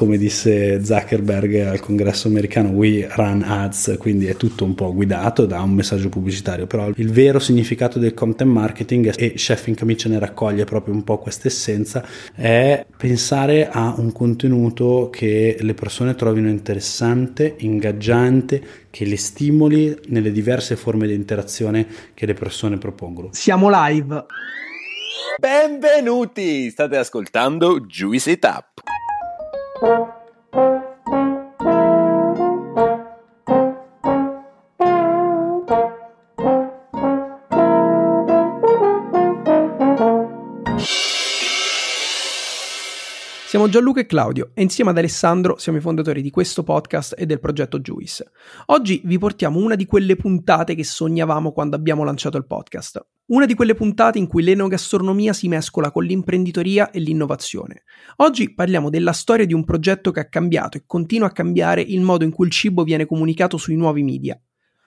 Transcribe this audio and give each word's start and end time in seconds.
come 0.00 0.16
disse 0.16 0.82
Zuckerberg 0.82 1.56
al 1.56 1.78
congresso 1.78 2.26
americano, 2.26 2.70
we 2.70 3.06
run 3.16 3.42
ads, 3.42 3.96
quindi 3.98 4.28
è 4.28 4.34
tutto 4.34 4.64
un 4.64 4.74
po' 4.74 4.94
guidato 4.94 5.44
da 5.44 5.60
un 5.60 5.72
messaggio 5.72 6.08
pubblicitario, 6.08 6.66
però 6.66 6.88
il 6.96 7.12
vero 7.12 7.38
significato 7.38 7.98
del 7.98 8.14
content 8.14 8.50
marketing, 8.50 9.12
e 9.14 9.34
Chef 9.34 9.66
in 9.66 9.74
Camicia 9.74 10.08
ne 10.08 10.18
raccoglie 10.18 10.64
proprio 10.64 10.94
un 10.94 11.04
po' 11.04 11.18
questa 11.18 11.48
essenza, 11.48 12.02
è 12.34 12.86
pensare 12.96 13.68
a 13.68 13.94
un 13.98 14.10
contenuto 14.10 15.10
che 15.12 15.58
le 15.60 15.74
persone 15.74 16.14
trovino 16.14 16.48
interessante, 16.48 17.56
ingaggiante, 17.58 18.62
che 18.88 19.04
li 19.04 19.18
stimoli 19.18 19.94
nelle 20.06 20.32
diverse 20.32 20.76
forme 20.76 21.08
di 21.08 21.12
interazione 21.12 21.86
che 22.14 22.24
le 22.24 22.32
persone 22.32 22.78
propongono. 22.78 23.28
Siamo 23.32 23.68
live. 23.70 24.24
Benvenuti! 25.36 26.70
State 26.70 26.96
ascoltando 26.96 27.80
Juicy 27.80 28.38
Tap. 28.38 28.68
Siamo 29.80 30.12
Gianluca 43.70 44.00
e 44.00 44.06
Claudio 44.06 44.50
e 44.52 44.60
insieme 44.60 44.90
ad 44.90 44.98
Alessandro 44.98 45.56
siamo 45.56 45.78
i 45.78 45.80
fondatori 45.80 46.20
di 46.20 46.30
questo 46.30 46.62
podcast 46.62 47.14
e 47.16 47.24
del 47.24 47.40
progetto 47.40 47.80
Juice. 47.80 48.32
Oggi 48.66 49.00
vi 49.04 49.16
portiamo 49.16 49.60
una 49.60 49.76
di 49.76 49.86
quelle 49.86 50.14
puntate 50.14 50.74
che 50.74 50.84
sognavamo 50.84 51.52
quando 51.52 51.76
abbiamo 51.76 52.04
lanciato 52.04 52.36
il 52.36 52.46
podcast. 52.46 53.02
Una 53.30 53.46
di 53.46 53.54
quelle 53.54 53.74
puntate 53.74 54.18
in 54.18 54.26
cui 54.26 54.42
l'enogastronomia 54.42 55.32
si 55.32 55.46
mescola 55.46 55.92
con 55.92 56.02
l'imprenditoria 56.02 56.90
e 56.90 56.98
l'innovazione. 56.98 57.84
Oggi 58.16 58.54
parliamo 58.54 58.90
della 58.90 59.12
storia 59.12 59.46
di 59.46 59.54
un 59.54 59.62
progetto 59.62 60.10
che 60.10 60.18
ha 60.18 60.28
cambiato 60.28 60.76
e 60.76 60.82
continua 60.84 61.28
a 61.28 61.32
cambiare 61.32 61.80
il 61.80 62.00
modo 62.00 62.24
in 62.24 62.32
cui 62.32 62.46
il 62.46 62.52
cibo 62.52 62.82
viene 62.82 63.06
comunicato 63.06 63.56
sui 63.56 63.76
nuovi 63.76 64.02
media. 64.02 64.36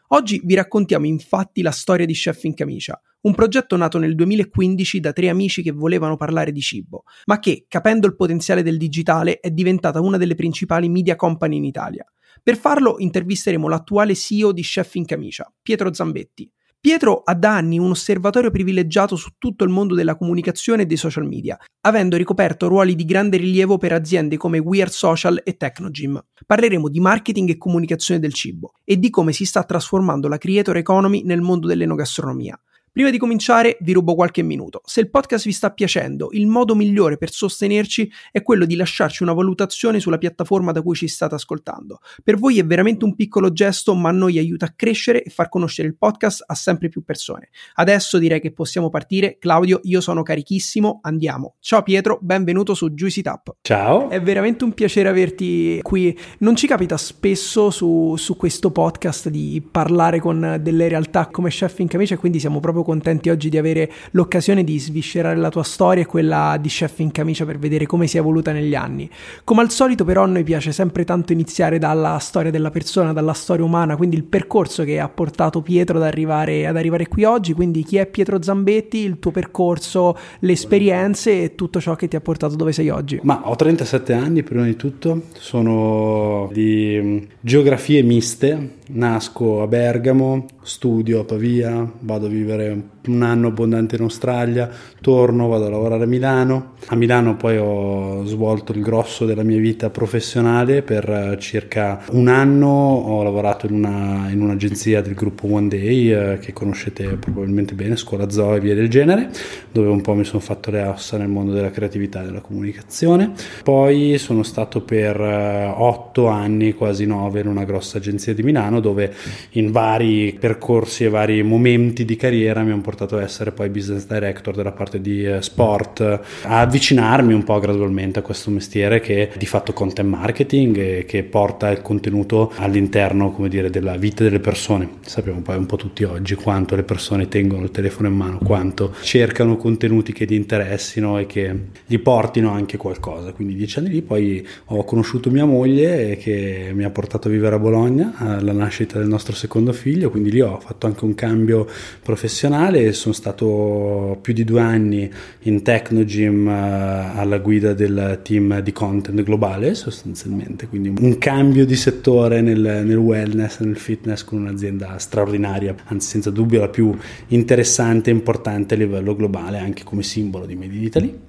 Oggi 0.09 0.41
vi 0.43 0.55
raccontiamo 0.55 1.05
infatti 1.05 1.61
la 1.61 1.71
storia 1.71 2.05
di 2.05 2.11
Chef 2.11 2.43
in 2.43 2.53
Camicia, 2.53 2.99
un 3.21 3.33
progetto 3.33 3.77
nato 3.77 3.97
nel 3.97 4.13
2015 4.13 4.99
da 4.99 5.13
tre 5.13 5.29
amici 5.29 5.61
che 5.61 5.71
volevano 5.71 6.17
parlare 6.17 6.51
di 6.51 6.59
cibo, 6.59 7.03
ma 7.27 7.39
che, 7.39 7.63
capendo 7.69 8.07
il 8.07 8.15
potenziale 8.17 8.61
del 8.61 8.75
digitale, 8.75 9.39
è 9.39 9.51
diventata 9.51 10.01
una 10.01 10.17
delle 10.17 10.35
principali 10.35 10.89
media 10.89 11.15
company 11.15 11.55
in 11.55 11.63
Italia. 11.63 12.05
Per 12.43 12.57
farlo 12.57 12.95
intervisteremo 12.97 13.69
l'attuale 13.69 14.15
CEO 14.15 14.51
di 14.51 14.63
Chef 14.63 14.95
in 14.95 15.05
Camicia, 15.05 15.49
Pietro 15.61 15.93
Zambetti. 15.93 16.51
Pietro 16.85 17.21
ha 17.23 17.33
da 17.33 17.55
anni 17.55 17.79
un 17.79 17.91
osservatorio 17.91 18.51
privilegiato 18.51 19.15
su 19.15 19.35
tutto 19.37 19.63
il 19.63 19.69
mondo 19.69 19.95
della 19.95 20.17
comunicazione 20.17 20.81
e 20.81 20.85
dei 20.85 20.97
social 20.97 21.25
media, 21.25 21.57
avendo 21.79 22.17
ricoperto 22.17 22.67
ruoli 22.67 22.93
di 22.95 23.05
grande 23.05 23.37
rilievo 23.37 23.77
per 23.77 23.93
aziende 23.93 24.35
come 24.35 24.57
We 24.57 24.81
Are 24.81 24.89
Social 24.89 25.39
e 25.45 25.55
Technogym. 25.55 26.21
Parleremo 26.45 26.89
di 26.89 26.99
marketing 26.99 27.51
e 27.51 27.57
comunicazione 27.57 28.19
del 28.19 28.33
cibo 28.33 28.73
e 28.83 28.99
di 28.99 29.09
come 29.09 29.31
si 29.31 29.45
sta 29.45 29.63
trasformando 29.63 30.27
la 30.27 30.37
creator 30.37 30.75
economy 30.75 31.23
nel 31.23 31.39
mondo 31.39 31.67
dell'enogastronomia. 31.67 32.59
Prima 32.93 33.09
di 33.09 33.17
cominciare 33.17 33.77
vi 33.79 33.91
rubo 33.93 34.13
qualche 34.13 34.43
minuto. 34.43 34.83
Se 34.85 34.99
il 34.99 35.09
podcast 35.09 35.45
vi 35.45 35.51
sta 35.51 35.71
piacendo, 35.71 36.27
il 36.29 36.45
modo 36.45 36.75
migliore 36.75 37.17
per 37.17 37.31
sostenerci 37.31 38.07
è 38.31 38.43
quello 38.43 38.65
di 38.65 38.75
lasciarci 38.75 39.23
una 39.23 39.33
valutazione 39.33 39.99
sulla 39.99 40.19
piattaforma 40.19 40.71
da 40.71 40.83
cui 40.83 40.93
ci 40.93 41.07
state 41.07 41.33
ascoltando. 41.33 42.01
Per 42.23 42.37
voi 42.37 42.59
è 42.59 42.63
veramente 42.63 43.03
un 43.03 43.15
piccolo 43.15 43.51
gesto, 43.51 43.95
ma 43.95 44.09
a 44.09 44.11
noi 44.11 44.37
aiuta 44.37 44.67
a 44.67 44.73
crescere 44.75 45.23
e 45.23 45.31
far 45.31 45.49
conoscere 45.49 45.87
il 45.87 45.97
podcast 45.97 46.43
a 46.45 46.53
sempre 46.53 46.89
più 46.89 47.03
persone. 47.03 47.49
Adesso 47.73 48.19
direi 48.19 48.39
che 48.39 48.53
possiamo 48.53 48.91
partire. 48.91 49.37
Claudio, 49.39 49.79
io 49.85 49.99
sono 49.99 50.21
carichissimo, 50.21 50.99
andiamo. 51.01 51.55
Ciao 51.61 51.81
Pietro, 51.81 52.19
benvenuto 52.21 52.75
su 52.75 52.91
Juicy 52.91 53.23
Tap. 53.23 53.55
Ciao. 53.61 54.07
È 54.07 54.21
veramente 54.21 54.65
un 54.65 54.73
piacere 54.75 55.09
averti 55.09 55.79
qui. 55.81 56.15
Non 56.41 56.55
ci 56.55 56.67
capita 56.67 56.97
spesso 56.97 57.71
su, 57.71 58.13
su 58.17 58.37
questo 58.37 58.69
podcast 58.69 59.29
di 59.29 59.67
parlare 59.71 60.19
con 60.19 60.59
delle 60.61 60.87
realtà 60.87 61.25
come 61.31 61.49
chef 61.49 61.79
in 61.79 61.87
camicia, 61.87 62.17
quindi 62.17 62.39
siamo 62.39 62.59
proprio 62.59 62.81
contenti 62.83 63.29
oggi 63.29 63.49
di 63.49 63.57
avere 63.57 63.91
l'occasione 64.11 64.63
di 64.63 64.79
sviscerare 64.79 65.37
la 65.37 65.49
tua 65.49 65.63
storia 65.63 66.03
e 66.03 66.05
quella 66.05 66.57
di 66.59 66.69
Chef 66.69 66.99
in 66.99 67.11
camicia 67.11 67.45
per 67.45 67.57
vedere 67.59 67.85
come 67.85 68.07
si 68.07 68.17
è 68.17 68.19
evoluta 68.19 68.51
negli 68.51 68.75
anni. 68.75 69.09
Come 69.43 69.61
al 69.61 69.71
solito 69.71 70.03
però 70.05 70.23
a 70.23 70.27
noi 70.27 70.43
piace 70.43 70.71
sempre 70.71 71.03
tanto 71.05 71.33
iniziare 71.33 71.79
dalla 71.79 72.17
storia 72.19 72.51
della 72.51 72.71
persona, 72.71 73.13
dalla 73.13 73.33
storia 73.33 73.65
umana, 73.65 73.95
quindi 73.95 74.15
il 74.15 74.23
percorso 74.23 74.83
che 74.83 74.99
ha 74.99 75.09
portato 75.09 75.61
Pietro 75.61 75.97
ad 75.97 76.03
arrivare, 76.03 76.67
ad 76.67 76.77
arrivare 76.77 77.07
qui 77.07 77.23
oggi, 77.23 77.53
quindi 77.53 77.83
chi 77.83 77.97
è 77.97 78.05
Pietro 78.05 78.41
Zambetti, 78.41 78.97
il 78.97 79.19
tuo 79.19 79.31
percorso, 79.31 80.17
le 80.39 80.51
esperienze 80.51 81.43
e 81.43 81.55
tutto 81.55 81.79
ciò 81.79 81.95
che 81.95 82.07
ti 82.07 82.15
ha 82.15 82.21
portato 82.21 82.55
dove 82.55 82.71
sei 82.71 82.89
oggi. 82.89 83.19
Ma 83.23 83.41
ho 83.45 83.55
37 83.55 84.13
anni 84.13 84.43
prima 84.43 84.65
di 84.65 84.75
tutto, 84.75 85.23
sono 85.37 86.49
di 86.51 86.99
mm, 87.01 87.17
geografie 87.39 88.01
miste, 88.03 88.77
nasco 88.89 89.61
a 89.61 89.67
Bergamo, 89.67 90.45
studio 90.63 91.19
a 91.19 91.25
Pavia, 91.25 91.91
vado 92.01 92.25
a 92.25 92.29
vivere 92.29 92.92
un 93.07 93.21
anno 93.21 93.47
abbondante 93.47 93.95
in 93.95 94.01
Australia, 94.03 94.69
torno, 95.01 95.47
vado 95.47 95.65
a 95.65 95.69
lavorare 95.69 96.03
a 96.03 96.07
Milano. 96.07 96.73
A 96.87 96.95
Milano 96.95 97.35
poi 97.35 97.57
ho 97.57 98.25
svolto 98.25 98.71
il 98.71 98.81
grosso 98.81 99.25
della 99.25 99.43
mia 99.43 99.59
vita 99.59 99.89
professionale 99.89 100.81
per 100.81 101.09
eh, 101.09 101.37
circa 101.39 102.03
un 102.11 102.27
anno, 102.27 102.67
ho 102.67 103.23
lavorato 103.23 103.65
in, 103.67 103.73
una, 103.73 104.29
in 104.29 104.41
un'agenzia 104.41 105.01
del 105.01 105.13
gruppo 105.13 105.51
One 105.51 105.67
Day 105.67 106.11
eh, 106.11 106.37
che 106.39 106.53
conoscete 106.53 107.17
probabilmente 107.17 107.73
bene, 107.73 107.95
Scuola 107.97 108.29
Zoo 108.29 108.55
e 108.55 108.59
via 108.59 108.75
del 108.75 108.89
genere, 108.89 109.29
dove 109.71 109.89
un 109.89 110.01
po' 110.01 110.13
mi 110.13 110.23
sono 110.23 110.39
fatto 110.39 110.71
le 110.71 110.83
ossa 110.83 111.17
nel 111.17 111.27
mondo 111.27 111.51
della 111.51 111.71
creatività 111.71 112.21
e 112.21 112.25
della 112.25 112.41
comunicazione. 112.41 113.31
Poi 113.63 114.17
sono 114.17 114.43
stato 114.43 114.81
per 114.81 115.19
eh, 115.19 115.73
otto 115.75 116.27
anni, 116.27 116.73
quasi 116.73 117.05
nove, 117.05 117.41
in 117.41 117.47
una 117.47 117.65
grossa 117.65 117.97
agenzia 117.97 118.33
di 118.33 118.43
Milano 118.43 118.79
dove 118.79 119.13
in 119.51 119.71
vari 119.71 120.35
percorsi 120.39 121.03
e 121.03 121.09
vari 121.09 121.43
momenti 121.43 122.05
di 122.05 122.15
carriera 122.15 122.63
mi 122.63 122.71
hanno 122.71 122.81
portato 122.81 122.91
portato 122.93 123.17
a 123.17 123.23
essere 123.23 123.51
poi 123.51 123.69
business 123.69 124.05
director 124.05 124.55
della 124.55 124.71
parte 124.71 125.01
di 125.01 125.25
eh, 125.25 125.41
sport, 125.41 126.01
a 126.01 126.59
avvicinarmi 126.59 127.33
un 127.33 127.43
po' 127.43 127.57
gradualmente 127.57 128.19
a 128.19 128.21
questo 128.21 128.51
mestiere 128.51 128.99
che 128.99 129.29
è 129.29 129.37
di 129.37 129.47
fatto 129.47 129.73
content 129.73 130.07
marketing 130.07 130.77
e 130.77 131.05
che 131.07 131.23
porta 131.23 131.71
il 131.71 131.81
contenuto 131.81 132.51
all'interno, 132.57 133.31
come 133.31 133.49
dire, 133.49 133.71
della 133.71 133.97
vita 133.97 134.23
delle 134.23 134.39
persone. 134.39 134.87
Sappiamo 135.01 135.41
poi 135.41 135.57
un 135.57 135.65
po' 135.65 135.75
tutti 135.75 136.03
oggi 136.03 136.35
quanto 136.35 136.75
le 136.75 136.83
persone 136.83 137.27
tengono 137.27 137.63
il 137.63 137.71
telefono 137.71 138.07
in 138.07 138.15
mano, 138.15 138.37
quanto 138.43 138.93
cercano 139.01 139.57
contenuti 139.57 140.13
che 140.13 140.25
gli 140.25 140.33
interessino 140.33 141.17
e 141.17 141.25
che 141.25 141.55
gli 141.85 141.97
portino 141.97 142.51
anche 142.51 142.77
qualcosa. 142.77 143.31
Quindi 143.31 143.55
dieci 143.55 143.79
anni 143.79 143.89
lì 143.89 144.01
poi 144.03 144.47
ho 144.65 144.83
conosciuto 144.83 145.31
mia 145.31 145.45
moglie 145.45 146.17
che 146.17 146.71
mi 146.73 146.83
ha 146.83 146.91
portato 146.91 147.27
a 147.27 147.31
vivere 147.31 147.55
a 147.55 147.59
Bologna 147.59 148.13
alla 148.17 148.51
nascita 148.51 148.99
del 148.99 149.07
nostro 149.07 149.33
secondo 149.33 149.73
figlio, 149.73 150.11
quindi 150.11 150.29
lì 150.29 150.41
ho 150.41 150.59
fatto 150.59 150.85
anche 150.85 151.03
un 151.05 151.15
cambio 151.15 151.67
professionale 152.03 152.82
sono 152.91 153.13
stato 153.13 154.17
più 154.21 154.33
di 154.33 154.43
due 154.43 154.61
anni 154.61 155.09
in 155.43 155.61
Technogym 155.61 156.47
uh, 156.47 157.17
alla 157.17 157.37
guida 157.37 157.73
del 157.73 158.19
team 158.23 158.59
di 158.59 158.71
content 158.71 159.21
globale 159.23 159.75
sostanzialmente, 159.75 160.67
quindi 160.67 160.93
un 160.99 161.17
cambio 161.17 161.65
di 161.65 161.75
settore 161.75 162.41
nel, 162.41 162.83
nel 162.85 162.97
wellness, 162.97 163.59
nel 163.59 163.77
fitness 163.77 164.23
con 164.23 164.41
un'azienda 164.41 164.97
straordinaria, 164.97 165.75
anzi 165.85 166.07
senza 166.09 166.29
dubbio 166.29 166.59
la 166.59 166.69
più 166.69 166.95
interessante 167.27 168.09
e 168.09 168.13
importante 168.13 168.73
a 168.73 168.77
livello 168.77 169.15
globale 169.15 169.59
anche 169.59 169.83
come 169.83 170.03
simbolo 170.03 170.45
di 170.45 170.55
Made 170.55 170.75
in 170.75 170.83
Italy. 170.83 171.19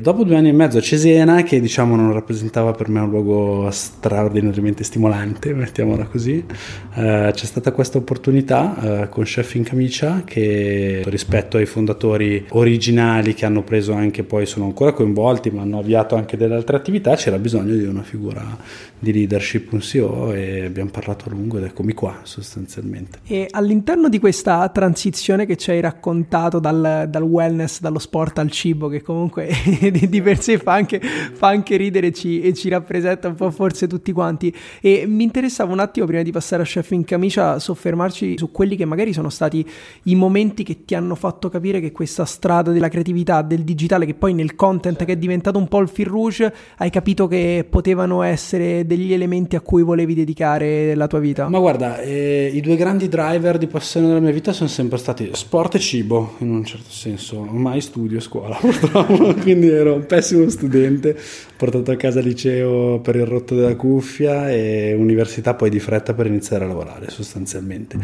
Dopo 0.00 0.24
due 0.24 0.36
anni 0.36 0.48
e 0.48 0.52
mezzo 0.52 0.78
a 0.78 0.80
Cesena 0.80 1.42
che 1.42 1.60
diciamo 1.60 1.96
non 1.96 2.12
rappresentava 2.12 2.72
per 2.72 2.88
me 2.88 3.00
un 3.00 3.10
luogo 3.10 3.70
straordinariamente 3.70 4.84
stimolante, 4.84 5.52
mettiamola 5.54 6.06
così, 6.06 6.44
uh, 6.46 7.30
c'è 7.30 7.44
stata 7.44 7.72
questa 7.72 7.98
opportunità 7.98 9.02
uh, 9.04 9.08
con 9.08 9.24
Chef 9.24 9.54
in 9.54 9.62
Camicia 9.64 10.22
che 10.24 11.02
rispetto 11.10 11.56
ai 11.56 11.66
fondatori 11.66 12.46
originali 12.50 13.34
che 13.34 13.46
hanno 13.46 13.62
preso 13.62 13.92
anche 13.92 14.22
poi 14.22 14.46
sono 14.46 14.64
ancora 14.66 14.92
coinvolti 14.92 15.50
ma 15.50 15.62
hanno 15.62 15.78
avviato 15.78 16.14
anche 16.14 16.36
delle 16.36 16.54
altre 16.54 16.76
attività 16.76 17.14
c'era 17.14 17.38
bisogno 17.38 17.74
di 17.74 17.84
una 17.84 18.02
figura 18.02 18.56
di 19.04 19.12
leadership 19.12 19.72
un 19.72 19.80
CEO 19.80 20.32
e 20.32 20.64
abbiamo 20.64 20.90
parlato 20.90 21.26
a 21.28 21.30
lungo 21.30 21.58
ed 21.58 21.64
eccomi 21.64 21.92
qua 21.92 22.20
sostanzialmente. 22.22 23.18
E 23.26 23.46
all'interno 23.50 24.08
di 24.08 24.18
questa 24.18 24.68
transizione 24.70 25.46
che 25.46 25.56
ci 25.56 25.70
hai 25.70 25.80
raccontato 25.80 26.58
dal, 26.58 27.06
dal 27.08 27.22
wellness 27.22 27.80
dallo 27.80 27.98
sport 27.98 28.38
al 28.38 28.50
cibo 28.50 28.88
che 28.88 29.02
comunque 29.02 29.50
di 30.08 30.22
per 30.22 30.40
sé 30.40 30.58
fa 30.58 30.72
anche, 30.72 31.00
fa 31.00 31.48
anche 31.48 31.76
ridere 31.76 32.12
ci, 32.12 32.40
e 32.40 32.54
ci 32.54 32.68
rappresenta 32.68 33.28
un 33.28 33.34
po' 33.34 33.50
forse 33.50 33.86
tutti 33.86 34.10
quanti. 34.10 34.52
E 34.80 35.04
mi 35.06 35.22
interessava 35.22 35.72
un 35.72 35.80
attimo 35.80 36.06
prima 36.06 36.22
di 36.22 36.32
passare 36.32 36.62
a 36.62 36.66
chef 36.66 36.90
in 36.92 37.04
camicia 37.04 37.58
soffermarci 37.58 38.38
su 38.38 38.50
quelli 38.50 38.74
che 38.74 38.86
magari 38.86 39.12
sono 39.12 39.28
stati 39.28 39.64
i 40.04 40.14
momenti 40.14 40.64
che 40.64 40.84
ti 40.84 40.93
ti 40.94 41.00
hanno 41.00 41.16
fatto 41.16 41.48
capire 41.48 41.80
che 41.80 41.90
questa 41.90 42.24
strada 42.24 42.70
della 42.70 42.88
creatività, 42.88 43.42
del 43.42 43.62
digitale, 43.62 44.06
che 44.06 44.14
poi 44.14 44.32
nel 44.32 44.54
content 44.54 45.04
che 45.04 45.12
è 45.12 45.16
diventato 45.16 45.58
un 45.58 45.66
po' 45.66 45.80
il 45.80 45.88
fil 45.88 46.06
rouge, 46.06 46.54
hai 46.76 46.90
capito 46.90 47.26
che 47.26 47.66
potevano 47.68 48.22
essere 48.22 48.86
degli 48.86 49.12
elementi 49.12 49.56
a 49.56 49.60
cui 49.60 49.82
volevi 49.82 50.14
dedicare 50.14 50.94
la 50.94 51.08
tua 51.08 51.18
vita? 51.18 51.48
Ma 51.48 51.58
guarda, 51.58 52.00
eh, 52.00 52.50
i 52.52 52.60
due 52.60 52.76
grandi 52.76 53.08
driver 53.08 53.58
di 53.58 53.66
passione 53.66 54.06
della 54.06 54.20
mia 54.20 54.30
vita 54.30 54.52
sono 54.52 54.68
sempre 54.68 54.98
stati 54.98 55.30
sport 55.32 55.74
e 55.74 55.78
cibo, 55.80 56.34
in 56.38 56.50
un 56.50 56.64
certo 56.64 56.90
senso. 56.90 57.40
Ormai 57.40 57.80
studio 57.80 58.18
a 58.18 58.20
scuola, 58.20 58.54
purtroppo, 58.60 59.34
quindi 59.34 59.68
ero 59.68 59.94
un 59.94 60.06
pessimo 60.06 60.48
studente. 60.48 61.18
Portato 61.56 61.90
a 61.90 61.96
casa 61.96 62.20
liceo 62.20 63.00
per 63.00 63.16
il 63.16 63.26
rotto 63.26 63.54
della 63.54 63.76
cuffia 63.76 64.50
e 64.50 64.94
università 64.94 65.54
poi 65.54 65.70
di 65.70 65.78
fretta 65.78 66.14
per 66.14 66.26
iniziare 66.26 66.64
a 66.64 66.68
lavorare 66.68 67.10
sostanzialmente. 67.10 67.98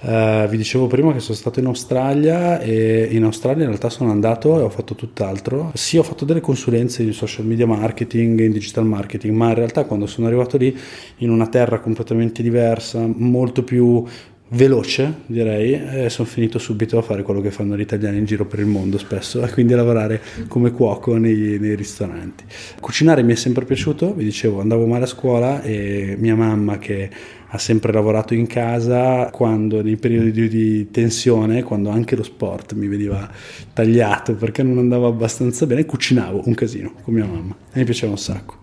Uh, 0.00 0.46
vi 0.48 0.56
dicevo 0.56 0.86
prima 0.86 1.12
che 1.12 1.20
sono 1.20 1.36
stato 1.36 1.60
in 1.60 1.66
Australia 1.66 2.60
e 2.60 3.08
in 3.10 3.24
Australia 3.24 3.62
in 3.62 3.68
realtà 3.68 3.88
sono 3.88 4.10
andato 4.10 4.58
e 4.58 4.62
ho 4.62 4.68
fatto 4.68 4.94
tutt'altro. 4.94 5.70
Sì, 5.74 5.98
ho 5.98 6.02
fatto 6.02 6.24
delle 6.24 6.40
consulenze 6.40 7.02
in 7.02 7.12
social 7.12 7.44
media 7.44 7.66
marketing, 7.66 8.40
in 8.40 8.52
digital 8.52 8.84
marketing, 8.86 9.34
ma 9.34 9.48
in 9.48 9.54
realtà 9.54 9.84
quando 9.84 10.06
sono 10.06 10.26
arrivato 10.26 10.56
lì 10.56 10.76
in 11.18 11.30
una 11.30 11.46
terra 11.46 11.80
completamente 11.80 12.42
diversa, 12.42 13.06
molto 13.06 13.62
più 13.62 14.04
veloce 14.48 15.22
direi 15.26 16.04
e 16.04 16.08
sono 16.08 16.28
finito 16.28 16.58
subito 16.58 16.98
a 16.98 17.02
fare 17.02 17.22
quello 17.22 17.40
che 17.40 17.50
fanno 17.50 17.76
gli 17.76 17.80
italiani 17.80 18.18
in 18.18 18.24
giro 18.24 18.46
per 18.46 18.60
il 18.60 18.66
mondo 18.66 18.96
spesso 18.96 19.42
e 19.44 19.50
quindi 19.50 19.72
a 19.72 19.76
lavorare 19.76 20.20
come 20.46 20.70
cuoco 20.70 21.16
nei, 21.16 21.58
nei, 21.58 21.74
ristoranti. 21.74 22.44
Cucinare 22.80 23.22
mi 23.22 23.32
è 23.32 23.36
sempre 23.36 23.64
piaciuto 23.64 24.14
vi 24.14 24.24
dicevo 24.24 24.60
andavo 24.60 24.86
male 24.86 25.04
a 25.04 25.08
scuola 25.08 25.62
e 25.62 26.16
mia 26.18 26.36
mamma 26.36 26.78
che 26.78 27.10
ha 27.48 27.58
sempre 27.58 27.92
lavorato 27.92 28.34
in 28.34 28.46
casa 28.46 29.30
quando 29.30 29.82
nei 29.82 29.96
periodi 29.96 30.30
di, 30.32 30.48
di 30.48 30.90
tensione 30.90 31.62
quando 31.62 31.90
anche 31.90 32.16
lo 32.16 32.22
sport 32.22 32.74
mi 32.74 32.88
veniva 32.88 33.28
tagliato 33.72 34.34
perché 34.34 34.62
non 34.62 34.78
andava 34.78 35.06
abbastanza 35.06 35.66
bene 35.66 35.84
cucinavo 35.84 36.42
un 36.46 36.54
casino 36.54 36.92
con 37.02 37.14
mia 37.14 37.24
mamma 37.24 37.54
e 37.72 37.78
mi 37.78 37.84
piaceva 37.84 38.12
un 38.12 38.18
sacco. 38.18 38.56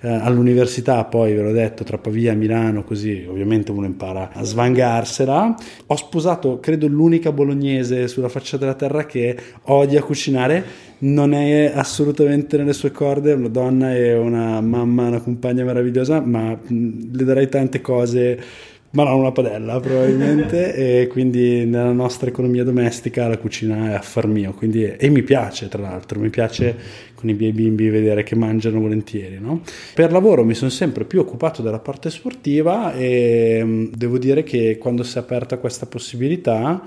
Eh, 0.00 0.08
all'università 0.08 1.04
poi 1.04 1.32
ve 1.32 1.42
l'ho 1.42 1.52
detto 1.52 1.82
tra 1.84 1.96
Pavia 1.96 2.32
e 2.32 2.34
Milano 2.34 2.84
così 2.84 3.24
ovviamente 3.28 3.70
uno 3.70 3.86
impara 3.86 4.32
a 4.32 4.42
svangarsela. 4.42 5.54
Ho 5.86 5.96
sposato 5.96 6.60
credo 6.60 6.86
l'unica 6.86 7.32
bolognese 7.32 8.08
sulla 8.08 8.28
faccia 8.28 8.56
della 8.56 8.74
terra 8.74 9.06
che 9.06 9.36
odia 9.62 10.02
cucinare 10.02 10.92
non 11.04 11.34
è 11.34 11.72
assolutamente 11.74 12.56
nelle 12.56 12.72
sue 12.72 12.90
corde 12.90 13.32
una 13.32 13.48
donna 13.48 13.94
e 13.94 14.16
una 14.16 14.60
mamma 14.60 15.08
una 15.08 15.20
compagna 15.20 15.64
meravigliosa 15.64 16.20
ma 16.20 16.58
le 16.68 17.24
darei 17.24 17.48
tante 17.48 17.80
cose 17.80 18.42
ma 18.90 19.04
non 19.04 19.18
una 19.18 19.32
padella 19.32 19.80
probabilmente 19.80 20.74
e 21.02 21.06
quindi 21.08 21.66
nella 21.66 21.92
nostra 21.92 22.28
economia 22.28 22.64
domestica 22.64 23.28
la 23.28 23.36
cucina 23.36 23.90
è 23.90 23.94
affar 23.94 24.28
mio 24.28 24.54
quindi, 24.54 24.84
e 24.84 25.08
mi 25.10 25.22
piace 25.22 25.68
tra 25.68 25.82
l'altro 25.82 26.20
mi 26.20 26.30
piace 26.30 26.74
con 27.14 27.28
i 27.28 27.34
miei 27.34 27.52
bimbi 27.52 27.90
vedere 27.90 28.22
che 28.22 28.34
mangiano 28.34 28.80
volentieri 28.80 29.38
no? 29.38 29.60
per 29.94 30.10
lavoro 30.10 30.42
mi 30.42 30.54
sono 30.54 30.70
sempre 30.70 31.04
più 31.04 31.20
occupato 31.20 31.60
della 31.60 31.80
parte 31.80 32.08
sportiva 32.08 32.94
e 32.94 33.90
devo 33.94 34.16
dire 34.16 34.42
che 34.42 34.78
quando 34.78 35.02
si 35.02 35.18
è 35.18 35.20
aperta 35.20 35.58
questa 35.58 35.84
possibilità 35.84 36.82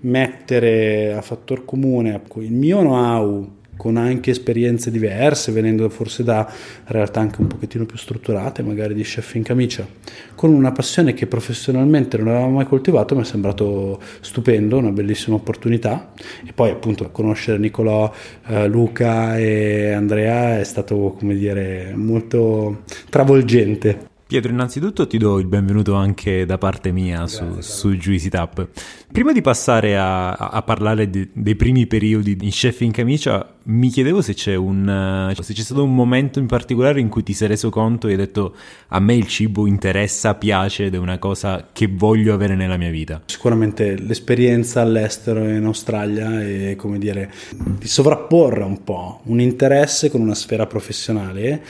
mettere 0.00 1.12
a 1.12 1.20
fattor 1.20 1.64
comune 1.64 2.20
il 2.38 2.52
mio 2.52 2.80
know-how 2.80 3.58
con 3.80 3.96
anche 3.96 4.30
esperienze 4.30 4.90
diverse, 4.90 5.52
venendo 5.52 5.88
forse 5.88 6.22
da 6.22 6.46
realtà 6.84 7.20
anche 7.20 7.40
un 7.40 7.46
pochettino 7.46 7.86
più 7.86 7.96
strutturate, 7.96 8.62
magari 8.62 8.92
di 8.92 9.02
chef 9.02 9.36
in 9.36 9.42
camicia, 9.42 9.86
con 10.34 10.52
una 10.52 10.70
passione 10.70 11.14
che 11.14 11.26
professionalmente 11.26 12.18
non 12.18 12.28
avevamo 12.28 12.56
mai 12.56 12.66
coltivato, 12.66 13.14
mi 13.14 13.22
è 13.22 13.24
sembrato 13.24 13.98
stupendo, 14.20 14.76
una 14.76 14.90
bellissima 14.90 15.36
opportunità 15.36 16.12
e 16.46 16.52
poi 16.52 16.68
appunto 16.68 17.10
conoscere 17.10 17.56
Nicolò, 17.56 18.12
eh, 18.48 18.66
Luca 18.68 19.38
e 19.38 19.92
Andrea 19.92 20.58
è 20.58 20.64
stato 20.64 21.16
come 21.18 21.34
dire 21.34 21.94
molto 21.94 22.82
travolgente. 23.08 24.09
Pietro, 24.30 24.52
innanzitutto 24.52 25.08
ti 25.08 25.18
do 25.18 25.40
il 25.40 25.48
benvenuto 25.48 25.94
anche 25.94 26.46
da 26.46 26.56
parte 26.56 26.92
mia 26.92 27.26
su, 27.26 27.56
su 27.58 27.90
Juicy 27.96 28.28
Tap. 28.28 28.68
Prima 29.10 29.32
di 29.32 29.40
passare 29.40 29.98
a, 29.98 30.30
a 30.30 30.62
parlare 30.62 31.10
di, 31.10 31.28
dei 31.32 31.56
primi 31.56 31.88
periodi 31.88 32.38
in 32.40 32.50
Chef 32.50 32.80
in 32.82 32.92
Camicia, 32.92 33.54
mi 33.64 33.88
chiedevo 33.88 34.22
se 34.22 34.34
c'è, 34.34 34.54
un, 34.54 35.32
se 35.36 35.52
c'è 35.52 35.62
stato 35.62 35.82
un 35.82 35.92
momento 35.92 36.38
in 36.38 36.46
particolare 36.46 37.00
in 37.00 37.08
cui 37.08 37.24
ti 37.24 37.32
sei 37.32 37.48
reso 37.48 37.70
conto 37.70 38.06
e 38.06 38.12
hai 38.12 38.16
detto 38.18 38.54
a 38.90 39.00
me 39.00 39.16
il 39.16 39.26
cibo 39.26 39.66
interessa, 39.66 40.36
piace 40.36 40.84
ed 40.84 40.94
è 40.94 40.98
una 40.98 41.18
cosa 41.18 41.66
che 41.72 41.88
voglio 41.88 42.32
avere 42.32 42.54
nella 42.54 42.76
mia 42.76 42.90
vita. 42.90 43.22
Sicuramente 43.26 43.98
l'esperienza 43.98 44.80
all'estero 44.80 45.42
in 45.48 45.64
Australia 45.64 46.40
e 46.40 46.76
come 46.76 46.98
dire 46.98 47.32
di 47.50 47.88
sovrapporre 47.88 48.62
un 48.62 48.84
po' 48.84 49.22
un 49.24 49.40
interesse 49.40 50.08
con 50.08 50.20
una 50.20 50.36
sfera 50.36 50.66
professionale 50.66 51.62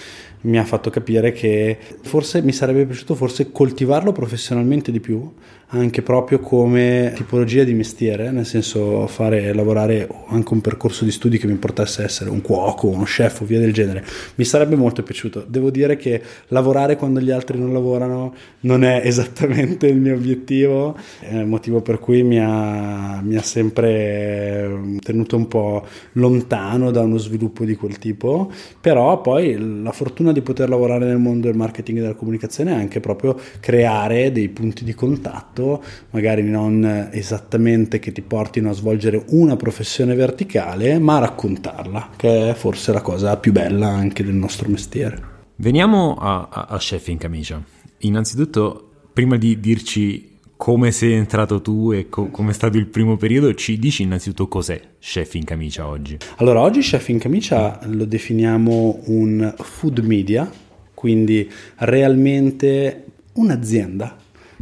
mi 0.43 0.59
ha 0.59 0.65
fatto 0.65 0.91
capire 0.91 1.33
che 1.33 1.77
forse 2.03 2.43
mi 2.43 2.53
sarebbe 2.53 2.87
piaciuto 2.87 3.15
forse 3.15 3.51
coltivarlo 3.53 4.13
professionalmente 4.13 4.91
di 4.91 5.01
più 5.01 5.33
anche 5.73 6.03
proprio 6.03 6.41
come 6.41 7.13
tipologia 7.15 7.63
di 7.63 7.75
mestiere, 7.75 8.31
nel 8.31 8.47
senso 8.47 9.07
fare 9.07 9.53
lavorare 9.53 10.09
anche 10.29 10.53
un 10.53 10.61
percorso 10.61 11.05
di 11.05 11.13
studi 11.13 11.39
che 11.39 11.47
mi 11.47 11.55
portasse 11.55 12.03
a 12.03 12.05
essere 12.05 12.31
un 12.31 12.41
cuoco, 12.41 12.89
uno 12.89 13.05
chef 13.05 13.43
o 13.43 13.45
via 13.45 13.61
del 13.61 13.73
genere. 13.73 14.05
Mi 14.35 14.45
sarebbe 14.45 14.75
molto 14.75 15.03
piaciuto. 15.03 15.45
Devo 15.47 15.71
dire 15.71 15.97
che 15.97 16.21
lavorare 16.49 16.97
quando 16.97 17.21
gli 17.21 17.31
altri 17.31 17.59
non 17.59 17.73
lavorano 17.73 18.35
non 18.61 18.83
è 18.83 19.03
esattamente 19.05 19.87
il 19.87 20.01
mio 20.01 20.15
obiettivo, 20.15 20.97
è 21.21 21.37
il 21.37 21.47
motivo 21.47 21.81
per 21.83 22.01
cui 22.01 22.25
mi 22.25 22.41
ha, 22.41 23.21
mi 23.23 23.37
ha 23.37 23.43
sempre 23.43 24.97
tenuto 25.01 25.37
un 25.37 25.47
po' 25.47 25.87
lontano 26.13 26.91
da 26.91 27.03
uno 27.03 27.19
sviluppo 27.19 27.65
di 27.65 27.77
quel 27.77 27.99
tipo, 27.99 28.51
però 28.81 29.21
poi 29.21 29.83
la 29.83 29.93
fortuna 29.93 30.30
di 30.33 30.41
poter 30.41 30.69
lavorare 30.69 31.07
nel 31.07 31.19
mondo 31.19 31.47
del 31.47 31.57
marketing 31.57 31.99
e 31.99 32.01
della 32.03 32.15
comunicazione 32.15 32.73
è 32.73 32.75
anche 32.75 33.01
proprio 33.01 33.39
creare 33.61 34.33
dei 34.33 34.49
punti 34.49 34.85
di 34.85 34.95
contatto 34.95 35.83
magari 36.11 36.43
non 36.43 37.09
esattamente 37.13 37.99
che 37.99 38.13
ti 38.13 38.23
portino 38.23 38.71
a 38.71 38.73
svolgere 38.73 39.25
una 39.29 39.57
professione 39.57 40.15
verticale, 40.15 40.99
ma 40.99 41.17
a 41.17 41.21
raccontarla, 41.21 42.11
che 42.17 42.51
è 42.51 42.55
forse 42.55 42.93
la 42.93 43.01
cosa 43.01 43.37
più 43.37 43.53
bella 43.53 43.89
anche 43.89 44.25
del 44.25 44.35
nostro 44.35 44.69
mestiere. 44.69 45.39
Veniamo 45.57 46.15
a, 46.15 46.49
a, 46.51 46.67
a 46.71 46.77
Chef 46.79 47.09
in 47.09 47.19
camicia. 47.19 47.63
Innanzitutto, 47.99 48.89
prima 49.13 49.37
di 49.37 49.61
dirci 49.61 50.30
come 50.61 50.93
sei 50.93 51.13
entrato 51.13 51.63
tu 51.63 51.91
e 51.91 52.11
co- 52.11 52.29
come 52.29 52.51
è 52.51 52.53
stato 52.53 52.77
il 52.77 52.85
primo 52.85 53.17
periodo, 53.17 53.55
ci 53.55 53.79
dici 53.79 54.03
innanzitutto 54.03 54.47
cos'è 54.47 54.79
Chef 55.01 55.33
in 55.33 55.45
camicia 55.45 55.87
oggi? 55.87 56.19
Allora, 56.37 56.61
oggi 56.61 56.81
Chef 56.81 57.09
in 57.09 57.19
camicia 57.19 57.81
lo 57.85 58.05
definiamo 58.05 59.01
un 59.07 59.55
food 59.57 60.01
media, 60.01 60.51
quindi 60.93 61.51
realmente 61.77 63.05
un'azienda 63.33 64.19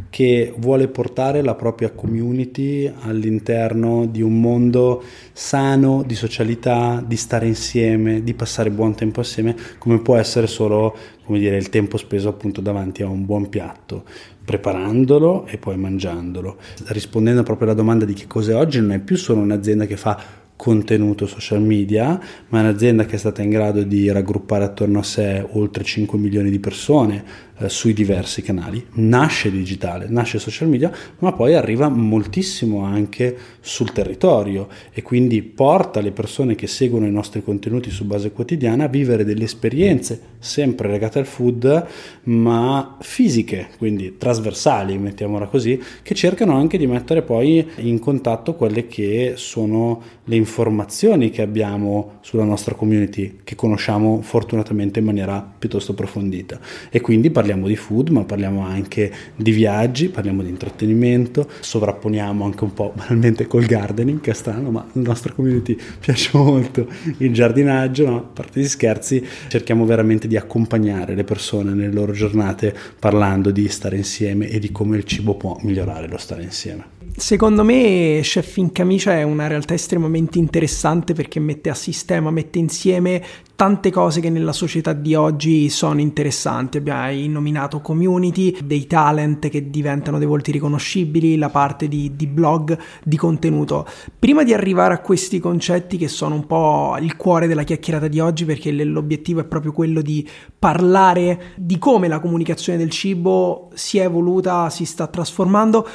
che 0.09 0.53
vuole 0.55 0.87
portare 0.87 1.41
la 1.41 1.55
propria 1.55 1.91
community 1.91 2.89
all'interno 3.01 4.05
di 4.05 4.21
un 4.21 4.39
mondo 4.39 5.03
sano 5.33 6.03
di 6.03 6.15
socialità, 6.15 7.03
di 7.05 7.17
stare 7.17 7.45
insieme, 7.45 8.23
di 8.23 8.33
passare 8.33 8.71
buon 8.71 8.95
tempo 8.95 9.19
assieme, 9.19 9.53
come 9.77 9.99
può 9.99 10.15
essere 10.15 10.47
solo 10.47 10.95
come 11.29 11.41
dire, 11.41 11.57
il 11.57 11.69
tempo 11.69 11.97
speso 11.97 12.27
appunto 12.27 12.59
davanti 12.59 13.03
a 13.03 13.07
un 13.07 13.23
buon 13.23 13.49
piatto, 13.49 14.03
preparandolo 14.43 15.45
e 15.45 15.59
poi 15.59 15.77
mangiandolo. 15.77 16.57
Rispondendo 16.87 17.43
proprio 17.43 17.67
alla 17.67 17.77
domanda 17.77 18.03
di 18.03 18.13
che 18.13 18.25
cos'è 18.25 18.55
oggi, 18.55 18.79
non 18.79 18.93
è 18.93 18.99
più 18.99 19.15
solo 19.15 19.39
un'azienda 19.39 19.85
che 19.85 19.95
fa 19.95 20.19
contenuto 20.55 21.27
social 21.27 21.61
media, 21.61 22.19
ma 22.47 22.57
è 22.57 22.61
un'azienda 22.63 23.05
che 23.05 23.13
è 23.13 23.19
stata 23.19 23.43
in 23.43 23.51
grado 23.51 23.83
di 23.83 24.11
raggruppare 24.11 24.63
attorno 24.63 24.97
a 24.97 25.03
sé 25.03 25.45
oltre 25.51 25.83
5 25.83 26.17
milioni 26.17 26.49
di 26.49 26.59
persone, 26.59 27.23
eh, 27.59 27.69
sui 27.69 27.93
diversi 27.93 28.41
canali. 28.41 28.85
Nasce 28.93 29.51
digitale, 29.51 30.07
nasce 30.09 30.39
social 30.39 30.67
media, 30.69 30.91
ma 31.19 31.33
poi 31.33 31.55
arriva 31.55 31.89
moltissimo 31.89 32.83
anche 32.83 33.35
sul 33.59 33.91
territorio 33.91 34.67
e 34.91 35.01
quindi 35.01 35.41
porta 35.41 35.99
le 36.01 36.11
persone 36.11 36.55
che 36.55 36.67
seguono 36.67 37.05
i 37.05 37.11
nostri 37.11 37.43
contenuti 37.43 37.89
su 37.89 38.05
base 38.05 38.31
quotidiana 38.31 38.85
a 38.85 38.87
vivere 38.87 39.25
delle 39.25 39.43
esperienze 39.43 40.37
sempre 40.39 40.89
legate 40.89 41.19
al 41.19 41.25
food, 41.25 41.85
ma 42.23 42.97
fisiche, 43.01 43.69
quindi 43.77 44.17
trasversali, 44.17 44.97
mettiamola 44.97 45.47
così, 45.47 45.81
che 46.01 46.15
cercano 46.15 46.55
anche 46.55 46.77
di 46.77 46.87
mettere 46.87 47.21
poi 47.21 47.67
in 47.77 47.99
contatto 47.99 48.55
quelle 48.55 48.87
che 48.87 49.33
sono 49.35 50.01
le 50.23 50.35
informazioni 50.35 51.29
che 51.29 51.41
abbiamo 51.41 52.19
sulla 52.21 52.43
nostra 52.43 52.75
community, 52.75 53.39
che 53.43 53.55
conosciamo 53.55 54.21
fortunatamente 54.21 54.99
in 54.99 55.05
maniera 55.05 55.45
piuttosto 55.57 55.91
approfondita. 55.91 56.59
E 56.89 57.01
quindi 57.01 57.29
parliamo 57.29 57.48
parliamo 57.49 57.67
di 57.67 57.75
food, 57.75 58.09
ma 58.09 58.23
parliamo 58.23 58.61
anche 58.61 59.11
di 59.35 59.51
viaggi, 59.51 60.09
parliamo 60.09 60.43
di 60.43 60.49
intrattenimento, 60.49 61.49
sovrapponiamo 61.59 62.45
anche 62.45 62.63
un 62.63 62.73
po' 62.73 62.93
banalmente 62.95 63.47
col 63.47 63.65
gardening, 63.65 64.21
che 64.21 64.31
è 64.31 64.33
strano, 64.33 64.69
ma 64.69 64.85
la 64.91 65.01
nostra 65.01 65.33
community 65.33 65.75
piace 65.99 66.29
molto 66.37 66.87
il 67.17 67.33
giardinaggio, 67.33 68.07
no? 68.07 68.17
a 68.17 68.21
parte 68.21 68.59
gli 68.59 68.67
scherzi, 68.67 69.25
cerchiamo 69.47 69.85
veramente 69.85 70.27
di 70.27 70.37
accompagnare 70.37 71.15
le 71.15 71.23
persone 71.23 71.73
nelle 71.73 71.93
loro 71.93 72.11
giornate 72.11 72.75
parlando 72.99 73.49
di 73.49 73.67
stare 73.67 73.97
insieme 73.97 74.47
e 74.47 74.59
di 74.59 74.71
come 74.71 74.97
il 74.97 75.05
cibo 75.05 75.33
può 75.35 75.57
migliorare 75.61 76.07
lo 76.07 76.17
stare 76.17 76.43
insieme. 76.43 76.98
Secondo 77.15 77.63
me 77.63 78.19
Chef 78.21 78.57
in 78.57 78.71
camicia 78.71 79.13
è 79.13 79.23
una 79.23 79.47
realtà 79.47 79.73
estremamente 79.73 80.37
interessante 80.39 81.13
perché 81.13 81.39
mette 81.39 81.69
a 81.69 81.73
sistema, 81.73 82.31
mette 82.31 82.59
insieme 82.59 83.23
tante 83.59 83.91
cose 83.91 84.21
che 84.21 84.29
nella 84.29 84.53
società 84.53 84.93
di 84.93 85.15
oggi 85.15 85.67
sono 85.67 85.99
interessanti. 85.99 86.77
Abbiamo 86.77 87.11
nominato 87.27 87.81
community, 87.81 88.55
dei 88.63 88.87
talent 88.87 89.49
che 89.49 89.69
diventano 89.69 90.17
dei 90.17 90.27
volti 90.27 90.53
riconoscibili, 90.53 91.35
la 91.35 91.49
parte 91.49 91.89
di, 91.89 92.15
di, 92.15 92.25
blog, 92.25 92.77
di 93.03 93.17
contenuto. 93.17 93.85
Prima 94.17 94.43
di 94.43 94.53
arrivare 94.53 94.93
a 94.93 94.99
questi 94.99 95.39
concetti 95.39 95.97
che 95.97 96.07
sono 96.07 96.35
un 96.35 96.47
po' 96.47 96.95
il 97.01 97.17
cuore 97.17 97.47
della 97.47 97.63
chiacchierata 97.63 98.07
di 98.07 98.21
oggi, 98.21 98.45
perché 98.45 98.71
l'obiettivo 98.71 99.41
è 99.41 99.45
proprio 99.45 99.73
quello 99.73 100.01
di 100.01 100.25
parlare 100.57 101.53
di 101.57 101.77
come 101.77 102.07
la 102.07 102.19
comunicazione 102.19 102.77
del 102.77 102.89
cibo 102.89 103.71
si 103.73 103.97
è 103.97 104.03
evoluta, 104.03 104.69
si 104.69 104.85
sta 104.85 105.07
trasformando, 105.07 105.85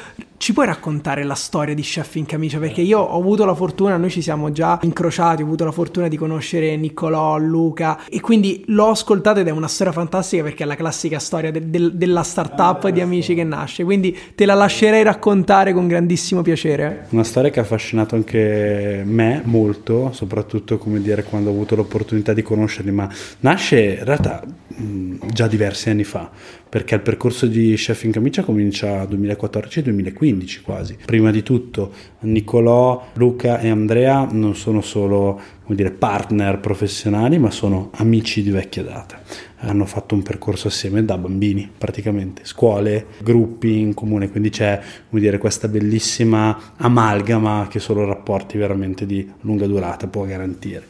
ci 0.45 0.53
puoi 0.53 0.67
raccontare 0.67 1.25
la 1.25 1.33
storia 1.33 1.73
di 1.73 1.81
Chef 1.81 2.17
in 2.17 2.27
camicia? 2.27 2.59
Perché 2.59 2.83
io 2.83 2.99
ho 2.99 3.19
avuto 3.19 3.47
la 3.47 3.55
fortuna, 3.55 3.97
noi 3.97 4.11
ci 4.11 4.21
siamo 4.21 4.53
già 4.53 4.79
incrociati, 4.83 5.41
ho 5.41 5.47
avuto 5.47 5.65
la 5.65 5.73
fortuna 5.73 6.07
di 6.07 6.19
conoscere 6.19 6.77
Niccolò, 6.77 7.39
Luca 7.39 8.05
e 8.11 8.21
quindi 8.21 8.63
l'ho 8.67 8.91
ascoltata 8.91 9.41
ed 9.41 9.49
è 9.49 9.51
una 9.51 9.69
storia 9.69 9.95
fantastica 9.95 10.43
perché 10.43 10.65
è 10.65 10.67
la 10.67 10.75
classica 10.75 11.19
storia 11.19 11.51
de- 11.51 11.71
de- 11.71 11.97
della 11.97 12.23
startup 12.23 12.87
di 12.91 13.01
amici 13.01 13.35
che 13.35 13.43
nasce. 13.43 13.85
Quindi 13.85 14.15
te 14.35 14.45
la 14.45 14.53
lascerei 14.53 15.03
raccontare 15.03 15.73
con 15.73 15.89
grandissimo 15.89 16.43
piacere. 16.43 17.07
Una 17.09 17.25
storia 17.25 17.49
che 17.49 17.61
ha 17.61 17.63
affascinato 17.63 18.15
anche 18.15 19.03
me 19.03 19.41
molto, 19.47 20.13
soprattutto 20.13 20.77
come 20.77 21.01
dire 21.01 21.25
quando 21.25 21.49
ho 21.49 21.53
avuto 21.55 21.75
l'opportunità 21.75 22.35
di 22.35 22.43
conoscerli, 22.43 22.91
ma 22.91 23.09
nasce 23.41 23.95
in 23.99 24.05
realtà 24.05 24.43
mh, 24.45 25.15
già 25.33 25.47
diversi 25.47 25.89
anni 25.89 26.05
fa 26.05 26.31
perché 26.75 26.97
il 26.97 27.03
percorso 27.03 27.47
di 27.47 27.75
Chef 27.77 28.03
in 28.03 28.11
Camicia 28.11 28.43
comincia 28.43 29.05
2014-2015 29.05 30.63
quasi. 30.63 30.97
Prima 31.05 31.31
di 31.31 31.45
tutto 31.45 31.93
Nicolò, 32.23 33.11
Luca 33.13 33.61
e 33.61 33.69
Andrea 33.69 34.27
non 34.33 34.57
sono 34.57 34.81
solo 34.81 35.41
dire, 35.69 35.93
partner 35.93 36.59
professionali, 36.59 37.39
ma 37.39 37.53
sono 37.53 37.91
amici 37.95 38.43
di 38.43 38.51
vecchia 38.51 38.83
data 38.83 39.21
hanno 39.65 39.85
fatto 39.87 40.15
un 40.15 40.23
percorso 40.23 40.69
assieme 40.69 41.05
da 41.05 41.19
bambini 41.19 41.71
praticamente, 41.77 42.43
scuole, 42.45 43.07
gruppi 43.23 43.79
in 43.79 43.95
comune, 43.95 44.31
quindi 44.31 44.51
c'è 44.51 44.81
dire, 45.09 45.39
questa 45.39 45.69
bellissima 45.69 46.75
amalgama 46.77 47.67
che 47.69 47.79
solo 47.79 48.05
rapporti 48.05 48.59
veramente 48.59 49.07
di 49.07 49.29
lunga 49.41 49.67
durata 49.67 50.07
può 50.07 50.25
garantire. 50.25 50.85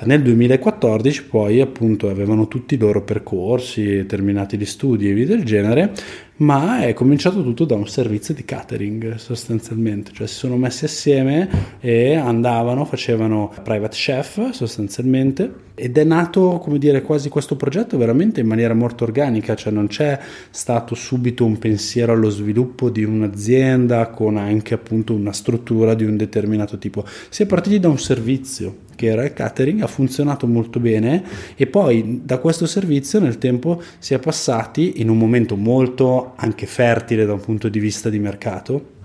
Nel 0.00 0.22
2014 0.22 1.24
poi 1.24 1.60
appunto 1.60 2.08
avevano 2.08 2.48
tutti 2.48 2.74
i 2.74 2.78
loro 2.78 3.02
percorsi, 3.02 4.06
terminati 4.06 4.56
gli 4.56 4.64
studi 4.64 5.08
e 5.08 5.12
via 5.12 5.26
del 5.26 5.44
genere, 5.44 5.92
ma 6.40 6.84
è 6.84 6.94
cominciato 6.94 7.42
tutto 7.42 7.64
da 7.64 7.74
un 7.74 7.86
servizio 7.86 8.32
di 8.32 8.44
catering 8.44 9.16
sostanzialmente, 9.16 10.12
cioè 10.12 10.26
si 10.26 10.34
sono 10.34 10.56
messi 10.56 10.84
assieme 10.86 11.76
e 11.80 12.14
andavano, 12.14 12.84
facevano 12.84 13.52
private 13.62 13.96
chef 13.96 14.50
sostanzialmente. 14.50 15.68
Ed 15.74 15.96
è 15.96 16.04
nato, 16.04 16.58
come 16.58 16.78
dire, 16.78 17.00
quasi 17.00 17.30
questo 17.30 17.56
progetto 17.56 17.96
veramente 17.96 18.40
in 18.40 18.46
maniera 18.46 18.74
molto 18.74 19.04
organica, 19.04 19.54
cioè 19.54 19.72
non 19.72 19.86
c'è 19.86 20.18
stato 20.50 20.94
subito 20.94 21.44
un 21.44 21.58
pensiero 21.58 22.12
allo 22.12 22.28
sviluppo 22.28 22.90
di 22.90 23.02
un'azienda 23.02 24.08
con 24.08 24.36
anche 24.36 24.74
appunto 24.74 25.14
una 25.14 25.32
struttura 25.32 25.94
di 25.94 26.04
un 26.04 26.16
determinato 26.16 26.76
tipo, 26.76 27.04
si 27.30 27.42
è 27.42 27.46
partiti 27.46 27.80
da 27.80 27.88
un 27.88 27.98
servizio 27.98 28.88
che 29.00 29.06
era 29.06 29.24
il 29.24 29.32
catering, 29.32 29.80
ha 29.80 29.86
funzionato 29.86 30.46
molto 30.46 30.78
bene 30.78 31.24
e 31.56 31.66
poi 31.66 32.20
da 32.22 32.36
questo 32.36 32.66
servizio 32.66 33.18
nel 33.18 33.38
tempo 33.38 33.82
si 33.98 34.12
è 34.12 34.18
passati 34.18 35.00
in 35.00 35.08
un 35.08 35.16
momento 35.16 35.56
molto 35.56 36.34
anche 36.36 36.66
fertile 36.66 37.24
da 37.24 37.32
un 37.32 37.40
punto 37.40 37.70
di 37.70 37.78
vista 37.78 38.10
di 38.10 38.18
mercato 38.18 38.98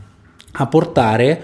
a 0.52 0.68
portare 0.68 1.42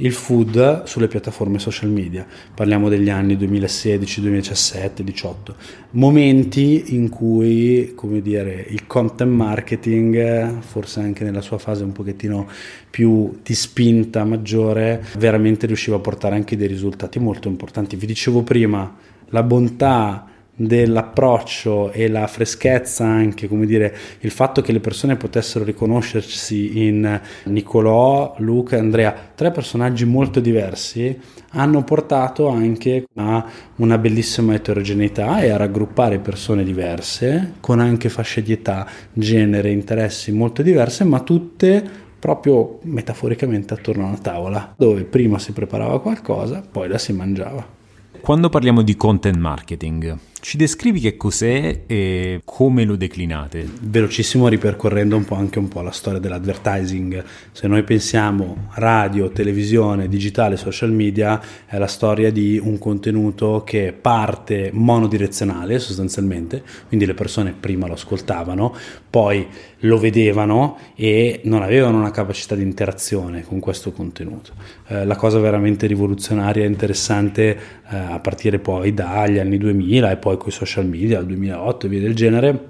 il 0.00 0.12
food 0.12 0.84
sulle 0.84 1.08
piattaforme 1.08 1.58
social 1.58 1.90
media. 1.90 2.26
Parliamo 2.54 2.88
degli 2.88 3.10
anni 3.10 3.36
2016, 3.36 4.20
2017, 4.20 5.02
2018, 5.02 5.54
momenti 5.92 6.94
in 6.94 7.08
cui, 7.08 7.92
come 7.94 8.20
dire, 8.20 8.66
il 8.68 8.86
content 8.86 9.30
marketing, 9.30 10.60
forse 10.60 11.00
anche 11.00 11.24
nella 11.24 11.40
sua 11.40 11.58
fase 11.58 11.84
un 11.84 11.92
pochettino 11.92 12.48
più 12.88 13.38
di 13.42 13.54
spinta 13.54 14.24
maggiore, 14.24 15.04
veramente 15.18 15.66
riusciva 15.66 15.96
a 15.96 16.00
portare 16.00 16.34
anche 16.34 16.56
dei 16.56 16.68
risultati 16.68 17.18
molto 17.18 17.48
importanti. 17.48 17.96
Vi 17.96 18.06
dicevo 18.06 18.42
prima, 18.42 18.96
la 19.28 19.42
bontà 19.42 20.29
dell'approccio 20.60 21.90
e 21.90 22.08
la 22.08 22.26
freschezza 22.26 23.06
anche, 23.06 23.48
come 23.48 23.64
dire, 23.64 23.96
il 24.20 24.30
fatto 24.30 24.60
che 24.60 24.72
le 24.72 24.80
persone 24.80 25.16
potessero 25.16 25.64
riconoscersi 25.64 26.86
in 26.86 27.18
Nicolò, 27.44 28.34
Luca 28.38 28.76
e 28.76 28.80
Andrea, 28.80 29.14
tre 29.34 29.52
personaggi 29.52 30.04
molto 30.04 30.38
diversi, 30.38 31.18
hanno 31.52 31.82
portato 31.82 32.48
anche 32.48 33.06
a 33.14 33.46
una 33.76 33.96
bellissima 33.96 34.52
eterogeneità 34.54 35.40
e 35.40 35.48
a 35.48 35.56
raggruppare 35.56 36.18
persone 36.18 36.62
diverse, 36.62 37.54
con 37.60 37.80
anche 37.80 38.10
fasce 38.10 38.42
di 38.42 38.52
età, 38.52 38.86
genere, 39.14 39.70
interessi 39.70 40.30
molto 40.30 40.60
diverse, 40.60 41.04
ma 41.04 41.20
tutte 41.20 42.08
proprio 42.18 42.80
metaforicamente 42.82 43.72
attorno 43.72 44.04
a 44.04 44.08
una 44.08 44.18
tavola, 44.18 44.74
dove 44.76 45.04
prima 45.04 45.38
si 45.38 45.52
preparava 45.52 46.02
qualcosa, 46.02 46.62
poi 46.70 46.86
la 46.86 46.98
si 46.98 47.14
mangiava. 47.14 47.78
Quando 48.20 48.50
parliamo 48.50 48.82
di 48.82 48.96
content 48.96 49.38
marketing, 49.38 50.14
ci 50.40 50.56
descrivi 50.56 51.00
che 51.00 51.16
cos'è 51.16 51.82
e 51.86 52.40
come 52.44 52.84
lo 52.84 52.96
declinate? 52.96 53.68
Velocissimo 53.82 54.48
ripercorrendo 54.48 55.14
un 55.14 55.24
po' 55.24 55.34
anche 55.34 55.58
un 55.58 55.68
po' 55.68 55.82
la 55.82 55.90
storia 55.90 56.18
dell'advertising. 56.18 57.22
Se 57.52 57.68
noi 57.68 57.82
pensiamo 57.82 58.68
radio, 58.74 59.30
televisione, 59.30 60.08
digitale, 60.08 60.56
social 60.56 60.92
media, 60.92 61.40
è 61.66 61.76
la 61.76 61.86
storia 61.86 62.32
di 62.32 62.58
un 62.62 62.78
contenuto 62.78 63.62
che 63.64 63.92
parte 63.92 64.70
monodirezionale 64.72 65.78
sostanzialmente, 65.78 66.62
quindi 66.88 67.04
le 67.04 67.14
persone 67.14 67.54
prima 67.58 67.86
lo 67.86 67.92
ascoltavano, 67.92 68.74
poi 69.10 69.46
lo 69.80 69.98
vedevano 69.98 70.78
e 70.94 71.40
non 71.44 71.62
avevano 71.62 71.98
una 71.98 72.10
capacità 72.10 72.54
di 72.54 72.62
interazione 72.62 73.42
con 73.42 73.60
questo 73.60 73.92
contenuto. 73.92 74.52
Eh, 74.86 75.04
la 75.04 75.16
cosa 75.16 75.38
veramente 75.38 75.86
rivoluzionaria 75.86 76.64
e 76.64 76.66
interessante 76.66 77.58
eh, 77.90 77.96
a 77.96 78.20
partire 78.20 78.58
poi 78.58 78.94
dagli 78.94 79.38
anni 79.38 79.58
2000 79.58 80.10
e 80.10 80.16
poi 80.16 80.29
poi 80.30 80.36
con 80.36 80.48
i 80.48 80.52
social 80.52 80.86
media, 80.86 81.18
al 81.18 81.26
2008 81.26 81.86
e 81.86 81.88
via 81.88 82.00
del 82.00 82.14
genere, 82.14 82.68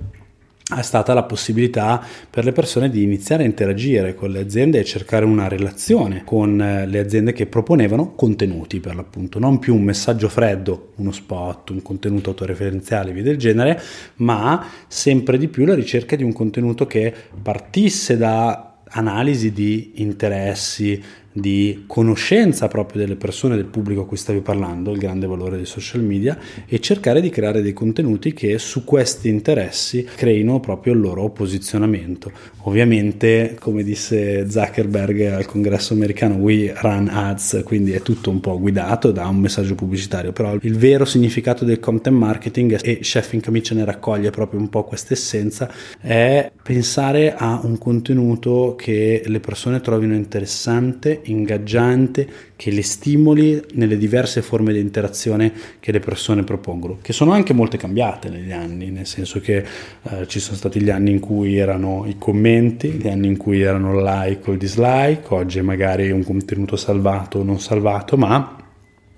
è 0.75 0.83
stata 0.83 1.13
la 1.15 1.25
possibilità 1.25 2.01
per 2.31 2.45
le 2.45 2.53
persone 2.53 2.89
di 2.89 3.03
iniziare 3.03 3.43
a 3.43 3.47
interagire 3.47 4.15
con 4.15 4.31
le 4.31 4.41
aziende 4.41 4.79
e 4.79 4.85
cercare 4.85 5.25
una 5.25 5.49
relazione 5.49 6.23
con 6.25 6.61
eh, 6.61 6.87
le 6.87 6.99
aziende 7.01 7.33
che 7.33 7.47
proponevano 7.47 8.15
contenuti 8.15 8.79
per 8.79 8.95
l'appunto, 8.95 9.41
non 9.41 9.59
più 9.59 9.75
un 9.75 9.83
messaggio 9.83 10.29
freddo, 10.29 10.93
uno 10.97 11.11
spot, 11.11 11.71
un 11.71 11.83
contenuto 11.83 12.31
autoreferenziale, 12.31 13.13
via 13.13 13.25
del 13.25 13.37
genere, 13.37 13.81
ma 14.17 14.65
sempre 14.87 15.37
di 15.37 15.49
più 15.49 15.67
la 15.67 15.75
ricerca 15.75 16.15
di 16.15 16.23
un 16.23 16.33
contenuto 16.33 16.87
che 16.87 17.13
partisse 17.43 18.17
da 18.17 18.77
analisi 18.93 19.53
di 19.53 19.93
interessi, 19.97 21.03
di 21.33 21.85
conoscenza 21.87 22.67
proprio 22.69 23.01
delle 23.01 23.17
persone, 23.17 23.57
del 23.57 23.67
pubblico 23.67 24.03
a 24.03 24.07
cui 24.07 24.17
stavi 24.17 24.41
parlando, 24.41 24.91
il 24.91 24.99
grande 24.99 25.27
valore 25.27 25.57
dei 25.57 25.67
social 25.67 26.03
media, 26.03 26.37
e 26.67 26.81
cercare 26.81 27.21
di 27.21 27.31
creare 27.31 27.63
dei 27.63 27.73
contenuti 27.73 28.33
che 28.33 28.59
su 28.59 28.85
questi 28.85 29.29
interessi 29.29 30.05
creino 30.17 30.61
proprio 30.61 30.93
il 30.93 31.01
loro 31.01 31.29
posizionamento. 31.31 32.33
Ovviamente, 32.65 33.57
come 33.59 33.83
disse 33.83 34.51
Zuckerberg 34.51 35.21
al 35.23 35.47
congresso 35.47 35.95
americano, 35.95 36.35
we 36.35 36.75
run 36.77 37.09
ads, 37.09 37.63
quindi 37.65 37.93
è 37.93 38.03
tutto 38.03 38.31
un 38.31 38.41
po' 38.41 38.59
guidato 38.59 39.13
da 39.13 39.27
un 39.27 39.37
messaggio 39.37 39.75
pubblicitario, 39.75 40.33
però 40.33 40.57
il 40.61 40.77
vero 40.77 41.05
significato 41.05 41.65
del 41.65 41.81
content 41.81 42.17
marketing, 42.17 42.79
e 42.83 42.99
Chef 42.99 43.33
in 43.33 43.41
Camicia 43.41 43.75
ne 43.75 43.85
raccoglie 43.85 44.31
proprio 44.31 44.61
un 44.61 44.69
po' 44.69 44.85
questa 44.85 45.15
essenza, 45.15 45.73
è 46.01 46.51
pensare 46.63 47.35
a 47.35 47.61
un 47.63 47.79
contenuto 47.79 48.75
che 48.77 49.23
le 49.25 49.41
persone 49.41 49.81
trovino 49.81 50.15
interessante 50.15 51.20
ingaggiante, 51.25 52.29
che 52.57 52.71
le 52.71 52.83
stimoli 52.83 53.63
nelle 53.75 53.97
diverse 53.97 54.43
forme 54.43 54.73
di 54.73 54.81
interazione 54.81 55.53
che 55.81 55.93
le 55.93 56.01
persone 56.01 56.45
propongono, 56.45 56.99
che 57.01 57.13
sono 57.13 57.33
anche 57.33 57.53
molte 57.53 57.77
cambiate 57.77 58.29
negli 58.29 58.53
anni, 58.53 58.91
nel 58.91 59.07
senso 59.07 59.41
che 59.41 59.65
eh, 60.03 60.27
ci 60.27 60.41
sono 60.41 60.57
stati 60.57 60.81
gli 60.81 60.91
anni 60.91 61.11
in 61.11 61.21
cui 61.21 61.57
erano 61.57 62.05
i 62.07 62.17
commenti, 62.19 62.91
gli 62.91 63.09
anni 63.09 63.27
in 63.27 63.37
cui 63.37 63.61
erano 63.61 63.97
il 63.97 64.05
like 64.05 64.51
o 64.51 64.53
il 64.53 64.59
dislike, 64.59 65.23
oggi 65.29 65.59
è 65.59 65.63
magari 65.63 66.11
un 66.11 66.25
contenuto 66.25 66.77
salvato 66.77 67.39
o 67.39 67.43
non 67.43 67.61
salvato, 67.61 68.17
ma 68.17 68.57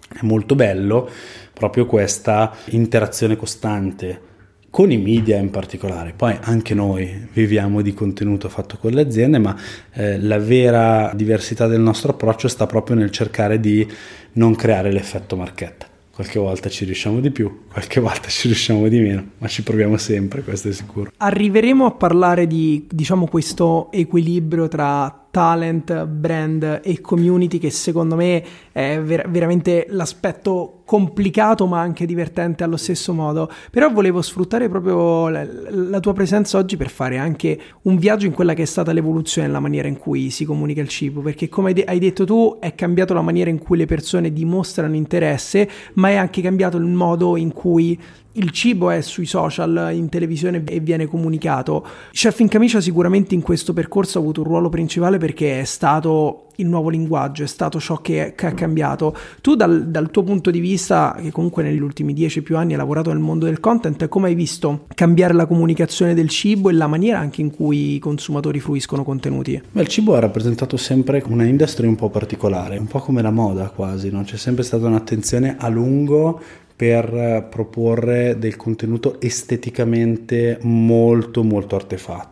è 0.09 0.25
molto 0.25 0.55
bello 0.55 1.09
proprio 1.53 1.87
questa 1.87 2.55
interazione 2.71 3.37
costante 3.37 4.31
con 4.73 4.91
i 4.91 4.97
media 4.97 5.37
in 5.37 5.51
particolare. 5.51 6.15
Poi 6.17 6.35
anche 6.41 6.73
noi 6.73 7.29
viviamo 7.31 7.83
di 7.83 7.93
contenuto 7.93 8.49
fatto 8.49 8.79
con 8.81 8.93
le 8.93 9.03
aziende, 9.03 9.37
ma 9.37 9.55
eh, 9.93 10.19
la 10.19 10.39
vera 10.39 11.13
diversità 11.15 11.67
del 11.67 11.83
nostro 11.83 12.13
approccio 12.13 12.49
sta 12.49 12.65
proprio 12.65 12.97
nel 12.97 13.11
cercare 13.11 13.61
di 13.61 13.87
non 14.33 14.55
creare 14.55 14.91
l'effetto 14.91 15.37
marchetta. 15.37 15.87
Qualche 16.11 16.39
volta 16.39 16.71
ci 16.71 16.87
riusciamo 16.87 17.21
di 17.21 17.31
più, 17.31 17.65
qualche 17.71 18.01
volta 18.01 18.29
ci 18.29 18.47
riusciamo 18.47 18.89
di 18.89 18.99
meno, 18.99 19.25
ma 19.37 19.47
ci 19.47 19.63
proviamo 19.63 19.99
sempre, 19.99 20.41
questo 20.41 20.69
è 20.71 20.73
sicuro. 20.73 21.13
Arriveremo 21.19 21.85
a 21.85 21.91
parlare 21.91 22.47
di, 22.47 22.87
diciamo, 22.91 23.27
questo 23.27 23.93
equilibrio 23.93 24.69
tra 24.69 25.22
talent, 25.33 26.05
brand 26.05 26.83
e 26.85 27.01
community 27.01 27.57
che 27.57 27.71
secondo 27.71 28.17
me 28.17 28.45
è 28.71 29.01
ver- 29.01 29.31
veramente 29.31 29.87
l'aspetto 29.89 30.83
complicato 30.85 31.67
ma 31.67 31.81
anche 31.81 32.05
divertente 32.05 32.63
allo 32.63 32.77
stesso 32.77 33.15
modo. 33.15 33.51
Però 33.71 33.91
volevo 33.91 34.21
sfruttare 34.21 34.69
proprio 34.69 35.31
la, 35.31 35.47
la, 35.71 36.01
tua 36.01 36.13
presenza 36.13 36.59
oggi 36.59 36.77
per 36.77 36.91
fare 36.91 37.17
anche 37.17 37.59
un 37.83 37.97
viaggio 37.97 38.27
in 38.27 38.33
quella 38.33 38.53
che 38.53 38.63
è 38.63 38.67
stata 38.67 38.93
l'evoluzione 38.93 39.47
nella 39.47 39.59
maniera 39.59 39.89
in 39.89 39.97
cui 39.97 40.29
si 40.29 40.45
comunica 40.45 40.83
il 40.83 40.89
cibo, 40.89 41.23
perché 41.23 41.49
come 41.49 41.73
de- 41.73 41.85
hai 41.85 41.99
detto 41.99 42.27
tu 42.27 42.59
è 42.61 42.75
cambiato 42.75 43.15
la 43.15 43.23
maniera 43.23 43.49
in 43.49 43.59
cui 43.59 43.79
le 43.79 43.87
persone 43.87 44.35
dimostrano 44.35 44.95
interesse, 44.95 45.67
ma 45.95 46.11
è 46.11 46.17
anche 46.17 46.43
cambiato 46.43 46.77
il 46.77 46.85
modo 46.85 47.39
in 47.39 47.53
cui 47.55 47.99
il 48.35 48.51
cibo 48.51 48.91
è 48.91 49.01
sui 49.01 49.27
social, 49.27 49.91
in 49.93 50.09
televisione 50.09 50.63
e 50.65 50.81
viene 50.81 51.07
comunicato. 51.07 51.85
Chef 52.13 52.39
in 52.41 52.49
camicia 52.49 52.81
sicuramente 52.81 53.35
in 53.35 53.43
questo 53.43 53.73
percorso 53.73 54.19
ha 54.19 54.21
avuto 54.21 54.41
un 54.41 54.47
ruolo 54.47 54.69
principale 54.69 55.19
perché 55.19 55.61
è 55.61 55.65
stato 55.65 56.47
il 56.57 56.67
nuovo 56.67 56.89
linguaggio, 56.91 57.43
è 57.43 57.47
stato 57.47 57.81
ciò 57.81 58.01
che, 58.01 58.35
che 58.37 58.47
ha 58.47 58.53
cambiato. 58.53 59.17
Tu 59.41 59.55
dal, 59.55 59.89
dal, 59.89 60.11
tuo 60.11 60.23
punto 60.23 60.51
di 60.51 60.61
vista, 60.61 61.17
che 61.21 61.31
comunque 61.31 61.63
negli 61.63 61.81
ultimi 61.81 62.13
dieci 62.13 62.43
più 62.43 62.57
anni 62.57 62.73
hai 62.73 62.79
lavorato 62.79 63.11
nel 63.11 63.21
mondo 63.21 63.47
del 63.47 63.61
content, 63.61 64.09
come 64.09 64.29
hai 64.29 64.35
visto 64.35 64.85
cambiare 64.95 65.35
la 65.35 65.47
comunicazione 65.47 66.15
del 66.15 66.29
cibo 66.29 66.69
e 66.69 66.73
la 66.73 66.87
maniera 66.87 67.19
anche 67.19 67.41
in 67.41 67.51
cui 67.51 67.95
i 67.95 67.99
consumatori 67.99 68.61
fruiscono 68.61 69.05
contenuti? 69.05 69.61
Beh, 69.71 69.83
il 69.83 69.89
cibo 69.89 70.15
ha 70.15 70.21
rappresentato 70.21 70.77
sempre 70.77 71.23
una 71.27 71.45
industria 71.45 71.89
un 71.89 71.97
po' 71.97 72.11
particolare, 72.11 72.79
un 72.79 72.87
po' 72.87 73.01
come 73.01 73.23
la 73.23 73.31
moda 73.31 73.71
quasi, 73.71 74.11
no? 74.11 74.23
c'è 74.23 74.37
sempre 74.37 74.63
stata 74.63 74.87
un'attenzione 74.87 75.57
a 75.59 75.69
lungo 75.69 76.41
per 76.83 77.47
proporre 77.49 78.37
del 78.41 78.57
contenuto 78.57 79.21
esteticamente 79.21 80.59
molto 80.63 81.45
molto 81.45 81.77
artefatto. 81.77 82.32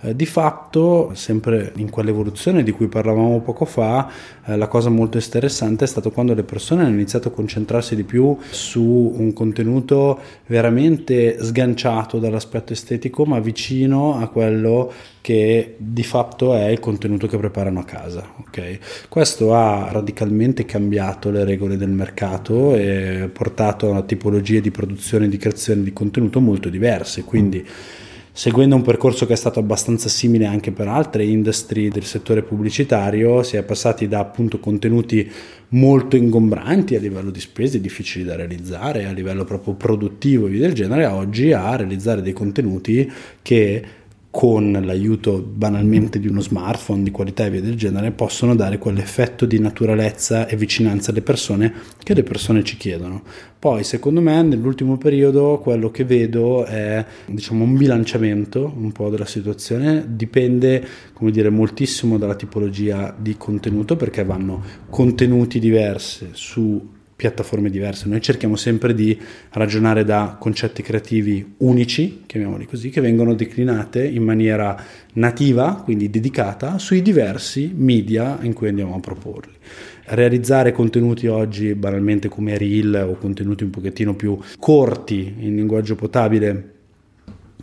Eh, 0.00 0.14
di 0.14 0.26
fatto, 0.26 1.10
sempre 1.14 1.72
in 1.76 1.90
quell'evoluzione 1.90 2.62
di 2.62 2.70
cui 2.70 2.86
parlavamo 2.86 3.40
poco 3.40 3.64
fa, 3.64 4.10
eh, 4.44 4.56
la 4.56 4.68
cosa 4.68 4.88
molto 4.88 5.16
interessante 5.16 5.84
è 5.84 5.88
stato 5.88 6.10
quando 6.10 6.34
le 6.34 6.44
persone 6.44 6.82
hanno 6.82 6.94
iniziato 6.94 7.28
a 7.28 7.30
concentrarsi 7.32 7.96
di 7.96 8.04
più 8.04 8.36
su 8.50 9.14
un 9.16 9.32
contenuto 9.32 10.18
veramente 10.46 11.42
sganciato 11.42 12.18
dall'aspetto 12.18 12.72
estetico, 12.72 13.24
ma 13.24 13.40
vicino 13.40 14.18
a 14.18 14.28
quello 14.28 14.92
che 15.22 15.76
di 15.78 16.02
fatto 16.02 16.54
è 16.54 16.66
il 16.66 16.80
contenuto 16.80 17.26
che 17.26 17.38
preparano 17.38 17.78
a 17.78 17.84
casa. 17.84 18.28
Okay? 18.40 18.78
Questo 19.08 19.54
ha 19.54 19.88
radicalmente 19.90 20.64
cambiato 20.64 21.30
le 21.30 21.44
regole 21.44 21.76
del 21.76 21.90
mercato 21.90 22.74
e 22.74 23.30
portato 23.32 23.86
a 23.86 23.90
una 23.90 24.02
tipologia 24.02 24.60
di 24.60 24.70
produzione 24.70 25.26
e 25.26 25.28
di 25.28 25.36
creazione 25.36 25.82
di 25.82 25.92
contenuto 25.92 26.40
molto 26.40 26.68
diverse. 26.68 27.22
Quindi 27.22 27.64
seguendo 28.32 28.74
un 28.74 28.82
percorso 28.82 29.26
che 29.26 29.34
è 29.34 29.36
stato 29.36 29.58
abbastanza 29.60 30.08
simile 30.08 30.46
anche 30.46 30.72
per 30.72 30.88
altre 30.88 31.24
industrie 31.24 31.90
del 31.90 32.04
settore 32.04 32.42
pubblicitario, 32.42 33.42
si 33.42 33.56
è 33.56 33.62
passati 33.62 34.08
da 34.08 34.20
appunto 34.20 34.58
contenuti 34.58 35.30
molto 35.68 36.16
ingombranti 36.16 36.96
a 36.96 36.98
livello 36.98 37.30
di 37.30 37.40
spese, 37.40 37.80
difficili 37.80 38.24
da 38.24 38.34
realizzare, 38.34 39.06
a 39.06 39.12
livello 39.12 39.44
proprio 39.44 39.74
produttivo 39.74 40.46
e 40.46 40.50
via 40.50 40.60
del 40.60 40.72
genere, 40.72 41.04
a 41.04 41.14
oggi 41.14 41.52
a 41.52 41.76
realizzare 41.76 42.22
dei 42.22 42.32
contenuti 42.32 43.10
che 43.42 43.84
con 44.32 44.72
l'aiuto 44.72 45.42
banalmente 45.42 46.18
di 46.18 46.26
uno 46.26 46.40
smartphone 46.40 47.02
di 47.02 47.10
qualità 47.10 47.44
e 47.44 47.50
via 47.50 47.60
del 47.60 47.76
genere 47.76 48.12
possono 48.12 48.56
dare 48.56 48.78
quell'effetto 48.78 49.44
di 49.44 49.58
naturalezza 49.58 50.46
e 50.46 50.56
vicinanza 50.56 51.10
alle 51.10 51.20
persone 51.20 51.70
che 52.02 52.14
le 52.14 52.22
persone 52.22 52.64
ci 52.64 52.78
chiedono. 52.78 53.22
Poi 53.58 53.84
secondo 53.84 54.22
me 54.22 54.42
nell'ultimo 54.42 54.96
periodo 54.96 55.58
quello 55.58 55.90
che 55.90 56.06
vedo 56.06 56.64
è 56.64 57.04
diciamo 57.26 57.64
un 57.64 57.76
bilanciamento 57.76 58.72
un 58.74 58.90
po' 58.90 59.10
della 59.10 59.26
situazione, 59.26 60.02
dipende 60.08 60.82
come 61.12 61.30
dire 61.30 61.50
moltissimo 61.50 62.16
dalla 62.16 62.34
tipologia 62.34 63.14
di 63.14 63.36
contenuto 63.36 63.96
perché 63.96 64.24
vanno 64.24 64.62
contenuti 64.88 65.58
diversi 65.58 66.30
su 66.32 67.00
piattaforme 67.22 67.70
diverse. 67.70 68.08
Noi 68.08 68.20
cerchiamo 68.20 68.56
sempre 68.56 68.94
di 68.94 69.16
ragionare 69.50 70.02
da 70.02 70.36
concetti 70.40 70.82
creativi 70.82 71.54
unici, 71.58 72.24
chiamiamoli 72.26 72.66
così, 72.66 72.90
che 72.90 73.00
vengono 73.00 73.34
declinate 73.34 74.04
in 74.04 74.24
maniera 74.24 74.76
nativa, 75.12 75.82
quindi 75.84 76.10
dedicata, 76.10 76.78
sui 76.78 77.00
diversi 77.00 77.72
media 77.76 78.40
in 78.42 78.54
cui 78.54 78.66
andiamo 78.66 78.96
a 78.96 78.98
proporli. 78.98 79.52
Realizzare 80.06 80.72
contenuti 80.72 81.28
oggi 81.28 81.76
banalmente 81.76 82.26
come 82.26 82.58
reel 82.58 83.06
o 83.08 83.14
contenuti 83.14 83.62
un 83.62 83.70
pochettino 83.70 84.16
più 84.16 84.36
corti 84.58 85.32
in 85.38 85.54
linguaggio 85.54 85.94
potabile 85.94 86.70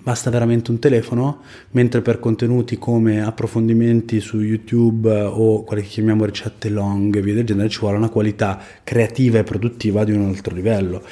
basta 0.09 0.31
veramente 0.31 0.71
un 0.71 0.79
telefono, 0.79 1.41
mentre 1.71 2.01
per 2.01 2.19
contenuti 2.19 2.79
come 2.79 3.21
approfondimenti 3.21 4.19
su 4.19 4.41
YouTube 4.41 5.07
eh, 5.07 5.21
o 5.21 5.63
quelle 5.63 5.83
che 5.83 5.87
chiamiamo 5.87 6.25
ricette 6.25 6.69
long 6.69 7.15
e 7.15 7.21
via 7.21 7.35
del 7.35 7.45
genere 7.45 7.69
ci 7.69 7.77
vuole 7.79 7.97
una 7.97 8.09
qualità 8.09 8.59
creativa 8.83 9.37
e 9.37 9.43
produttiva 9.43 10.03
di 10.03 10.11
un 10.11 10.25
altro 10.25 10.55
livello. 10.55 11.03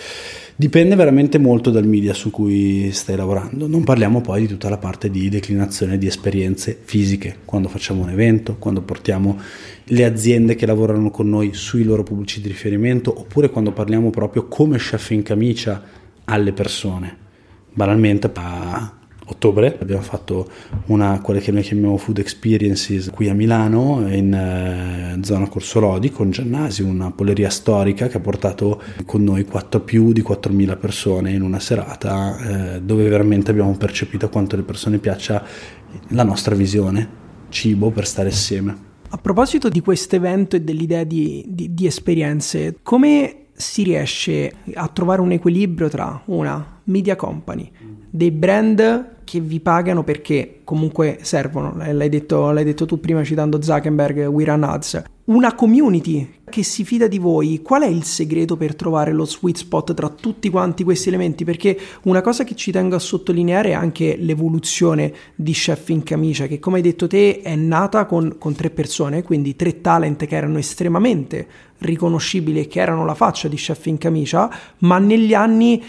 Dipende 0.55 0.95
veramente 0.95 1.37
molto 1.37 1.69
dal 1.69 1.85
media 1.85 2.15
su 2.15 2.31
cui 2.31 2.89
stai 2.91 3.15
lavorando. 3.15 3.67
Non 3.67 3.83
parliamo 3.83 4.21
poi 4.21 4.41
di 4.41 4.47
tutta 4.47 4.67
la 4.67 4.79
parte 4.79 5.11
di 5.11 5.29
declinazione 5.29 5.99
di 5.99 6.07
esperienze 6.07 6.75
fisiche, 6.83 7.35
quando 7.45 7.67
facciamo 7.67 8.01
un 8.01 8.09
evento, 8.09 8.55
quando 8.57 8.81
portiamo 8.81 9.39
le 9.83 10.05
aziende 10.05 10.55
che 10.55 10.65
lavorano 10.65 11.11
con 11.11 11.29
noi 11.29 11.53
sui 11.53 11.83
loro 11.83 12.01
pubblici 12.01 12.41
di 12.41 12.47
riferimento, 12.47 13.13
oppure 13.15 13.51
quando 13.51 13.71
parliamo 13.71 14.09
proprio 14.09 14.47
come 14.47 14.77
chef 14.79 15.11
in 15.11 15.21
camicia 15.21 15.83
alle 16.23 16.51
persone 16.51 17.25
banalmente 17.77 18.31
a 18.33 18.91
ottobre 19.29 19.77
abbiamo 19.79 20.01
fatto 20.01 20.49
una, 20.87 21.19
quelle 21.21 21.39
che 21.39 21.51
noi 21.51 21.61
chiamiamo 21.61 21.97
Food 21.97 22.17
Experiences 22.17 23.11
qui 23.11 23.29
a 23.29 23.35
Milano 23.35 24.07
in 24.11 24.33
eh, 24.33 25.19
zona 25.23 25.47
Corso 25.47 25.79
Lodi 25.79 26.09
con 26.09 26.31
Giannasi, 26.31 26.81
una 26.81 27.11
polleria 27.11 27.51
storica 27.51 28.07
che 28.07 28.17
ha 28.17 28.19
portato 28.19 28.81
con 29.05 29.23
noi 29.23 29.45
4, 29.45 29.81
più 29.81 30.11
di 30.11 30.23
4.000 30.23 30.79
persone 30.79 31.31
in 31.33 31.43
una 31.43 31.59
serata 31.59 32.75
eh, 32.75 32.81
dove 32.81 33.07
veramente 33.07 33.51
abbiamo 33.51 33.75
percepito 33.77 34.27
quanto 34.29 34.55
le 34.55 34.63
persone 34.63 34.97
piaccia 34.97 35.45
la 36.09 36.23
nostra 36.23 36.55
visione 36.55 37.25
cibo 37.49 37.91
per 37.91 38.07
stare 38.07 38.29
assieme. 38.29 38.85
A 39.09 39.17
proposito 39.17 39.69
di 39.69 39.81
questo 39.81 40.15
evento 40.15 40.55
e 40.55 40.61
dell'idea 40.61 41.03
di, 41.03 41.45
di, 41.47 41.73
di 41.75 41.85
esperienze, 41.85 42.77
come 42.81 43.46
si 43.59 43.81
riesce 43.81 44.53
a 44.75 44.87
trovare 44.87 45.19
un 45.19 45.31
equilibrio 45.31 45.89
tra 45.89 46.21
una 46.25 46.79
media 46.83 47.15
company, 47.15 47.69
dei 48.07 48.29
brand 48.29 49.15
che 49.23 49.39
vi 49.39 49.59
pagano 49.59 50.03
perché 50.03 50.61
comunque 50.63 51.17
servono, 51.21 51.75
l'hai 51.75 52.07
detto, 52.07 52.51
l'hai 52.51 52.63
detto 52.63 52.85
tu 52.85 52.99
prima 52.99 53.23
citando 53.23 53.61
Zuckerberg, 53.61 54.27
We 54.27 54.45
Run 54.45 54.63
Ads, 54.63 55.03
una 55.25 55.55
community 55.55 56.35
che 56.49 56.63
si 56.63 56.85
fida 56.85 57.07
di 57.07 57.17
voi, 57.17 57.61
qual 57.61 57.81
è 57.81 57.87
il 57.87 58.05
segreto 58.05 58.55
per 58.55 58.73
trovare 58.73 59.11
lo 59.11 59.25
sweet 59.25 59.57
spot 59.57 59.93
tra 59.93 60.07
tutti 60.07 60.49
quanti 60.49 60.85
questi 60.85 61.09
elementi? 61.09 61.43
Perché 61.43 61.77
una 62.03 62.21
cosa 62.21 62.45
che 62.45 62.55
ci 62.55 62.71
tengo 62.71 62.95
a 62.95 62.99
sottolineare 62.99 63.69
è 63.69 63.73
anche 63.73 64.15
l'evoluzione 64.17 65.13
di 65.35 65.51
Chef 65.51 65.89
in 65.89 66.03
camicia, 66.03 66.47
che 66.47 66.59
come 66.59 66.77
hai 66.77 66.83
detto 66.83 67.05
te 67.05 67.41
è 67.41 67.55
nata 67.55 68.05
con, 68.05 68.37
con 68.37 68.55
tre 68.55 68.69
persone, 68.69 69.23
quindi 69.23 69.57
tre 69.57 69.81
talent 69.81 70.25
che 70.25 70.35
erano 70.35 70.57
estremamente 70.57 71.47
riconoscibili 71.79 72.61
e 72.61 72.67
che 72.67 72.79
erano 72.79 73.03
la 73.03 73.13
faccia 73.13 73.49
di 73.49 73.57
Chef 73.57 73.85
in 73.87 73.97
camicia, 73.97 74.49
ma 74.79 74.99
negli 74.99 75.33
anni 75.33 75.83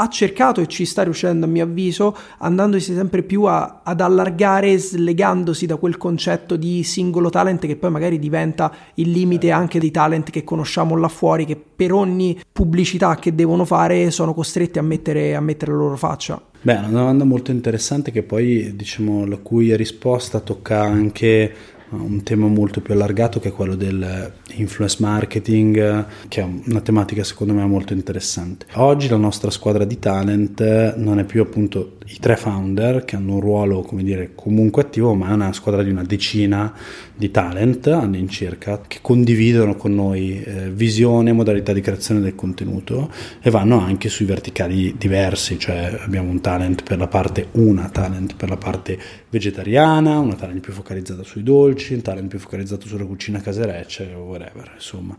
ha 0.00 0.08
cercato 0.08 0.60
e 0.60 0.68
ci 0.68 0.84
sta 0.84 1.02
riuscendo 1.02 1.46
a 1.46 1.48
mio 1.48 1.64
avviso 1.64 2.16
andandosi 2.38 2.94
sempre 2.94 3.24
più 3.24 3.44
a, 3.44 3.80
ad 3.82 4.00
allargare 4.00 4.78
slegandosi 4.78 5.66
da 5.66 5.74
quel 5.74 5.96
concetto 5.96 6.54
di 6.54 6.84
singolo 6.84 7.30
talent 7.30 7.66
che 7.66 7.74
poi 7.74 7.90
magari 7.90 8.20
diventa 8.20 8.72
il 8.94 9.10
limite 9.10 9.50
anche 9.50 9.80
dei 9.80 9.90
talent 9.90 10.30
che 10.30 10.44
conosciamo 10.44 10.96
là 10.96 11.08
fuori 11.08 11.44
che 11.44 11.56
per 11.56 11.92
ogni 11.92 12.38
pubblicità 12.52 13.16
che 13.16 13.34
devono 13.34 13.64
fare 13.64 14.12
sono 14.12 14.34
costretti 14.34 14.78
a 14.78 14.82
mettere, 14.82 15.34
a 15.34 15.40
mettere 15.40 15.72
la 15.72 15.78
loro 15.78 15.96
faccia. 15.96 16.40
Beh, 16.60 16.74
è 16.74 16.78
una 16.78 16.88
domanda 16.88 17.24
molto 17.24 17.50
interessante 17.50 18.12
che 18.12 18.22
poi 18.22 18.76
diciamo 18.76 19.26
la 19.26 19.36
cui 19.36 19.76
risposta 19.76 20.38
tocca 20.40 20.80
anche 20.80 21.52
un 21.90 22.22
tema 22.22 22.46
molto 22.46 22.80
più 22.80 22.94
allargato 22.94 23.40
che 23.40 23.48
è 23.48 23.52
quello 23.52 23.74
dell'influence 23.74 24.96
marketing, 25.00 26.06
che 26.28 26.40
è 26.40 26.48
una 26.66 26.80
tematica 26.80 27.24
secondo 27.24 27.52
me 27.52 27.64
molto 27.64 27.92
interessante. 27.92 28.66
Oggi 28.74 29.08
la 29.08 29.16
nostra 29.16 29.50
squadra 29.50 29.84
di 29.84 29.98
talent 29.98 30.96
non 30.96 31.18
è 31.18 31.24
più 31.24 31.42
appunto 31.42 31.97
i 32.10 32.18
tre 32.20 32.36
founder 32.36 33.04
che 33.04 33.16
hanno 33.16 33.34
un 33.34 33.40
ruolo, 33.40 33.82
come 33.82 34.02
dire, 34.02 34.30
comunque 34.34 34.82
attivo, 34.82 35.14
ma 35.14 35.28
è 35.28 35.32
una 35.32 35.52
squadra 35.52 35.82
di 35.82 35.90
una 35.90 36.04
decina 36.04 36.72
di 37.14 37.30
talent 37.30 37.86
all'incirca 37.88 38.80
che 38.86 38.98
condividono 39.02 39.76
con 39.76 39.94
noi 39.94 40.42
eh, 40.42 40.70
visione, 40.70 41.32
modalità 41.32 41.72
di 41.74 41.82
creazione 41.82 42.20
del 42.20 42.34
contenuto 42.34 43.10
e 43.42 43.50
vanno 43.50 43.80
anche 43.80 44.08
sui 44.08 44.24
verticali 44.24 44.94
diversi, 44.96 45.58
cioè 45.58 45.98
abbiamo 46.00 46.30
un 46.30 46.40
talent 46.40 46.82
per 46.82 46.96
la 46.96 47.08
parte, 47.08 47.48
una 47.52 47.90
talent 47.90 48.36
per 48.36 48.48
la 48.48 48.56
parte 48.56 48.98
vegetariana, 49.28 50.18
una 50.18 50.34
talent 50.34 50.60
più 50.60 50.72
focalizzata 50.72 51.22
sui 51.24 51.42
dolci, 51.42 51.92
un 51.92 52.02
talent 52.02 52.28
più 52.28 52.38
focalizzato 52.38 52.86
sulla 52.86 53.04
cucina 53.04 53.40
casereccia 53.40 54.04
o 54.16 54.22
whatever, 54.22 54.72
insomma. 54.76 55.18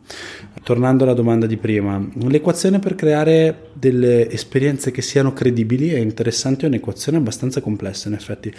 Tornando 0.64 1.04
alla 1.04 1.14
domanda 1.14 1.46
di 1.46 1.58
prima, 1.58 2.04
l'equazione 2.28 2.80
per 2.80 2.96
creare 2.96 3.68
delle 3.74 4.30
esperienze 4.30 4.90
che 4.92 5.02
siano 5.02 5.34
credibili 5.34 5.90
è 5.90 6.00
interessante 6.00 6.66
o 6.66 6.70
negative 6.70 6.79
un'equazione 6.80 7.18
abbastanza 7.18 7.62
complessa 7.62 8.08
in 8.08 8.16
effetti. 8.16 8.52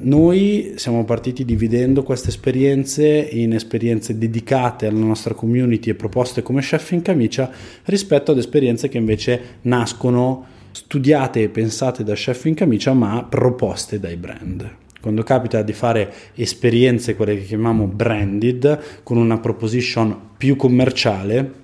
Noi 0.00 0.74
siamo 0.76 1.04
partiti 1.04 1.44
dividendo 1.44 2.02
queste 2.02 2.28
esperienze 2.28 3.06
in 3.06 3.54
esperienze 3.54 4.18
dedicate 4.18 4.86
alla 4.86 4.98
nostra 4.98 5.34
community 5.34 5.90
e 5.90 5.94
proposte 5.94 6.42
come 6.42 6.60
chef 6.60 6.90
in 6.90 7.02
camicia 7.02 7.50
rispetto 7.84 8.32
ad 8.32 8.38
esperienze 8.38 8.88
che 8.88 8.98
invece 8.98 9.40
nascono 9.62 10.46
studiate 10.72 11.42
e 11.42 11.48
pensate 11.48 12.04
da 12.04 12.14
chef 12.14 12.44
in 12.44 12.54
camicia 12.54 12.92
ma 12.92 13.24
proposte 13.28 13.98
dai 13.98 14.16
brand. 14.16 14.70
Quando 15.00 15.22
capita 15.22 15.62
di 15.62 15.72
fare 15.72 16.12
esperienze, 16.34 17.16
quelle 17.16 17.34
che 17.36 17.44
chiamiamo 17.44 17.86
branded, 17.86 19.00
con 19.02 19.16
una 19.16 19.38
proposition 19.38 20.14
più 20.36 20.56
commerciale, 20.56 21.60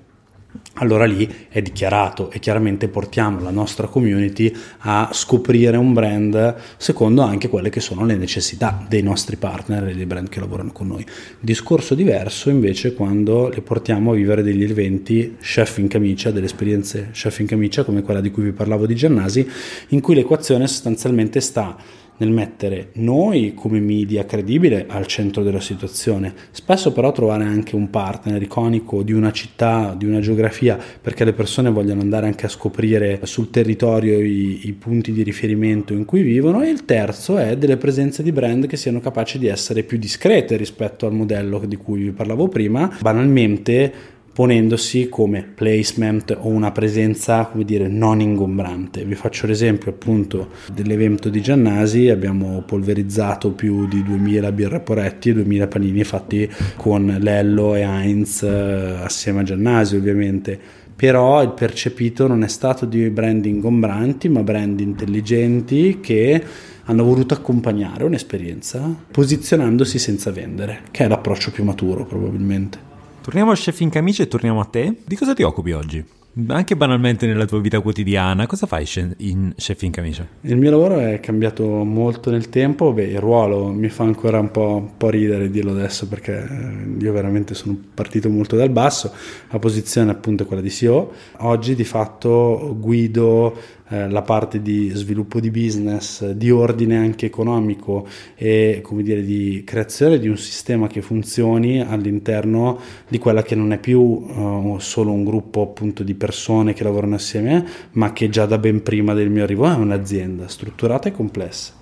allora 0.75 1.05
lì 1.05 1.47
è 1.49 1.62
dichiarato 1.62 2.31
e 2.31 2.38
chiaramente 2.38 2.88
portiamo 2.88 3.40
la 3.40 3.51
nostra 3.51 3.87
community 3.87 4.53
a 4.79 5.11
scoprire 5.12 5.77
un 5.77 5.92
brand 5.92 6.55
secondo 6.77 7.23
anche 7.23 7.49
quelle 7.49 7.71
che 7.71 7.81
sono 7.81 8.05
le 8.05 8.16
necessità 8.16 8.85
dei 8.88 9.03
nostri 9.03 9.37
partner 9.37 9.88
e 9.88 9.95
dei 9.95 10.07
brand 10.07 10.29
che 10.29 10.40
lavorano 10.40 10.73
con 10.73 10.88
noi. 10.88 11.05
Discorso 11.40 11.95
diverso 11.95 12.51
invece 12.51 12.95
quando 12.95 13.49
le 13.49 13.62
portiamo 13.62 14.12
a 14.12 14.14
vivere 14.14 14.42
degli 14.42 14.64
eventi 14.64 15.37
chef 15.40 15.79
in 15.79 15.88
camicia, 15.88 16.31
delle 16.31 16.47
esperienze 16.47 17.11
chef 17.12 17.38
in 17.38 17.47
camicia 17.47 17.85
come 17.85 18.03
quella 18.03 18.21
di 18.21 18.31
cui 18.31 18.45
vi 18.45 18.53
parlavo 18.53 18.87
di 18.87 18.95
Giannasi, 18.95 19.49
in 19.88 20.01
cui 20.01 20.14
l'equazione 20.14 20.66
sostanzialmente 20.66 21.40
sta 21.40 21.77
nel 22.18 22.31
mettere 22.31 22.90
noi 22.94 23.52
come 23.55 23.81
media 23.81 24.24
credibile 24.24 24.87
al 24.88 25.07
centro 25.07 25.42
della 25.42 25.61
situazione, 25.61 26.33
spesso 26.50 26.92
però 26.92 27.12
trovare 27.12 27.44
anche 27.44 27.76
un 27.76 27.90
partner 27.90 28.40
iconico 28.40 29.02
di 29.02 29.12
una 29.12 29.33
città, 29.33 29.94
di 29.96 30.07
una 30.07 30.20
geografia, 30.20 30.79
perché 31.00 31.24
le 31.24 31.33
persone 31.33 31.70
vogliono 31.70 32.00
andare 32.00 32.26
anche 32.26 32.46
a 32.46 32.50
scoprire 32.50 33.20
sul 33.24 33.50
territorio 33.50 34.18
i, 34.18 34.66
i 34.66 34.72
punti 34.72 35.12
di 35.12 35.22
riferimento 35.22 35.92
in 35.92 36.05
cui 36.05 36.22
vivono. 36.22 36.62
E 36.62 36.68
il 36.70 36.85
terzo 36.85 37.37
è 37.37 37.57
delle 37.57 37.76
presenze 37.76 38.22
di 38.22 38.33
brand 38.33 38.66
che 38.66 38.76
siano 38.76 39.00
capaci 39.00 39.38
di 39.38 39.46
essere 39.46 39.83
più 39.83 39.98
discrete 39.98 40.57
rispetto 40.57 41.07
al 41.07 41.12
modello 41.12 41.62
di 41.66 41.76
cui 41.76 42.02
vi 42.02 42.11
parlavo 42.11 42.48
prima, 42.48 42.96
banalmente 43.00 44.14
ponendosi 44.37 45.09
come 45.09 45.42
placement 45.55 46.37
o 46.38 46.49
una 46.49 46.70
presenza, 46.70 47.46
come 47.46 47.64
dire, 47.64 47.88
non 47.88 48.20
ingombrante. 48.20 49.03
Vi 49.07 49.14
faccio 49.14 49.46
l'esempio 49.46 49.92
appunto 49.92 50.51
dell'evento 50.70 51.31
di 51.31 51.40
Giannasi, 51.40 52.11
abbiamo 52.11 52.62
polverizzato 52.66 53.53
più 53.53 53.88
di 53.88 54.03
2000 54.03 54.53
birra 54.53 54.81
Poretti 54.81 55.31
e 55.31 55.33
2000 55.33 55.66
panini 55.68 56.05
fatti 56.05 56.46
con 56.77 57.16
Lello 57.18 57.77
e 57.77 57.81
Heinz 57.81 58.42
eh, 58.42 58.99
assieme 59.03 59.40
a 59.40 59.42
Giannasi 59.42 59.96
ovviamente 59.96 60.61
però 60.94 61.42
il 61.42 61.53
percepito 61.53 62.27
non 62.27 62.42
è 62.42 62.49
stato 62.49 62.85
di 62.85 63.09
brand 63.09 63.44
ingombranti, 63.44 64.29
ma 64.29 64.42
brand 64.42 64.81
intelligenti 64.81 65.99
che 66.01 66.42
hanno 66.85 67.05
voluto 67.05 67.33
accompagnare 67.33 68.05
un'esperienza 68.05 68.94
posizionandosi 69.11 69.99
senza 69.99 70.31
vendere, 70.31 70.81
che 70.90 71.05
è 71.05 71.09
l'approccio 71.09 71.51
più 71.51 71.64
maturo 71.64 72.05
probabilmente. 72.05 72.95
Torniamo 73.27 73.51
al 73.51 73.57
chef 73.57 73.81
in 73.81 73.91
camicia 73.91 74.23
e 74.23 74.29
torniamo 74.29 74.61
a 74.61 74.67
te. 74.67 74.99
Di 75.05 75.17
cosa 75.17 75.35
ti 75.35 75.43
occupi 75.43 75.73
oggi? 75.73 76.05
Anche 76.47 76.77
banalmente 76.77 77.27
nella 77.27 77.45
tua 77.45 77.59
vita 77.59 77.81
quotidiana, 77.81 78.47
cosa 78.47 78.67
fai 78.67 78.87
in 79.17 79.53
chef 79.57 79.83
in 79.83 79.91
camicia? 79.91 80.25
Il 80.43 80.57
mio 80.57 80.71
lavoro 80.71 81.01
è 81.01 81.19
cambiato 81.19 81.65
molto 81.83 82.31
nel 82.31 82.49
tempo, 82.51 82.93
Beh, 82.93 83.07
il 83.07 83.19
ruolo 83.19 83.67
mi 83.67 83.89
fa 83.89 84.05
ancora 84.05 84.39
un 84.39 84.53
po', 84.53 84.77
un 84.77 84.97
po', 84.97 85.09
ridere 85.11 85.51
dirlo 85.51 85.73
adesso 85.73 86.07
perché 86.07 86.37
eh, 86.37 87.03
io 87.03 87.12
veramente 87.12 87.55
sono 87.55 87.77
partito 87.93 88.29
molto 88.29 88.55
dal 88.55 88.71
basso, 88.71 89.12
la 89.51 89.59
posizione 89.59 90.12
appunto 90.12 90.45
è 90.45 90.47
quella 90.47 90.62
di 90.62 90.71
CEO, 90.71 91.12
oggi 91.39 91.75
di 91.75 91.85
fatto 91.85 92.77
guido 92.79 93.57
eh, 93.88 94.09
la 94.09 94.22
parte 94.22 94.62
di 94.62 94.90
sviluppo 94.94 95.38
di 95.38 95.51
business, 95.51 96.31
di 96.31 96.51
ordine 96.51 96.96
anche 96.96 97.27
economico 97.27 98.07
e 98.35 98.81
come 98.83 99.03
dire 99.03 99.22
di 99.22 99.62
creazione 99.64 100.18
di 100.18 100.29
un 100.29 100.37
sistema 100.37 100.88
che 100.88 101.03
funzioni 101.03 101.81
all'interno 101.81 102.81
di 103.09 103.18
quella 103.18 103.42
che 103.42 103.55
non 103.55 103.72
è 103.72 103.79
più 103.79 104.01
uh, 104.01 104.79
solo 104.79 105.12
un 105.12 105.25
gruppo 105.25 105.62
appunto 105.62 106.03
di 106.03 106.14
persone 106.14 106.72
che 106.72 106.83
lavorano 106.83 107.14
assieme, 107.14 107.64
ma 107.92 108.12
che 108.12 108.29
già 108.29 108.46
da 108.46 108.59
ben 108.59 108.83
prima 108.83 109.14
del 109.14 109.31
mio 109.31 109.44
arrivo 109.44 109.70
è 109.70 109.75
un'azienda 109.75 110.49
strutturata 110.49 111.09
e 111.09 111.12
complessa. 111.12 111.75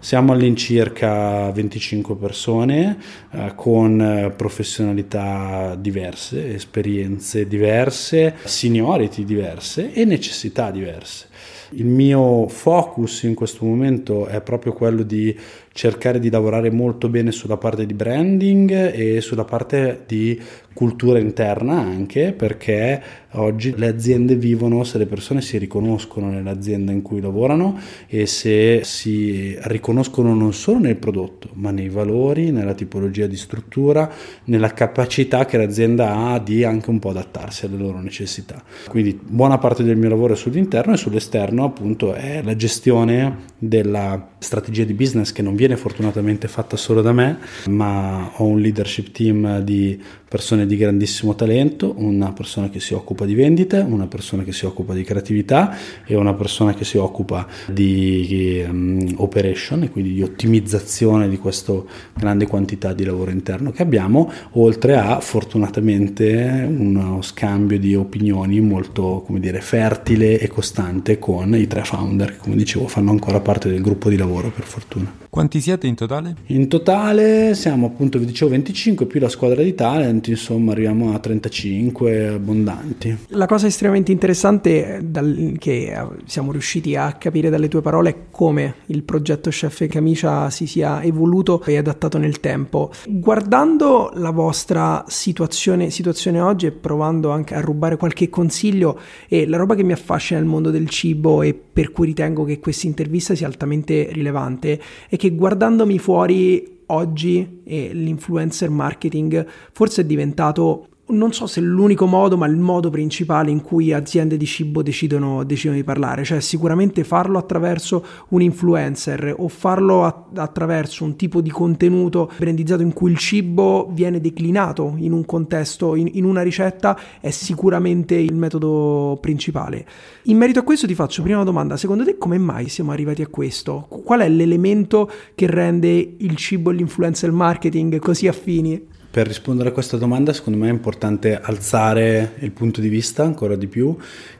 Siamo 0.00 0.32
all'incirca 0.32 1.52
25 1.52 2.16
persone 2.16 2.98
eh, 3.30 3.52
con 3.54 4.00
eh, 4.00 4.30
professionalità 4.30 5.76
diverse, 5.78 6.54
esperienze 6.54 7.46
diverse, 7.46 8.34
seniority 8.42 9.24
diverse 9.24 9.92
e 9.92 10.04
necessità 10.04 10.72
diverse. 10.72 11.30
Il 11.74 11.86
mio 11.86 12.48
focus 12.48 13.22
in 13.22 13.34
questo 13.34 13.64
momento 13.64 14.26
è 14.26 14.42
proprio 14.42 14.72
quello 14.72 15.02
di 15.02 15.34
cercare 15.72 16.18
di 16.18 16.28
lavorare 16.28 16.70
molto 16.70 17.08
bene 17.08 17.32
sulla 17.32 17.56
parte 17.56 17.86
di 17.86 17.94
branding 17.94 18.92
e 18.94 19.20
sulla 19.22 19.44
parte 19.44 20.02
di 20.06 20.38
cultura 20.72 21.18
interna 21.18 21.78
anche 21.78 22.32
perché 22.32 23.02
oggi 23.32 23.74
le 23.76 23.86
aziende 23.88 24.36
vivono 24.36 24.84
se 24.84 24.98
le 24.98 25.06
persone 25.06 25.40
si 25.40 25.58
riconoscono 25.58 26.28
nell'azienda 26.28 26.92
in 26.92 27.02
cui 27.02 27.20
lavorano 27.20 27.78
e 28.06 28.26
se 28.26 28.80
si 28.84 29.56
riconoscono 29.62 30.34
non 30.34 30.52
solo 30.52 30.78
nel 30.78 30.96
prodotto 30.96 31.50
ma 31.54 31.70
nei 31.70 31.88
valori, 31.88 32.50
nella 32.50 32.74
tipologia 32.74 33.26
di 33.26 33.36
struttura, 33.36 34.10
nella 34.44 34.72
capacità 34.72 35.44
che 35.44 35.56
l'azienda 35.56 36.28
ha 36.28 36.38
di 36.38 36.64
anche 36.64 36.90
un 36.90 36.98
po' 36.98 37.10
adattarsi 37.10 37.66
alle 37.66 37.76
loro 37.76 38.00
necessità. 38.00 38.62
Quindi 38.88 39.18
buona 39.22 39.58
parte 39.58 39.82
del 39.82 39.96
mio 39.96 40.08
lavoro 40.08 40.34
è 40.34 40.36
sull'interno 40.36 40.94
e 40.94 40.96
sull'esterno 40.96 41.64
appunto 41.64 42.14
è 42.14 42.42
la 42.42 42.56
gestione 42.56 43.50
della 43.58 44.30
strategia 44.38 44.84
di 44.84 44.94
business 44.94 45.32
che 45.32 45.42
non 45.42 45.54
viene 45.54 45.76
fortunatamente 45.76 46.48
fatta 46.48 46.76
solo 46.76 47.00
da 47.00 47.12
me, 47.12 47.38
ma 47.68 48.32
ho 48.36 48.44
un 48.44 48.60
leadership 48.60 49.10
team 49.12 49.60
di 49.60 50.00
persone 50.32 50.64
di 50.64 50.78
grandissimo 50.78 51.34
talento, 51.34 51.92
una 51.98 52.32
persona 52.32 52.70
che 52.70 52.80
si 52.80 52.94
occupa 52.94 53.26
di 53.26 53.34
vendite, 53.34 53.80
una 53.86 54.06
persona 54.06 54.44
che 54.44 54.52
si 54.52 54.64
occupa 54.64 54.94
di 54.94 55.02
creatività 55.02 55.76
e 56.06 56.14
una 56.14 56.32
persona 56.32 56.72
che 56.72 56.86
si 56.86 56.96
occupa 56.96 57.46
di 57.70 58.64
um, 58.66 59.12
operation 59.16 59.82
e 59.82 59.90
quindi 59.90 60.14
di 60.14 60.22
ottimizzazione 60.22 61.28
di 61.28 61.36
questa 61.36 61.74
grande 62.14 62.46
quantità 62.46 62.94
di 62.94 63.04
lavoro 63.04 63.30
interno 63.30 63.72
che 63.72 63.82
abbiamo, 63.82 64.32
oltre 64.52 64.96
a 64.96 65.20
fortunatamente 65.20 66.66
uno 66.66 67.20
scambio 67.20 67.78
di 67.78 67.94
opinioni 67.94 68.58
molto, 68.60 69.22
come 69.26 69.38
dire, 69.38 69.60
fertile 69.60 70.38
e 70.38 70.48
costante 70.48 71.18
con 71.18 71.54
i 71.54 71.66
tre 71.66 71.84
founder 71.84 72.32
che 72.32 72.38
come 72.38 72.56
dicevo 72.56 72.88
fanno 72.88 73.10
ancora 73.10 73.40
parte 73.40 73.68
del 73.68 73.82
gruppo 73.82 74.08
di 74.08 74.16
lavoro 74.16 74.50
per 74.50 74.64
fortuna. 74.64 75.20
Quanti 75.32 75.62
siete 75.62 75.86
in 75.86 75.94
totale? 75.94 76.36
In 76.48 76.68
totale 76.68 77.54
siamo 77.54 77.86
appunto, 77.86 78.18
vi 78.18 78.26
dicevo, 78.26 78.50
25 78.50 79.06
più 79.06 79.18
la 79.18 79.30
squadra 79.30 79.62
di 79.62 79.74
talent, 79.74 80.21
insomma 80.30 80.72
arriviamo 80.72 81.14
a 81.14 81.18
35 81.18 82.28
abbondanti. 82.28 83.16
La 83.28 83.46
cosa 83.46 83.66
estremamente 83.66 84.12
interessante 84.12 85.00
dal, 85.02 85.56
che 85.58 85.94
siamo 86.26 86.52
riusciti 86.52 86.96
a 86.96 87.12
capire 87.12 87.50
dalle 87.50 87.68
tue 87.68 87.82
parole 87.82 88.10
è 88.10 88.16
come 88.30 88.74
il 88.86 89.02
progetto 89.02 89.50
Chef 89.50 89.82
e 89.82 89.86
Camicia 89.88 90.50
si 90.50 90.66
sia 90.66 91.02
evoluto 91.02 91.62
e 91.64 91.76
adattato 91.76 92.18
nel 92.18 92.40
tempo. 92.40 92.90
Guardando 93.06 94.10
la 94.14 94.30
vostra 94.30 95.04
situazione, 95.06 95.90
situazione 95.90 96.40
oggi 96.40 96.66
e 96.66 96.72
provando 96.72 97.30
anche 97.30 97.54
a 97.54 97.60
rubare 97.60 97.96
qualche 97.96 98.28
consiglio 98.28 98.98
e 99.28 99.46
la 99.46 99.56
roba 99.56 99.74
che 99.74 99.82
mi 99.82 99.92
affascina 99.92 100.38
nel 100.38 100.48
mondo 100.48 100.70
del 100.70 100.88
cibo 100.88 101.42
e 101.42 101.54
per 101.54 101.92
cui 101.92 102.06
ritengo 102.06 102.44
che 102.44 102.58
questa 102.58 102.86
intervista 102.86 103.34
sia 103.34 103.46
altamente 103.46 104.08
rilevante 104.12 104.80
è 105.08 105.16
che 105.16 105.34
guardandomi 105.34 105.98
fuori 105.98 106.80
oggi 106.92 107.62
e 107.64 107.92
l'influencer 107.92 108.70
marketing 108.70 109.46
forse 109.72 110.02
è 110.02 110.04
diventato 110.04 110.88
non 111.12 111.32
so 111.32 111.46
se 111.46 111.60
l'unico 111.60 112.06
modo, 112.06 112.36
ma 112.36 112.46
il 112.46 112.56
modo 112.56 112.90
principale 112.90 113.50
in 113.50 113.60
cui 113.60 113.92
aziende 113.92 114.36
di 114.36 114.46
cibo 114.46 114.82
decidono, 114.82 115.44
decidono 115.44 115.76
di 115.76 115.84
parlare, 115.84 116.24
cioè 116.24 116.40
sicuramente 116.40 117.04
farlo 117.04 117.38
attraverso 117.38 118.04
un 118.28 118.42
influencer 118.42 119.34
o 119.38 119.48
farlo 119.48 120.04
a, 120.04 120.26
attraverso 120.36 121.04
un 121.04 121.16
tipo 121.16 121.40
di 121.40 121.50
contenuto 121.50 122.30
brandizzato 122.38 122.82
in 122.82 122.92
cui 122.92 123.10
il 123.10 123.18
cibo 123.18 123.88
viene 123.92 124.20
declinato 124.20 124.94
in 124.96 125.12
un 125.12 125.24
contesto, 125.24 125.94
in, 125.94 126.08
in 126.12 126.24
una 126.24 126.42
ricetta, 126.42 126.98
è 127.20 127.30
sicuramente 127.30 128.14
il 128.14 128.34
metodo 128.34 129.18
principale. 129.20 129.86
In 130.24 130.38
merito 130.38 130.60
a 130.60 130.62
questo 130.62 130.86
ti 130.86 130.94
faccio 130.94 131.22
prima 131.22 131.36
una 131.36 131.44
domanda, 131.44 131.76
secondo 131.76 132.04
te 132.04 132.16
come 132.18 132.38
mai 132.38 132.68
siamo 132.68 132.92
arrivati 132.92 133.22
a 133.22 133.26
questo? 133.26 133.86
Qual 133.88 134.20
è 134.20 134.28
l'elemento 134.28 135.10
che 135.34 135.46
rende 135.46 136.14
il 136.18 136.36
cibo 136.36 136.70
e 136.70 136.74
l'influencer 136.74 137.30
marketing 137.30 137.98
così 137.98 138.28
affini? 138.28 138.91
Per 139.12 139.26
rispondere 139.26 139.68
a 139.68 139.72
questa 139.72 139.98
domanda, 139.98 140.32
secondo 140.32 140.58
me 140.58 140.68
è 140.68 140.72
importante 140.72 141.38
alzare 141.38 142.32
il 142.38 142.50
punto 142.50 142.80
di 142.80 142.88
vista 142.88 143.22
ancora 143.22 143.56
di 143.56 143.66
più, 143.66 143.94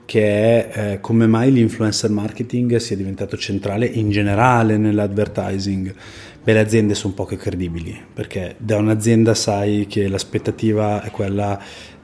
che 0.07 0.23
è 0.23 0.93
eh, 0.93 1.01
come 1.01 1.27
mai 1.27 1.53
l'influencer 1.53 2.09
marketing 2.09 2.77
sia 2.77 2.97
diventato 2.97 3.37
centrale 3.37 3.85
in 3.85 4.09
generale 4.09 4.79
nell'advertising. 4.79 5.95
Beh, 6.43 6.53
le 6.55 6.59
aziende 6.61 6.95
sono 6.95 7.13
poco 7.13 7.37
credibili, 7.37 8.01
perché 8.15 8.55
da 8.57 8.79
un'azienda 8.79 9.35
sai 9.35 9.85
che 9.87 10.09
l'aspettativa 10.09 11.03
è 11.03 11.11
quella 11.11 11.61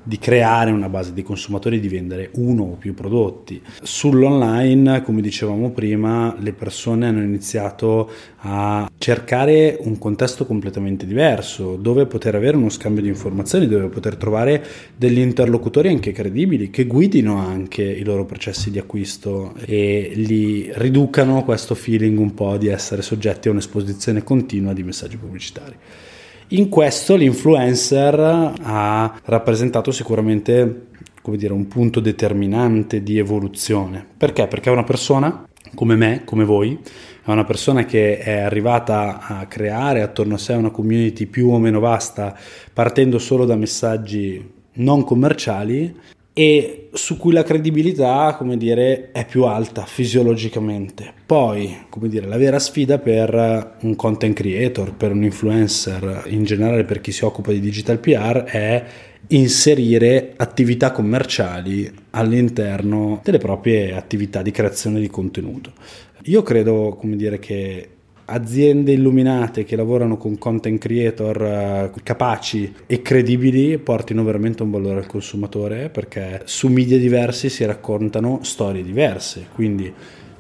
di 0.09 0.19
creare 0.19 0.71
una 0.71 0.89
base 0.89 1.13
di 1.13 1.23
consumatori, 1.23 1.81
di 1.81 1.89
vendere 1.89 2.31
uno 2.37 2.63
o 2.63 2.77
più 2.77 2.95
prodotti. 2.95 3.61
Sull'online, 3.83 5.03
come 5.03 5.21
dicevamo 5.21 5.69
prima, 5.69 6.35
le 6.39 6.55
persone 6.55 7.09
hanno 7.09 7.23
iniziato 7.23 8.11
a 8.39 8.91
cercare 8.97 9.77
un 9.81 9.99
contesto 9.99 10.47
completamente 10.47 11.05
diverso, 11.05 11.77
dove 11.77 12.07
poter 12.07 12.37
avere 12.37 12.57
uno 12.57 12.71
scambio 12.71 13.03
di 13.03 13.09
informazioni, 13.09 13.69
dove 13.69 13.89
poter 13.89 14.17
trovare 14.17 14.65
degli 14.97 15.19
interlocutori 15.19 15.89
anche 15.89 16.13
credibili, 16.13 16.71
che 16.71 16.87
guidino 16.87 17.37
anche 17.37 17.83
i 17.83 18.03
loro 18.03 18.25
processi 18.25 18.71
di 18.71 18.79
acquisto 18.79 19.53
e 19.67 20.13
li 20.15 20.71
riducano 20.73 21.45
questo 21.45 21.75
feeling 21.75 22.19
un 22.19 22.33
po' 22.33 22.57
di 22.57 22.69
essere 22.69 23.03
soggetti 23.03 23.49
a 23.49 23.51
un'esposizione 23.51 24.23
continua 24.23 24.73
di 24.73 24.83
messaggi 24.83 25.19
pubblicitari. 25.19 25.77
In 26.53 26.71
questo 26.71 27.15
l'influencer 27.15 28.55
ha 28.63 29.21
rappresentato 29.25 29.91
sicuramente 29.91 30.87
come 31.21 31.37
dire, 31.37 31.53
un 31.53 31.69
punto 31.69 32.01
determinante 32.01 33.03
di 33.03 33.19
evoluzione. 33.19 34.07
Perché? 34.17 34.47
Perché 34.47 34.71
è 34.71 34.73
una 34.73 34.85
persona 34.85 35.47
come 35.75 35.95
me, 35.95 36.23
come 36.25 36.45
voi, 36.45 36.79
è 37.23 37.31
una 37.31 37.45
persona 37.45 37.85
che 37.85 38.17
è 38.19 38.39
arrivata 38.39 39.21
a 39.21 39.47
creare 39.47 40.01
attorno 40.01 40.37
a 40.37 40.39
sé 40.39 40.55
una 40.55 40.71
community 40.71 41.27
più 41.27 41.51
o 41.51 41.59
meno 41.59 41.81
vasta 41.81 42.35
partendo 42.73 43.19
solo 43.19 43.45
da 43.45 43.55
messaggi 43.55 44.53
non 44.75 45.05
commerciali 45.05 45.95
e 46.39 46.91
su 46.93 47.17
cui 47.17 47.33
la 47.33 47.43
credibilità, 47.43 48.37
come 48.39 48.57
dire, 48.57 49.11
è 49.11 49.27
più 49.27 49.43
alta 49.43 49.85
fisiologicamente. 49.85 51.13
Poi, 51.27 51.87
come 51.89 52.07
dire, 52.07 52.29
la 52.29 52.37
vera 52.37 52.61
sfida 52.61 52.99
per 52.99 53.77
un 53.81 53.97
content 53.97 54.37
creator, 54.37 54.95
per 54.95 55.11
un 55.11 55.25
influencer, 55.25 56.27
in 56.29 56.45
generale 56.45 56.85
per 56.85 57.01
chi 57.01 57.11
si 57.11 57.25
occupa 57.25 57.51
di 57.51 57.59
digital 57.59 57.99
PR 57.99 58.45
è 58.45 58.85
inserire 59.31 60.35
attività 60.37 60.93
commerciali 60.93 61.93
all'interno 62.11 63.21
delle 63.25 63.39
proprie 63.39 63.97
attività 63.97 64.41
di 64.41 64.53
creazione 64.53 65.01
di 65.01 65.09
contenuto. 65.09 65.73
Io 66.27 66.45
credo, 66.45 66.97
come 67.01 67.17
dire, 67.17 67.41
che 67.41 67.89
aziende 68.31 68.93
illuminate 68.93 69.65
che 69.65 69.77
lavorano 69.77 70.17
con 70.17 70.37
content 70.37 70.79
creator 70.79 71.43
eh, 71.43 71.91
capaci 72.03 72.75
e 72.87 73.01
credibili 73.01 73.79
portino 73.79 74.23
veramente 74.23 74.63
un 74.63 74.71
valore 74.71 74.99
al 74.99 75.07
consumatore 75.07 75.89
perché 75.89 76.43
su 76.45 76.69
media 76.69 76.99
diversi 76.99 77.49
si 77.49 77.65
raccontano 77.65 78.41
storie 78.43 78.83
diverse. 78.83 79.47
Quindi 79.55 79.93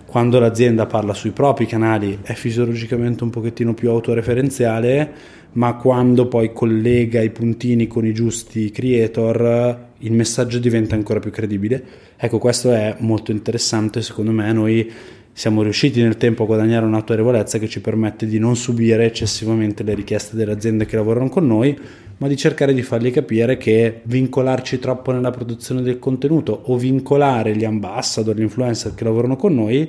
quando 0.04 0.38
l'azienda 0.38 0.86
parla 0.86 1.12
sui 1.12 1.30
propri 1.30 1.66
canali 1.66 2.18
è 2.22 2.32
fisiologicamente 2.32 3.24
un 3.24 3.30
pochettino 3.30 3.74
più 3.74 3.90
autoreferenziale, 3.90 5.12
ma 5.52 5.74
quando 5.76 6.28
poi 6.28 6.52
collega 6.52 7.20
i 7.20 7.30
puntini 7.30 7.86
con 7.86 8.06
i 8.06 8.12
giusti 8.12 8.70
creator 8.70 9.86
il 9.98 10.12
messaggio 10.12 10.58
diventa 10.58 10.94
ancora 10.94 11.20
più 11.20 11.30
credibile. 11.30 11.84
Ecco, 12.16 12.38
questo 12.38 12.72
è 12.72 12.96
molto 13.00 13.32
interessante, 13.32 14.02
secondo 14.02 14.30
me 14.32 14.52
noi 14.52 14.90
siamo 15.38 15.62
riusciti 15.62 16.02
nel 16.02 16.16
tempo 16.16 16.42
a 16.42 16.46
guadagnare 16.46 16.84
un'autorevolezza 16.84 17.60
che 17.60 17.68
ci 17.68 17.80
permette 17.80 18.26
di 18.26 18.40
non 18.40 18.56
subire 18.56 19.04
eccessivamente 19.04 19.84
le 19.84 19.94
richieste 19.94 20.34
delle 20.34 20.50
aziende 20.50 20.84
che 20.84 20.96
lavorano 20.96 21.28
con 21.28 21.46
noi, 21.46 21.78
ma 22.16 22.26
di 22.26 22.36
cercare 22.36 22.74
di 22.74 22.82
fargli 22.82 23.12
capire 23.12 23.56
che 23.56 24.00
vincolarci 24.02 24.80
troppo 24.80 25.12
nella 25.12 25.30
produzione 25.30 25.82
del 25.82 26.00
contenuto 26.00 26.62
o 26.64 26.76
vincolare 26.76 27.54
gli 27.54 27.64
ambassador, 27.64 28.34
gli 28.34 28.42
influencer 28.42 28.96
che 28.96 29.04
lavorano 29.04 29.36
con 29.36 29.54
noi, 29.54 29.88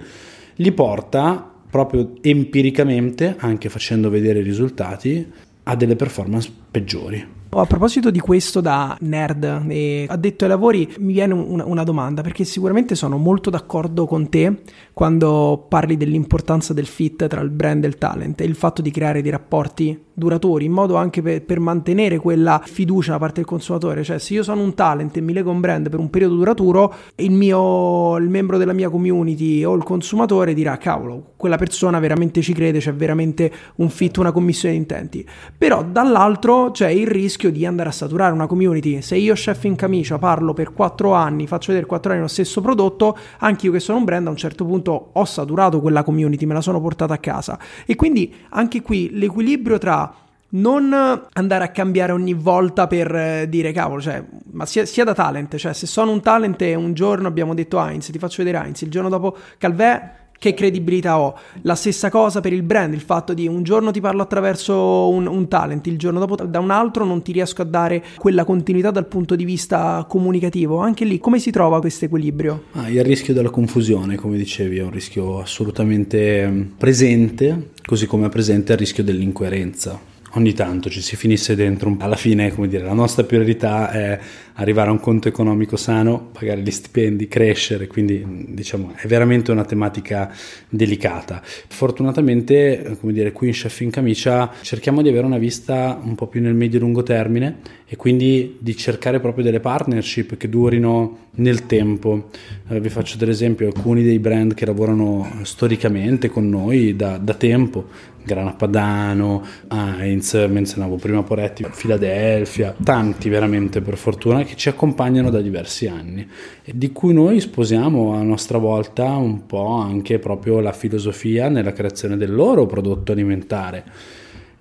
li 0.58 0.72
porta 0.72 1.52
proprio 1.68 2.12
empiricamente, 2.22 3.34
anche 3.40 3.70
facendo 3.70 4.12
vedere 4.12 4.42
i 4.42 4.44
risultati, 4.44 5.26
a 5.64 5.76
delle 5.76 5.96
performance 5.96 6.52
peggiori. 6.70 7.39
A 7.52 7.66
proposito 7.66 8.12
di 8.12 8.20
questo 8.20 8.62
da 8.62 8.96
nerd 9.02 9.66
e 9.70 10.06
addetto 10.08 10.44
ai 10.44 10.50
lavori 10.52 10.88
mi 11.00 11.14
viene 11.14 11.34
una, 11.34 11.66
una, 11.66 11.84
domanda 11.84 12.22
perché 12.22 12.44
sicuramente 12.44 12.94
sono 12.94 13.18
molto 13.18 13.50
d'accordo 13.50 14.06
con 14.06 14.30
te 14.30 14.62
quando 14.94 15.66
parli 15.68 15.98
dell'importanza 15.98 16.74
del 16.74 16.86
fit 16.86 17.26
tra 17.26 17.42
il 17.42 17.50
brand 17.50 17.84
e 17.84 17.88
il 17.88 17.98
talent 17.98 18.40
e 18.40 18.46
il 18.46 18.54
fatto 18.54 18.84
di 18.84 18.92
creare 18.92 19.24
dei 19.24 19.32
rapporti 19.32 20.00
duratori 20.14 20.66
in 20.66 20.74
modo 20.74 20.96
anche 20.96 21.24
per, 21.24 21.42
per 21.42 21.60
mantenere 21.60 22.18
quella 22.18 22.62
fiducia 22.64 23.14
da 23.14 23.18
parte 23.18 23.36
del 23.36 23.46
consumatore. 23.46 24.04
Cioè 24.04 24.20
se 24.20 24.36
io 24.36 24.44
sono 24.44 24.62
un 24.62 24.76
talent 24.76 25.18
e 25.18 25.22
mi 25.22 25.34
leggo 25.34 25.50
a 25.50 25.54
un 25.54 25.60
brand 25.60 25.90
per 25.90 26.00
un 26.00 26.12
periodo 26.12 26.36
duraturo 26.36 26.94
il 27.16 27.32
mio 27.32 28.18
il 28.18 28.30
membro 28.30 28.58
della 28.58 28.74
mia 28.74 28.90
community 28.90 29.64
o 29.64 29.74
il 29.74 29.84
consumatore 29.84 30.54
dirà 30.54 30.78
cavolo 30.78 31.32
quella 31.36 31.58
persona 31.58 32.00
veramente 32.00 32.42
ci 32.42 32.54
crede 32.54 32.80
c'è 32.80 32.94
veramente 32.94 33.52
un 33.78 33.90
fit 33.90 34.18
una 34.18 34.32
commissione 34.32 34.76
di 34.76 34.82
intenti. 34.82 35.28
Però 35.58 35.84
dall'altro 35.84 36.70
c'è 36.72 36.90
il 36.90 37.08
rischio 37.08 37.39
rischio 37.40 37.52
di 37.52 37.66
andare 37.66 37.90
a 37.90 37.92
saturare 37.94 38.34
una 38.34 38.48
community. 38.48 39.02
Se 39.02 39.16
io, 39.16 39.34
chef 39.34 39.64
in 39.64 39.76
camicia, 39.76 40.18
parlo 40.18 40.54
per 40.54 40.74
4 40.74 41.14
anni, 41.14 41.48
faccio 41.48 41.68
vedere 41.68 41.88
4 41.88 42.12
anni 42.12 42.22
lo 42.22 42.28
stesso 42.28 42.60
prodotto, 42.60 43.18
anche 43.40 43.68
io 43.68 43.72
che 43.72 43.80
sono 43.80 43.98
un 44.00 44.04
brand 44.04 44.28
a 44.28 44.30
un 44.30 44.36
certo 44.36 44.66
punto 44.66 45.12
ho 45.14 45.26
saturato 45.26 45.80
quella 45.80 46.04
community, 46.04 46.46
me 46.46 46.54
la 46.54 46.62
sono 46.62 46.82
portata 46.82 47.14
a 47.14 47.18
casa. 47.18 47.58
E 47.86 47.96
quindi 47.96 48.34
anche 48.50 48.82
qui 48.82 49.12
l'equilibrio 49.14 49.78
tra 49.78 50.14
non 50.52 50.92
andare 51.32 51.64
a 51.64 51.70
cambiare 51.70 52.12
ogni 52.12 52.34
volta 52.34 52.88
per 52.88 53.16
eh, 53.16 53.46
dire 53.48 53.72
cavolo, 53.72 54.02
cioè, 54.02 54.24
ma 54.52 54.66
sia, 54.66 54.86
sia, 54.86 55.04
da 55.04 55.14
talent, 55.14 55.56
cioè 55.56 55.74
se 55.74 55.86
sono 55.86 56.12
un 56.12 56.22
talent 56.22 56.62
e 56.64 56.74
un 56.74 56.94
giorno 56.94 57.28
abbiamo 57.28 57.54
detto 57.54 57.80
Heinz, 57.80 58.10
ti 58.10 58.18
faccio 58.18 58.44
vedere 58.44 58.66
Heinz, 58.66 58.82
il 58.82 58.90
giorno 58.90 59.10
dopo 59.10 59.38
Calvè 59.58 60.28
che 60.40 60.54
credibilità 60.54 61.20
ho? 61.20 61.38
La 61.64 61.76
stessa 61.76 62.10
cosa 62.10 62.40
per 62.40 62.54
il 62.54 62.64
brand, 62.64 62.94
il 62.94 63.02
fatto 63.02 63.34
di 63.34 63.48
un 63.48 63.62
giorno 63.62 63.92
ti 63.92 64.00
parlo 64.00 64.22
attraverso 64.22 65.10
un, 65.10 65.28
un, 65.28 65.48
talent, 65.48 65.86
il 65.88 65.98
giorno 65.98 66.20
dopo 66.20 66.36
da 66.38 66.60
un 66.60 66.72
altro 66.72 67.04
non 67.04 67.22
ti 67.22 67.34
riesco 67.34 67.62
a 67.62 67.66
dare 67.66 68.04
quella 68.18 68.46
continuità 68.46 68.90
dal 68.90 69.06
punto 69.06 69.36
di 69.36 69.44
vista 69.44 70.06
comunicativo. 70.08 70.78
Anche 70.78 71.04
lì 71.04 71.20
come 71.20 71.40
si 71.40 71.52
trova 71.52 71.80
questo 71.82 72.06
equilibrio? 72.06 72.64
Ah, 72.72 72.90
il 72.90 73.04
rischio 73.04 73.34
della 73.34 73.50
confusione, 73.50 74.16
come 74.16 74.38
dicevi, 74.38 74.78
è 74.78 74.84
un 74.84 74.92
rischio 74.92 75.40
assolutamente 75.40 76.48
mm, 76.48 76.62
presente, 76.78 77.72
così 77.86 78.08
come 78.08 78.28
è 78.28 78.30
presente 78.30 78.72
il 78.72 78.78
rischio 78.80 79.04
dell'incoerenza 79.04 80.10
ogni 80.34 80.54
tanto 80.54 80.90
ci 80.90 81.02
si 81.02 81.16
finisse 81.16 81.56
dentro. 81.56 81.96
Alla 82.00 82.16
fine, 82.16 82.54
come 82.54 82.68
dire, 82.68 82.84
la 82.84 82.94
nostra 82.94 83.24
priorità 83.24 83.92
è 83.92 84.20
arrivare 84.54 84.90
a 84.90 84.92
un 84.92 85.00
conto 85.00 85.28
economico 85.28 85.78
sano, 85.78 86.30
pagare 86.32 86.62
gli 86.62 86.72
stipendi, 86.72 87.28
crescere, 87.28 87.88
quindi 87.88 88.46
diciamo 88.50 88.94
è 88.96 89.08
veramente 89.08 89.52
una 89.52 89.66
tematica 89.66 90.32
delicata. 90.68 91.42
Fortunatamente, 91.44 92.98
come 93.00 93.14
dire, 93.14 93.32
qui 93.32 93.48
in 93.48 93.54
Chef 93.54 93.80
in 93.82 93.90
Camicia 93.90 94.52
cerchiamo 94.62 95.02
di 95.02 95.10
avere 95.10 95.26
una 95.26 95.38
vista 95.38 96.00
un 96.02 96.16
po' 96.16 96.28
più 96.28 96.42
nel 96.42 96.56
medio-lungo 96.56 97.04
termine 97.04 97.78
e 97.92 97.96
quindi 97.96 98.58
di 98.60 98.78
cercare 98.78 99.20
proprio 99.20 99.44
delle 99.44 99.60
partnership 99.60 100.38
che 100.38 100.48
durino 100.48 101.30
nel 101.36 101.66
tempo. 101.66 102.30
Eh, 102.68 102.80
vi 102.80 102.90
faccio 102.90 103.18
dell'esempio 103.18 103.66
alcuni 103.66 104.04
dei 104.04 104.20
brand 104.20 104.54
che 104.54 104.68
lavorano 104.68 105.40
storicamente 105.42 106.30
con 106.30 106.48
noi 106.48 106.96
da, 106.96 107.18
da 107.18 107.34
tempo, 107.34 107.88
Grana 108.24 108.54
Padano, 108.54 109.44
Heinz, 109.70 110.36
menzionavo 110.36 110.98
prima 110.98 111.24
Poretti, 111.24 111.66
Philadelphia, 111.76 112.76
tanti 112.84 113.28
veramente 113.28 113.82
per 113.82 113.98
fortuna 113.98 114.44
che 114.44 114.56
ci 114.56 114.70
accompagnano 114.70 115.32
da 115.32 115.42
diversi 115.42 115.88
anni 115.88 116.28
e 116.64 116.72
di 116.76 116.92
cui 116.92 117.12
noi 117.12 117.40
sposiamo 117.40 118.14
a 118.14 118.22
nostra 118.22 118.60
volta 118.60 119.16
un 119.16 119.48
po' 119.48 119.78
anche 119.78 120.20
proprio 120.20 120.60
la 120.60 120.74
filosofia 120.74 121.50
nella 121.50 121.74
creazione 121.74 122.18
del 122.18 122.36
loro 122.36 122.68
prodotto 122.68 123.14
alimentare. 123.14 123.84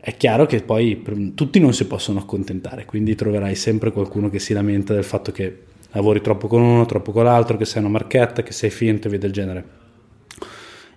È 0.01 0.17
chiaro 0.17 0.47
che 0.47 0.63
poi 0.63 1.03
tutti 1.35 1.59
non 1.59 1.75
si 1.75 1.87
possono 1.87 2.21
accontentare, 2.21 2.85
quindi 2.85 3.15
troverai 3.15 3.55
sempre 3.57 3.91
qualcuno 3.91 4.31
che 4.31 4.39
si 4.39 4.53
lamenta 4.53 4.95
del 4.95 5.05
fatto 5.05 5.33
che 5.33 5.65
lavori 5.93 6.21
troppo 6.21 6.47
con 6.47 6.63
uno, 6.63 6.87
troppo 6.87 7.11
con 7.11 7.25
l'altro, 7.25 7.57
che 7.57 7.65
sei 7.65 7.81
una 7.81 7.91
marchetta, 7.91 8.43
che 8.43 8.53
sei 8.53 8.71
finto 8.71 9.09
e 9.09 9.11
via 9.11 9.19
del 9.19 9.33
genere. 9.33 9.65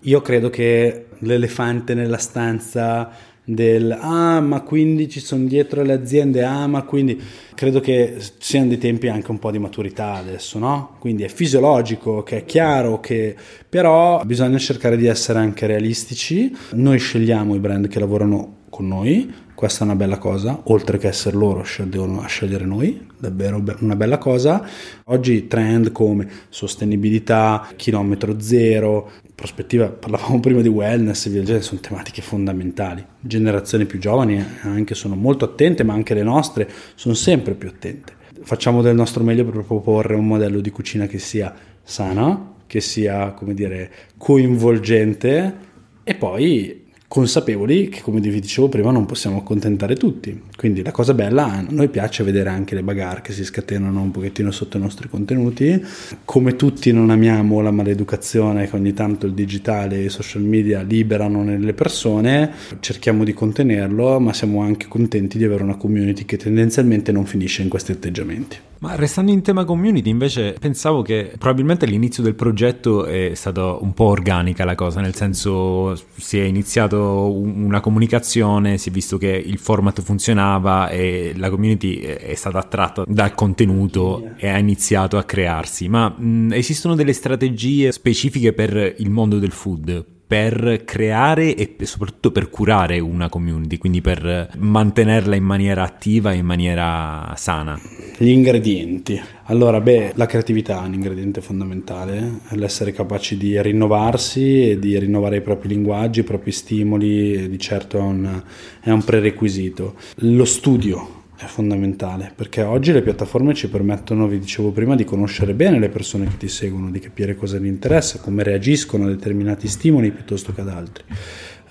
Io 0.01 0.21
credo 0.21 0.49
che 0.49 1.07
l'elefante 1.19 1.93
nella 1.93 2.17
stanza 2.17 3.11
del 3.43 3.91
ah 3.91 4.39
ma 4.39 4.61
quindi 4.61 5.09
ci 5.09 5.19
sono 5.19 5.45
dietro 5.45 5.81
le 5.81 5.93
aziende 5.93 6.43
ah 6.43 6.67
ma 6.67 6.83
quindi 6.83 7.19
credo 7.55 7.79
che 7.79 8.17
siano 8.37 8.67
dei 8.67 8.77
tempi 8.77 9.07
anche 9.07 9.31
un 9.31 9.39
po' 9.39 9.49
di 9.49 9.57
maturità 9.57 10.13
adesso 10.13 10.59
no 10.59 10.95
quindi 10.99 11.23
è 11.23 11.27
fisiologico 11.27 12.21
che 12.21 12.37
è 12.37 12.45
chiaro 12.45 12.99
che 12.99 13.35
però 13.67 14.21
bisogna 14.25 14.59
cercare 14.59 14.95
di 14.95 15.07
essere 15.07 15.39
anche 15.39 15.65
realistici 15.65 16.55
noi 16.73 16.99
scegliamo 16.99 17.55
i 17.55 17.59
brand 17.59 17.87
che 17.87 17.99
lavorano 17.99 18.59
con 18.71 18.87
noi 18.87 19.31
questa 19.61 19.81
è 19.81 19.83
una 19.83 19.95
bella 19.95 20.17
cosa, 20.17 20.59
oltre 20.63 20.97
che 20.97 21.07
essere 21.07 21.37
loro 21.37 21.59
a 21.59 22.25
scegliere 22.25 22.65
noi, 22.65 23.05
davvero 23.15 23.63
una 23.81 23.95
bella 23.95 24.17
cosa. 24.17 24.67
Oggi 25.03 25.45
trend 25.45 25.91
come 25.91 26.27
sostenibilità, 26.49 27.67
chilometro 27.75 28.39
zero, 28.39 29.11
prospettiva, 29.35 29.87
parlavamo 29.87 30.39
prima 30.41 30.61
di 30.61 30.67
wellness 30.67 31.27
e 31.27 31.29
via 31.29 31.43
genere, 31.43 31.63
sono 31.63 31.79
tematiche 31.79 32.23
fondamentali. 32.23 33.05
Generazioni 33.19 33.85
più 33.85 33.99
giovani 33.99 34.43
anche 34.61 34.95
sono 34.95 35.13
molto 35.13 35.45
attente, 35.45 35.83
ma 35.83 35.93
anche 35.93 36.15
le 36.15 36.23
nostre 36.23 36.67
sono 36.95 37.13
sempre 37.13 37.53
più 37.53 37.69
attente. 37.69 38.13
Facciamo 38.41 38.81
del 38.81 38.95
nostro 38.95 39.23
meglio 39.23 39.45
per 39.45 39.63
proporre 39.63 40.15
un 40.15 40.25
modello 40.25 40.59
di 40.59 40.71
cucina 40.71 41.05
che 41.05 41.19
sia 41.19 41.53
sana, 41.83 42.53
che 42.65 42.81
sia, 42.81 43.33
come 43.33 43.53
dire, 43.53 43.91
coinvolgente 44.17 45.55
e 46.03 46.15
poi 46.15 46.80
consapevoli 47.11 47.89
che 47.89 47.99
come 47.99 48.21
vi 48.21 48.39
dicevo 48.39 48.69
prima 48.69 48.89
non 48.89 49.05
possiamo 49.05 49.39
accontentare 49.39 49.97
tutti. 49.97 50.43
Quindi 50.55 50.81
la 50.81 50.91
cosa 50.91 51.13
bella 51.13 51.43
a 51.43 51.65
noi 51.67 51.89
piace 51.89 52.23
vedere 52.23 52.47
anche 52.47 52.73
le 52.73 52.83
bagarre 52.83 53.19
che 53.19 53.33
si 53.33 53.43
scatenano 53.43 54.01
un 54.01 54.11
pochettino 54.11 54.49
sotto 54.49 54.77
i 54.77 54.79
nostri 54.79 55.09
contenuti. 55.09 55.83
Come 56.23 56.55
tutti 56.55 56.93
non 56.93 57.09
amiamo 57.09 57.59
la 57.59 57.71
maleducazione 57.71 58.69
che 58.69 58.77
ogni 58.77 58.93
tanto 58.93 59.25
il 59.25 59.33
digitale 59.33 59.97
e 59.97 60.05
i 60.05 60.09
social 60.09 60.43
media 60.43 60.83
liberano 60.83 61.43
nelle 61.43 61.73
persone 61.73 62.49
cerchiamo 62.79 63.25
di 63.25 63.33
contenerlo 63.33 64.17
ma 64.21 64.31
siamo 64.31 64.61
anche 64.61 64.87
contenti 64.87 65.37
di 65.37 65.43
avere 65.43 65.63
una 65.63 65.75
community 65.75 66.23
che 66.23 66.37
tendenzialmente 66.37 67.11
non 67.11 67.25
finisce 67.25 67.61
in 67.61 67.67
questi 67.67 67.91
atteggiamenti. 67.91 68.69
Ma 68.81 68.95
restando 68.95 69.31
in 69.31 69.43
tema 69.43 69.63
community, 69.63 70.09
invece, 70.09 70.55
pensavo 70.59 71.03
che 71.03 71.33
probabilmente 71.37 71.85
all'inizio 71.85 72.23
del 72.23 72.33
progetto 72.33 73.05
è 73.05 73.33
stata 73.35 73.75
un 73.75 73.93
po' 73.93 74.05
organica 74.05 74.65
la 74.65 74.73
cosa, 74.73 75.01
nel 75.01 75.13
senso 75.13 75.95
si 76.15 76.39
è 76.39 76.45
iniziato 76.45 77.00
una 77.01 77.79
comunicazione, 77.79 78.77
si 78.77 78.89
è 78.89 78.91
visto 78.91 79.17
che 79.17 79.27
il 79.27 79.57
format 79.57 80.01
funzionava 80.01 80.89
e 80.89 81.33
la 81.35 81.49
community 81.49 81.97
è 81.97 82.35
stata 82.35 82.59
attratta 82.59 83.03
dal 83.07 83.33
contenuto 83.33 84.31
e 84.37 84.47
ha 84.47 84.57
iniziato 84.57 85.17
a 85.17 85.23
crearsi. 85.23 85.87
Ma 85.89 86.09
mh, 86.09 86.53
esistono 86.53 86.95
delle 86.95 87.13
strategie 87.13 87.91
specifiche 87.91 88.53
per 88.53 88.95
il 88.97 89.09
mondo 89.09 89.39
del 89.39 89.51
food? 89.51 90.05
Per 90.31 90.83
creare 90.85 91.55
e 91.55 91.75
soprattutto 91.81 92.31
per 92.31 92.49
curare 92.49 92.99
una 92.99 93.27
community, 93.27 93.77
quindi 93.77 93.99
per 93.99 94.51
mantenerla 94.57 95.35
in 95.35 95.43
maniera 95.43 95.83
attiva 95.83 96.31
e 96.31 96.37
in 96.37 96.45
maniera 96.45 97.33
sana. 97.35 97.77
Gli 98.17 98.29
ingredienti. 98.29 99.21
Allora, 99.47 99.81
beh, 99.81 100.13
la 100.15 100.27
creatività 100.27 100.81
è 100.81 100.87
un 100.87 100.93
ingrediente 100.93 101.41
fondamentale, 101.41 102.39
l'essere 102.51 102.93
capaci 102.93 103.35
di 103.35 103.61
rinnovarsi 103.61 104.69
e 104.69 104.79
di 104.79 104.97
rinnovare 104.97 105.35
i 105.35 105.41
propri 105.41 105.67
linguaggi, 105.67 106.21
i 106.21 106.23
propri 106.23 106.53
stimoli, 106.53 107.49
di 107.49 107.59
certo 107.59 107.97
è 107.97 108.01
un, 108.01 108.41
è 108.79 108.89
un 108.89 109.03
prerequisito. 109.03 109.95
Lo 110.19 110.45
studio 110.45 111.19
è 111.45 111.47
fondamentale 111.47 112.31
perché 112.35 112.61
oggi 112.61 112.91
le 112.91 113.01
piattaforme 113.01 113.53
ci 113.53 113.67
permettono, 113.67 114.27
vi 114.27 114.37
dicevo 114.37 114.71
prima, 114.71 114.95
di 114.95 115.03
conoscere 115.03 115.53
bene 115.53 115.79
le 115.79 115.89
persone 115.89 116.25
che 116.27 116.37
ti 116.37 116.47
seguono, 116.47 116.91
di 116.91 116.99
capire 116.99 117.35
cosa 117.35 117.57
gli 117.57 117.65
interessa, 117.65 118.19
come 118.19 118.43
reagiscono 118.43 119.05
a 119.05 119.07
determinati 119.07 119.67
stimoli 119.67 120.11
piuttosto 120.11 120.53
che 120.53 120.61
ad 120.61 120.69
altri. 120.69 121.03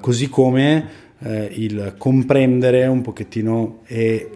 Così 0.01 0.29
come 0.29 0.89
eh, 1.21 1.49
il 1.53 1.95
comprendere 1.97 2.87
un 2.87 3.03
pochettino 3.03 3.81
e 3.87 4.31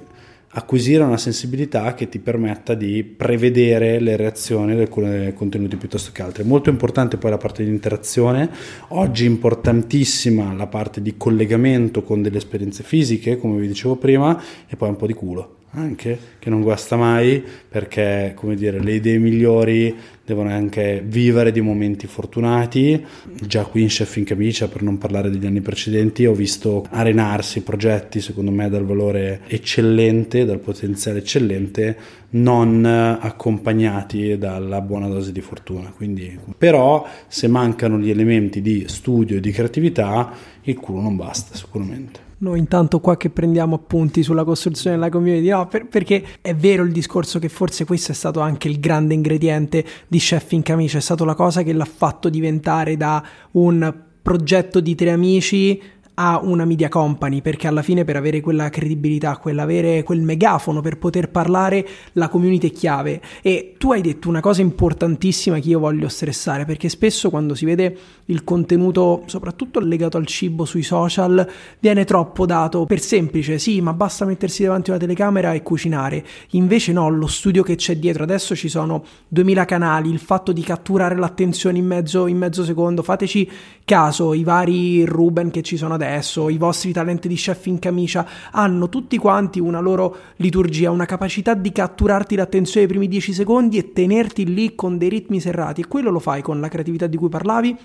acquisire 0.56 1.02
una 1.02 1.16
sensibilità 1.16 1.94
che 1.94 2.08
ti 2.08 2.18
permetta 2.18 2.74
di 2.74 3.02
prevedere 3.02 3.98
le 4.00 4.16
reazioni 4.16 4.74
di 4.74 4.80
alcuni 4.82 5.32
contenuti 5.34 5.76
piuttosto 5.76 6.10
che 6.12 6.22
altri. 6.22 6.44
Molto 6.44 6.70
importante 6.70 7.16
poi 7.16 7.30
la 7.30 7.38
parte 7.38 7.64
di 7.64 7.70
interazione, 7.70 8.50
oggi 8.88 9.24
importantissima 9.24 10.52
la 10.52 10.66
parte 10.66 11.02
di 11.02 11.16
collegamento 11.16 12.02
con 12.02 12.22
delle 12.22 12.38
esperienze 12.38 12.82
fisiche, 12.82 13.36
come 13.36 13.60
vi 13.60 13.66
dicevo 13.66 13.96
prima, 13.96 14.40
e 14.68 14.76
poi 14.76 14.88
un 14.88 14.96
po' 14.96 15.06
di 15.06 15.14
culo 15.14 15.56
anche, 15.76 16.18
che 16.38 16.50
non 16.50 16.62
guasta 16.62 16.96
mai, 16.96 17.42
perché 17.68 18.32
come 18.36 18.54
dire, 18.54 18.80
le 18.80 18.92
idee 18.92 19.18
migliori 19.18 19.94
devono 20.24 20.48
anche 20.48 21.02
vivere 21.04 21.52
di 21.52 21.60
momenti 21.60 22.06
fortunati. 22.06 23.04
Già 23.46 23.64
qui 23.64 23.82
in 23.82 23.88
Chef 23.88 24.16
in 24.16 24.24
Camicia, 24.24 24.68
per 24.68 24.82
non 24.82 24.98
parlare 24.98 25.30
degli 25.30 25.46
anni 25.46 25.60
precedenti, 25.60 26.24
ho 26.24 26.32
visto 26.32 26.87
arenarsi 26.90 27.62
progetti, 27.62 28.20
secondo 28.20 28.50
me, 28.50 28.68
dal 28.68 28.84
valore 28.84 29.42
eccellente, 29.46 30.44
dal 30.44 30.60
potenziale 30.60 31.18
eccellente, 31.18 31.96
non 32.30 32.84
accompagnati 32.84 34.38
dalla 34.38 34.80
buona 34.80 35.08
dose 35.08 35.30
di 35.30 35.40
fortuna. 35.40 35.92
Quindi, 35.94 36.38
però, 36.56 37.06
se 37.28 37.46
mancano 37.48 37.98
gli 37.98 38.10
elementi 38.10 38.62
di 38.62 38.84
studio 38.88 39.37
e 39.37 39.40
di 39.40 39.50
creatività, 39.50 40.32
il 40.62 40.76
culo 40.78 41.02
non 41.02 41.16
basta, 41.16 41.54
sicuramente 41.54 42.23
noi 42.38 42.58
intanto 42.58 43.00
qua 43.00 43.16
che 43.16 43.30
prendiamo 43.30 43.76
appunti 43.76 44.22
sulla 44.22 44.44
costruzione 44.44 44.96
della 44.96 45.08
community, 45.08 45.48
no, 45.48 45.66
per, 45.66 45.86
perché 45.86 46.24
è 46.40 46.54
vero 46.54 46.82
il 46.82 46.92
discorso 46.92 47.38
che 47.38 47.48
forse 47.48 47.84
questo 47.84 48.12
è 48.12 48.14
stato 48.14 48.40
anche 48.40 48.68
il 48.68 48.80
grande 48.80 49.14
ingrediente 49.14 49.84
di 50.08 50.18
Chef 50.18 50.52
in 50.52 50.62
Camicia, 50.62 50.98
è 50.98 51.00
stata 51.00 51.24
la 51.24 51.34
cosa 51.34 51.62
che 51.62 51.72
l'ha 51.72 51.84
fatto 51.84 52.28
diventare 52.28 52.96
da 52.96 53.22
un 53.52 53.94
progetto 54.22 54.80
di 54.80 54.94
tre 54.94 55.10
amici 55.10 55.80
a 56.14 56.40
una 56.42 56.64
media 56.64 56.88
company 56.88 57.40
perché 57.40 57.66
alla 57.66 57.83
fine 57.83 58.05
per 58.05 58.16
avere 58.16 58.40
quella 58.40 58.68
credibilità, 58.68 59.37
quell'avere 59.37 60.03
quel 60.05 60.20
megafono 60.20 60.81
per 60.81 60.98
poter 60.98 61.31
parlare 61.31 61.87
la 62.12 62.29
community 62.29 62.68
è 62.68 62.72
chiave. 62.72 63.20
E 63.42 63.74
tu 63.79 63.90
hai 63.90 64.00
detto 64.00 64.29
una 64.29 64.40
cosa 64.40 64.61
importantissima 64.61 65.59
che 65.59 65.68
io 65.68 65.81
voglio 65.81 66.09
stressare 66.09 66.64
perché 66.64 66.88
spesso 66.88 67.31
quando 67.31 67.55
si 67.55 67.64
vede 67.64 67.96
il 68.27 68.44
contenuto 68.44 69.24
soprattutto 69.27 69.81
legato 69.81 70.16
al 70.16 70.27
cibo 70.27 70.64
sui 70.64 70.83
social 70.83 71.46
viene 71.81 72.05
troppo 72.05 72.46
dato 72.46 72.85
per 72.85 73.00
semplice. 73.00 73.59
Sì 73.59 73.81
ma 73.81 73.92
basta 73.92 74.24
mettersi 74.24 74.62
davanti 74.62 74.90
a 74.90 74.94
una 74.94 75.03
telecamera 75.03 75.53
e 75.53 75.62
cucinare. 75.62 76.24
Invece 76.50 76.92
no 76.92 77.09
lo 77.09 77.27
studio 77.27 77.64
che 77.64 77.74
c'è 77.74 77.96
dietro. 77.96 78.22
Adesso 78.22 78.55
ci 78.55 78.68
sono 78.68 79.05
2000 79.27 79.64
canali 79.64 80.11
il 80.11 80.20
fatto 80.20 80.53
di 80.53 80.62
catturare 80.62 81.16
l'attenzione 81.16 81.79
in 81.79 81.87
mezzo, 81.87 82.29
in 82.29 82.37
mezzo 82.37 82.62
secondo. 82.62 83.03
Fateci 83.03 83.50
caso 83.85 84.33
i 84.33 84.44
vari 84.44 85.05
Ruben 85.05 85.50
che 85.50 85.62
ci 85.62 85.77
sono 85.77 85.94
adesso 85.94 86.03
i 86.48 86.58
vostri 86.58 86.92
talenti 86.92 87.28
di 87.28 87.34
chef 87.34 87.66
in 87.66 87.78
camicia 87.78 88.26
hanno 88.50 88.88
tutti 88.88 89.16
quanti 89.18 89.60
una 89.60 89.80
loro 89.80 90.16
liturgia 90.36 90.90
una 90.90 91.06
capacità 91.06 91.54
di 91.54 91.72
catturarti 91.72 92.36
l'attenzione 92.36 92.86
nei 92.86 92.94
primi 92.94 93.08
10 93.08 93.32
secondi 93.32 93.78
e 93.78 93.92
tenerti 93.92 94.52
lì 94.52 94.74
con 94.74 94.98
dei 94.98 95.08
ritmi 95.08 95.40
serrati. 95.40 95.82
E 95.82 95.86
quello 95.86 96.10
lo 96.10 96.20
fai 96.20 96.42
con 96.42 96.60
la 96.60 96.68
creatività 96.68 97.06
di 97.06 97.16
cui 97.16 97.28
parlavi 97.28 97.76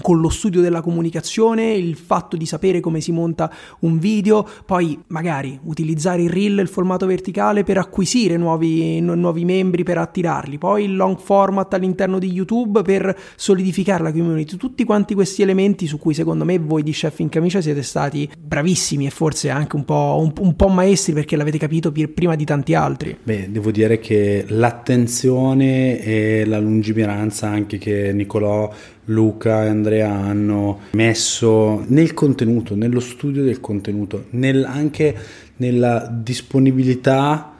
con 0.00 0.20
lo 0.20 0.28
studio 0.28 0.60
della 0.60 0.80
comunicazione, 0.80 1.72
il 1.72 1.96
fatto 1.96 2.36
di 2.36 2.46
sapere 2.46 2.80
come 2.80 3.00
si 3.00 3.12
monta 3.12 3.52
un 3.80 3.98
video, 3.98 4.46
poi 4.64 4.98
magari 5.08 5.58
utilizzare 5.64 6.22
il 6.22 6.30
reel, 6.30 6.58
il 6.58 6.68
formato 6.68 7.06
verticale 7.06 7.64
per 7.64 7.78
acquisire 7.78 8.36
nuovi, 8.36 9.00
nuovi 9.00 9.44
membri, 9.44 9.82
per 9.82 9.98
attirarli, 9.98 10.58
poi 10.58 10.84
il 10.84 10.96
long 10.96 11.18
format 11.18 11.72
all'interno 11.74 12.18
di 12.18 12.30
YouTube 12.30 12.82
per 12.82 13.16
solidificare 13.36 14.02
la 14.02 14.12
community, 14.12 14.56
tutti 14.56 14.84
quanti 14.84 15.14
questi 15.14 15.42
elementi 15.42 15.86
su 15.86 15.98
cui 15.98 16.14
secondo 16.14 16.44
me 16.44 16.58
voi 16.58 16.82
di 16.82 16.92
Chef 16.92 17.18
in 17.18 17.28
Camicia 17.28 17.60
siete 17.60 17.82
stati 17.82 18.28
bravissimi 18.38 19.06
e 19.06 19.10
forse 19.10 19.50
anche 19.50 19.76
un 19.76 19.84
po', 19.84 20.18
un, 20.20 20.32
un 20.44 20.56
po 20.56 20.68
maestri 20.68 21.12
perché 21.12 21.36
l'avete 21.36 21.58
capito 21.58 21.92
prima 21.92 22.36
di 22.36 22.44
tanti 22.44 22.74
altri. 22.74 23.16
Beh, 23.22 23.50
devo 23.50 23.70
dire 23.70 23.98
che 23.98 24.44
l'attenzione 24.48 26.00
e 26.00 26.44
la 26.46 26.58
lungimiranza 26.58 27.48
anche 27.48 27.78
che 27.78 28.12
Nicolò 28.12 28.72
Luca 29.10 29.64
e 29.64 29.68
Andrea 29.68 30.10
hanno 30.10 30.80
messo 30.92 31.84
nel 31.88 32.14
contenuto, 32.14 32.74
nello 32.74 33.00
studio 33.00 33.42
del 33.42 33.60
contenuto, 33.60 34.26
nel, 34.30 34.64
anche 34.64 35.16
nella 35.56 36.08
disponibilità 36.10 37.54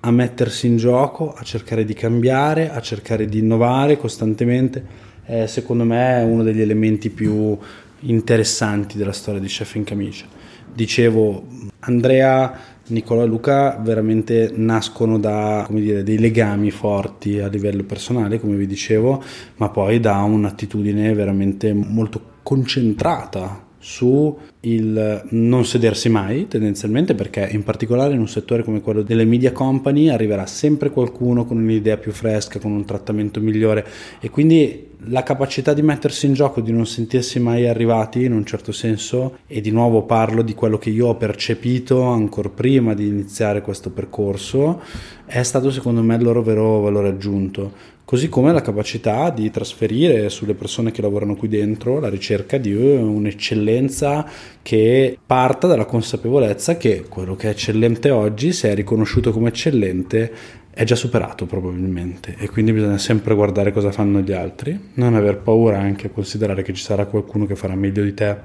a 0.00 0.10
mettersi 0.10 0.66
in 0.66 0.76
gioco, 0.76 1.32
a 1.32 1.42
cercare 1.42 1.84
di 1.84 1.94
cambiare, 1.94 2.70
a 2.70 2.80
cercare 2.80 3.26
di 3.26 3.38
innovare 3.38 3.96
costantemente. 3.96 5.04
Eh, 5.26 5.46
secondo 5.46 5.84
me 5.84 6.20
è 6.20 6.22
uno 6.22 6.42
degli 6.42 6.60
elementi 6.60 7.10
più 7.10 7.56
interessanti 8.00 8.96
della 8.96 9.12
storia 9.12 9.40
di 9.40 9.48
Chef 9.48 9.74
in 9.74 9.84
Camicia. 9.84 10.26
Dicevo, 10.72 11.46
Andrea 11.80 12.75
Nicola 12.88 13.24
e 13.24 13.26
Luca 13.26 13.78
veramente 13.82 14.52
nascono 14.54 15.18
da 15.18 15.66
dire, 15.70 16.02
dei 16.02 16.18
legami 16.18 16.70
forti 16.70 17.40
a 17.40 17.48
livello 17.48 17.82
personale, 17.84 18.38
come 18.38 18.56
vi 18.56 18.66
dicevo, 18.66 19.22
ma 19.56 19.68
poi 19.70 19.98
da 20.00 20.18
un'attitudine 20.22 21.12
veramente 21.12 21.72
molto 21.72 22.34
concentrata 22.42 23.65
su 23.88 24.36
il 24.62 25.26
non 25.30 25.64
sedersi 25.64 26.08
mai 26.08 26.48
tendenzialmente 26.48 27.14
perché 27.14 27.48
in 27.52 27.62
particolare 27.62 28.14
in 28.14 28.18
un 28.18 28.26
settore 28.26 28.64
come 28.64 28.80
quello 28.80 29.02
delle 29.02 29.24
media 29.24 29.52
company 29.52 30.08
arriverà 30.08 30.44
sempre 30.44 30.90
qualcuno 30.90 31.44
con 31.44 31.58
un'idea 31.58 31.96
più 31.96 32.10
fresca, 32.10 32.58
con 32.58 32.72
un 32.72 32.84
trattamento 32.84 33.40
migliore. 33.40 33.86
E 34.18 34.28
quindi 34.28 34.88
la 35.08 35.22
capacità 35.22 35.72
di 35.72 35.82
mettersi 35.82 36.26
in 36.26 36.32
gioco, 36.32 36.60
di 36.60 36.72
non 36.72 36.84
sentirsi 36.84 37.38
mai 37.38 37.68
arrivati 37.68 38.24
in 38.24 38.32
un 38.32 38.44
certo 38.44 38.72
senso 38.72 39.38
e 39.46 39.60
di 39.60 39.70
nuovo 39.70 40.02
parlo 40.02 40.42
di 40.42 40.54
quello 40.54 40.78
che 40.78 40.90
io 40.90 41.06
ho 41.06 41.14
percepito 41.14 42.02
ancora 42.02 42.48
prima 42.48 42.92
di 42.92 43.06
iniziare 43.06 43.60
questo 43.60 43.90
percorso 43.90 44.80
è 45.26 45.42
stato 45.42 45.70
secondo 45.70 46.02
me 46.02 46.14
il 46.14 46.22
loro 46.22 46.42
vero 46.42 46.80
valore 46.80 47.08
aggiunto 47.08 47.94
così 48.06 48.28
come 48.28 48.52
la 48.52 48.60
capacità 48.60 49.30
di 49.30 49.50
trasferire 49.50 50.28
sulle 50.28 50.54
persone 50.54 50.92
che 50.92 51.02
lavorano 51.02 51.34
qui 51.34 51.48
dentro 51.48 51.98
la 51.98 52.08
ricerca 52.08 52.56
di 52.56 52.72
un'eccellenza 52.72 54.24
che 54.62 55.18
parta 55.26 55.66
dalla 55.66 55.86
consapevolezza 55.86 56.76
che 56.76 57.04
quello 57.08 57.34
che 57.34 57.48
è 57.48 57.50
eccellente 57.50 58.10
oggi, 58.10 58.52
se 58.52 58.70
è 58.70 58.74
riconosciuto 58.76 59.32
come 59.32 59.48
eccellente, 59.48 60.32
è 60.70 60.84
già 60.84 60.94
superato 60.94 61.46
probabilmente 61.46 62.36
e 62.38 62.48
quindi 62.48 62.72
bisogna 62.72 62.98
sempre 62.98 63.34
guardare 63.34 63.72
cosa 63.72 63.90
fanno 63.90 64.20
gli 64.20 64.32
altri, 64.32 64.78
non 64.94 65.14
aver 65.14 65.38
paura 65.38 65.80
anche 65.80 66.06
a 66.06 66.10
considerare 66.10 66.62
che 66.62 66.72
ci 66.74 66.82
sarà 66.82 67.06
qualcuno 67.06 67.44
che 67.44 67.56
farà 67.56 67.74
meglio 67.74 68.04
di 68.04 68.14
te 68.14 68.36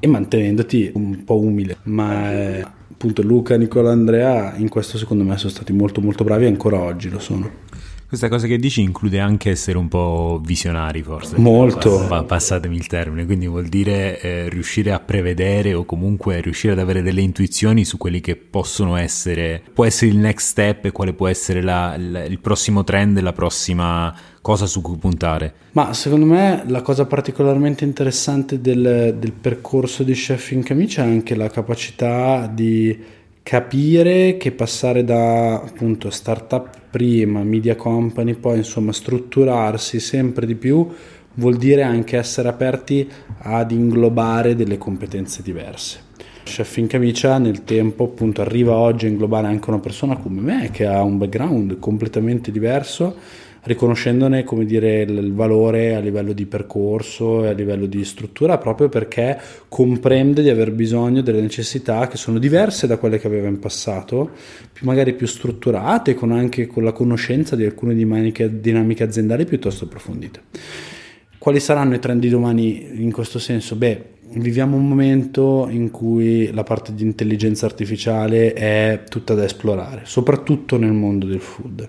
e 0.00 0.06
mantenendoti 0.06 0.92
un 0.94 1.24
po' 1.24 1.38
umile, 1.38 1.76
ma 1.82 2.32
eh, 2.32 2.60
appunto 2.90 3.20
Luca, 3.20 3.58
Nicola, 3.58 3.90
Andrea 3.90 4.54
in 4.56 4.70
questo 4.70 4.96
secondo 4.96 5.24
me 5.24 5.36
sono 5.36 5.50
stati 5.50 5.74
molto 5.74 6.00
molto 6.00 6.24
bravi 6.24 6.44
e 6.44 6.48
ancora 6.48 6.78
oggi 6.78 7.10
lo 7.10 7.18
sono. 7.18 7.50
Questa 8.10 8.28
cosa 8.28 8.48
che 8.48 8.58
dici 8.58 8.80
include 8.80 9.20
anche 9.20 9.50
essere 9.50 9.78
un 9.78 9.86
po' 9.86 10.40
visionari, 10.44 11.00
forse. 11.00 11.38
Molto. 11.38 12.04
Pass- 12.08 12.24
passatemi 12.26 12.74
il 12.74 12.88
termine, 12.88 13.24
quindi 13.24 13.46
vuol 13.46 13.68
dire 13.68 14.20
eh, 14.20 14.48
riuscire 14.48 14.90
a 14.90 14.98
prevedere 14.98 15.74
o 15.74 15.84
comunque 15.84 16.40
riuscire 16.40 16.72
ad 16.72 16.80
avere 16.80 17.02
delle 17.02 17.20
intuizioni 17.20 17.84
su 17.84 17.98
quelli 17.98 18.20
che 18.20 18.34
possono 18.34 18.96
essere, 18.96 19.62
può 19.72 19.84
essere 19.84 20.10
il 20.10 20.18
next 20.18 20.48
step 20.48 20.86
e 20.86 20.90
quale 20.90 21.12
può 21.12 21.28
essere 21.28 21.62
la, 21.62 21.94
la, 21.96 22.24
il 22.24 22.40
prossimo 22.40 22.82
trend, 22.82 23.20
la 23.20 23.32
prossima 23.32 24.12
cosa 24.42 24.66
su 24.66 24.80
cui 24.80 24.96
puntare. 24.96 25.54
Ma 25.70 25.92
secondo 25.92 26.26
me 26.26 26.64
la 26.66 26.82
cosa 26.82 27.06
particolarmente 27.06 27.84
interessante 27.84 28.60
del, 28.60 29.14
del 29.20 29.32
percorso 29.32 30.02
di 30.02 30.14
chef 30.14 30.50
in 30.50 30.64
camicia 30.64 31.04
è 31.04 31.06
anche 31.06 31.36
la 31.36 31.48
capacità 31.48 32.50
di 32.52 33.18
capire 33.50 34.36
che 34.36 34.52
passare 34.52 35.02
da 35.02 35.54
appunto 35.54 36.08
startup 36.10 36.70
prima, 36.88 37.42
media 37.42 37.74
company, 37.74 38.34
poi 38.34 38.58
insomma 38.58 38.92
strutturarsi 38.92 39.98
sempre 39.98 40.46
di 40.46 40.54
più 40.54 40.88
vuol 41.34 41.56
dire 41.56 41.82
anche 41.82 42.16
essere 42.16 42.46
aperti 42.46 43.10
ad 43.38 43.72
inglobare 43.72 44.54
delle 44.54 44.78
competenze 44.78 45.42
diverse. 45.42 45.98
Chef 46.44 46.76
in 46.76 46.86
camicia 46.86 47.38
nel 47.38 47.64
tempo 47.64 48.04
appunto 48.04 48.40
arriva 48.40 48.76
oggi 48.76 49.06
a 49.06 49.08
inglobare 49.08 49.48
anche 49.48 49.68
una 49.68 49.80
persona 49.80 50.16
come 50.16 50.40
me 50.40 50.70
che 50.70 50.86
ha 50.86 51.02
un 51.02 51.18
background 51.18 51.80
completamente 51.80 52.52
diverso 52.52 53.16
riconoscendone 53.62 54.44
dire, 54.64 55.02
il 55.02 55.32
valore 55.34 55.94
a 55.94 56.00
livello 56.00 56.32
di 56.32 56.46
percorso 56.46 57.44
e 57.44 57.48
a 57.48 57.52
livello 57.52 57.86
di 57.86 58.04
struttura 58.04 58.58
proprio 58.58 58.88
perché 58.88 59.38
comprende 59.68 60.42
di 60.42 60.48
aver 60.48 60.72
bisogno 60.72 61.20
delle 61.20 61.40
necessità 61.40 62.06
che 62.08 62.16
sono 62.16 62.38
diverse 62.38 62.86
da 62.86 62.96
quelle 62.96 63.18
che 63.18 63.26
aveva 63.26 63.48
in 63.48 63.58
passato, 63.58 64.30
più 64.72 64.86
magari 64.86 65.14
più 65.14 65.26
strutturate, 65.26 66.14
con 66.14 66.32
anche 66.32 66.66
con 66.66 66.84
la 66.84 66.92
conoscenza 66.92 67.56
di 67.56 67.64
alcune 67.64 67.94
dinamiche, 67.94 68.60
dinamiche 68.60 69.04
aziendali 69.04 69.44
piuttosto 69.44 69.84
approfondite. 69.84 70.42
Quali 71.38 71.60
saranno 71.60 71.94
i 71.94 71.98
trend 71.98 72.20
di 72.20 72.28
domani 72.28 73.02
in 73.02 73.12
questo 73.12 73.38
senso? 73.38 73.74
Beh, 73.74 74.18
viviamo 74.32 74.76
un 74.76 74.86
momento 74.86 75.66
in 75.70 75.90
cui 75.90 76.52
la 76.52 76.62
parte 76.62 76.94
di 76.94 77.02
intelligenza 77.02 77.66
artificiale 77.66 78.52
è 78.52 79.04
tutta 79.08 79.34
da 79.34 79.44
esplorare, 79.44 80.02
soprattutto 80.04 80.76
nel 80.76 80.92
mondo 80.92 81.26
del 81.26 81.40
food. 81.40 81.88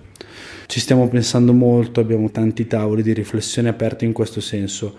Ci 0.72 0.80
stiamo 0.80 1.10
pensando 1.10 1.52
molto, 1.52 2.00
abbiamo 2.00 2.32
tanti 2.32 2.66
tavoli 2.66 3.04
di 3.04 3.12
riflessione 3.12 3.68
aperti 3.68 4.06
in 4.06 4.14
questo 4.14 4.40
senso. 4.40 4.96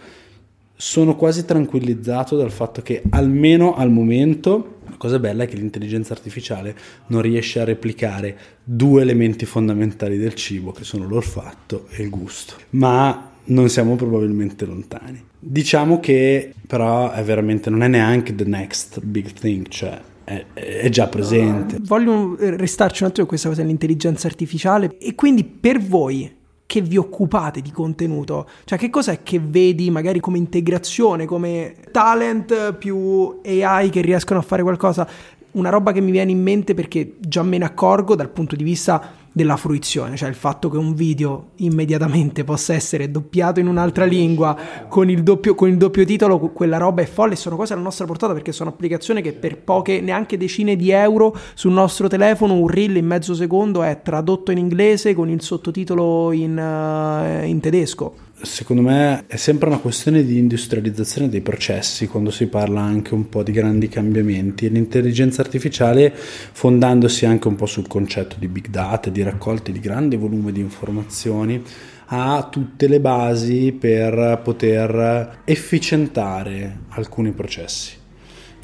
Sono 0.76 1.16
quasi 1.16 1.46
tranquillizzato 1.46 2.36
dal 2.36 2.50
fatto 2.50 2.82
che 2.82 3.02
almeno 3.08 3.74
al 3.74 3.90
momento 3.90 4.80
la 4.86 4.96
cosa 4.98 5.18
bella 5.18 5.44
è 5.44 5.48
che 5.48 5.56
l'intelligenza 5.56 6.12
artificiale 6.12 6.76
non 7.06 7.22
riesce 7.22 7.58
a 7.58 7.64
replicare 7.64 8.36
due 8.62 9.00
elementi 9.00 9.46
fondamentali 9.46 10.18
del 10.18 10.34
cibo 10.34 10.72
che 10.72 10.84
sono 10.84 11.08
l'olfatto 11.08 11.86
e 11.88 12.02
il 12.02 12.10
gusto. 12.10 12.52
Ma 12.70 13.30
non 13.44 13.70
siamo 13.70 13.96
probabilmente 13.96 14.66
lontani. 14.66 15.24
Diciamo 15.38 16.00
che 16.00 16.52
però 16.66 17.12
è 17.12 17.22
veramente 17.22 17.70
non 17.70 17.82
è 17.82 17.88
neanche 17.88 18.34
the 18.34 18.44
next 18.44 19.00
big 19.00 19.32
thing, 19.32 19.68
cioè 19.68 19.98
è, 20.24 20.88
già 20.88 21.08
presente. 21.08 21.78
Voglio 21.80 22.36
restarci 22.38 23.02
un 23.02 23.10
attimo 23.10 23.26
questa 23.26 23.48
cosa 23.48 23.62
dell'intelligenza 23.62 24.26
artificiale 24.26 24.96
e 24.98 25.14
quindi 25.14 25.44
per 25.44 25.80
voi 25.80 26.40
che 26.66 26.80
vi 26.80 26.96
occupate 26.96 27.60
di 27.60 27.70
contenuto, 27.70 28.48
cioè 28.64 28.78
che 28.78 28.88
cos'è 28.88 29.22
che 29.22 29.38
vedi 29.38 29.90
magari 29.90 30.20
come 30.20 30.38
integrazione, 30.38 31.26
come 31.26 31.74
talent 31.90 32.72
più 32.74 33.40
AI 33.44 33.90
che 33.90 34.00
riescono 34.00 34.38
a 34.38 34.42
fare 34.42 34.62
qualcosa? 34.62 35.06
Una 35.50 35.68
roba 35.68 35.92
che 35.92 36.00
mi 36.00 36.10
viene 36.10 36.30
in 36.30 36.40
mente 36.40 36.72
perché 36.72 37.16
già 37.20 37.42
me 37.42 37.58
ne 37.58 37.66
accorgo 37.66 38.14
dal 38.14 38.30
punto 38.30 38.56
di 38.56 38.64
vista 38.64 39.21
della 39.33 39.57
fruizione, 39.57 40.16
cioè 40.16 40.28
il 40.28 40.35
fatto 40.35 40.68
che 40.68 40.76
un 40.76 40.95
video 40.95 41.53
immediatamente 41.57 42.45
possa 42.45 42.74
essere 42.74 43.11
doppiato 43.11 43.61
in 43.61 43.66
un'altra 43.66 44.05
lingua 44.05 44.57
con 44.89 45.09
il 45.09 45.22
doppio, 45.22 45.55
con 45.55 45.68
il 45.68 45.78
doppio 45.78 46.05
titolo, 46.05 46.39
quella 46.39 46.76
roba 46.76 47.03
è 47.03 47.07
folle, 47.07 47.35
sono 47.35 47.57
cose 47.57 47.72
alla 47.72 47.83
nostra 47.83 48.05
portata 48.05 48.35
perché 48.35 48.53
sono 48.53 48.70
applicazioni 48.70 49.22
che 49.22 49.33
per 49.33 49.59
poche, 49.59 50.01
neanche 50.01 50.37
decine 50.37 50.76
di 50.76 50.91
euro 50.91 51.35
sul 51.55 51.72
nostro 51.72 52.09
telefono, 52.09 52.55
un 52.55 52.68
reel 52.68 52.97
in 52.97 53.07
mezzo 53.07 53.35
secondo 53.35 53.83
è 53.83 54.03
tradotto 54.03 54.51
in 54.51 54.59
inglese 54.59 55.14
con 55.14 55.30
il 55.30 55.41
sottotitolo 55.41 56.33
in, 56.33 56.57
uh, 56.57 57.47
in 57.47 57.59
tedesco 57.61 58.30
secondo 58.43 58.82
me 58.82 59.24
è 59.26 59.36
sempre 59.36 59.68
una 59.68 59.78
questione 59.78 60.24
di 60.24 60.36
industrializzazione 60.36 61.28
dei 61.28 61.40
processi 61.40 62.09
quando 62.09 62.30
si 62.30 62.47
parla 62.47 62.80
anche 62.80 63.14
un 63.14 63.28
po' 63.28 63.43
di 63.43 63.53
grandi 63.53 63.88
cambiamenti 63.88 64.66
e 64.66 64.68
l'intelligenza 64.68 65.43
artificiale 65.43 66.12
fondandosi 66.14 67.24
anche 67.24 67.49
un 67.49 67.55
po' 67.55 67.66
sul 67.66 67.86
concetto 67.86 68.36
di 68.38 68.49
big 68.49 68.68
data, 68.68 69.11
di 69.11 69.22
raccolte 69.22 69.70
di 69.70 69.80
grande 69.80 70.16
volume 70.16 70.53
di 70.53 70.61
informazioni 70.61 71.62
ha 72.07 72.49
tutte 72.51 72.88
le 72.88 73.01
basi 73.01 73.72
per 73.72 74.40
poter 74.43 75.40
efficientare 75.45 76.80
alcuni 76.90 77.30
processi. 77.32 78.01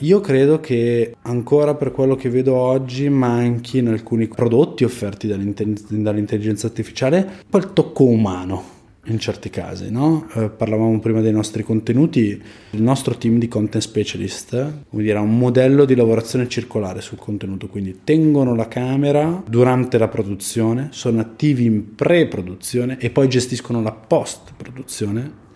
Io 0.00 0.20
credo 0.20 0.60
che 0.60 1.14
ancora 1.22 1.74
per 1.74 1.92
quello 1.92 2.14
che 2.14 2.28
vedo 2.28 2.54
oggi 2.54 3.08
manchi 3.08 3.78
in 3.78 3.88
alcuni 3.88 4.28
prodotti 4.28 4.84
offerti 4.84 5.26
dall'intelligenza 5.26 6.66
artificiale 6.66 7.28
poi 7.48 7.60
il 7.62 7.72
tocco 7.72 8.04
umano 8.04 8.76
in 9.08 9.18
certi 9.18 9.50
casi, 9.50 9.90
no? 9.90 10.28
eh, 10.34 10.50
parlavamo 10.50 10.98
prima 11.00 11.20
dei 11.20 11.32
nostri 11.32 11.62
contenuti, 11.62 12.40
il 12.70 12.82
nostro 12.82 13.16
team 13.16 13.38
di 13.38 13.48
content 13.48 13.82
specialist 13.82 14.72
dire, 14.90 15.18
ha 15.18 15.20
un 15.20 15.38
modello 15.38 15.84
di 15.84 15.94
lavorazione 15.94 16.48
circolare 16.48 17.00
sul 17.00 17.18
contenuto, 17.18 17.68
quindi 17.68 18.00
tengono 18.04 18.54
la 18.54 18.68
camera 18.68 19.42
durante 19.46 19.98
la 19.98 20.08
produzione, 20.08 20.88
sono 20.92 21.20
attivi 21.20 21.64
in 21.64 21.94
pre-produzione 21.94 22.98
e 22.98 23.10
poi 23.10 23.28
gestiscono 23.28 23.82
la 23.82 23.92
post-produzione. 23.92 25.46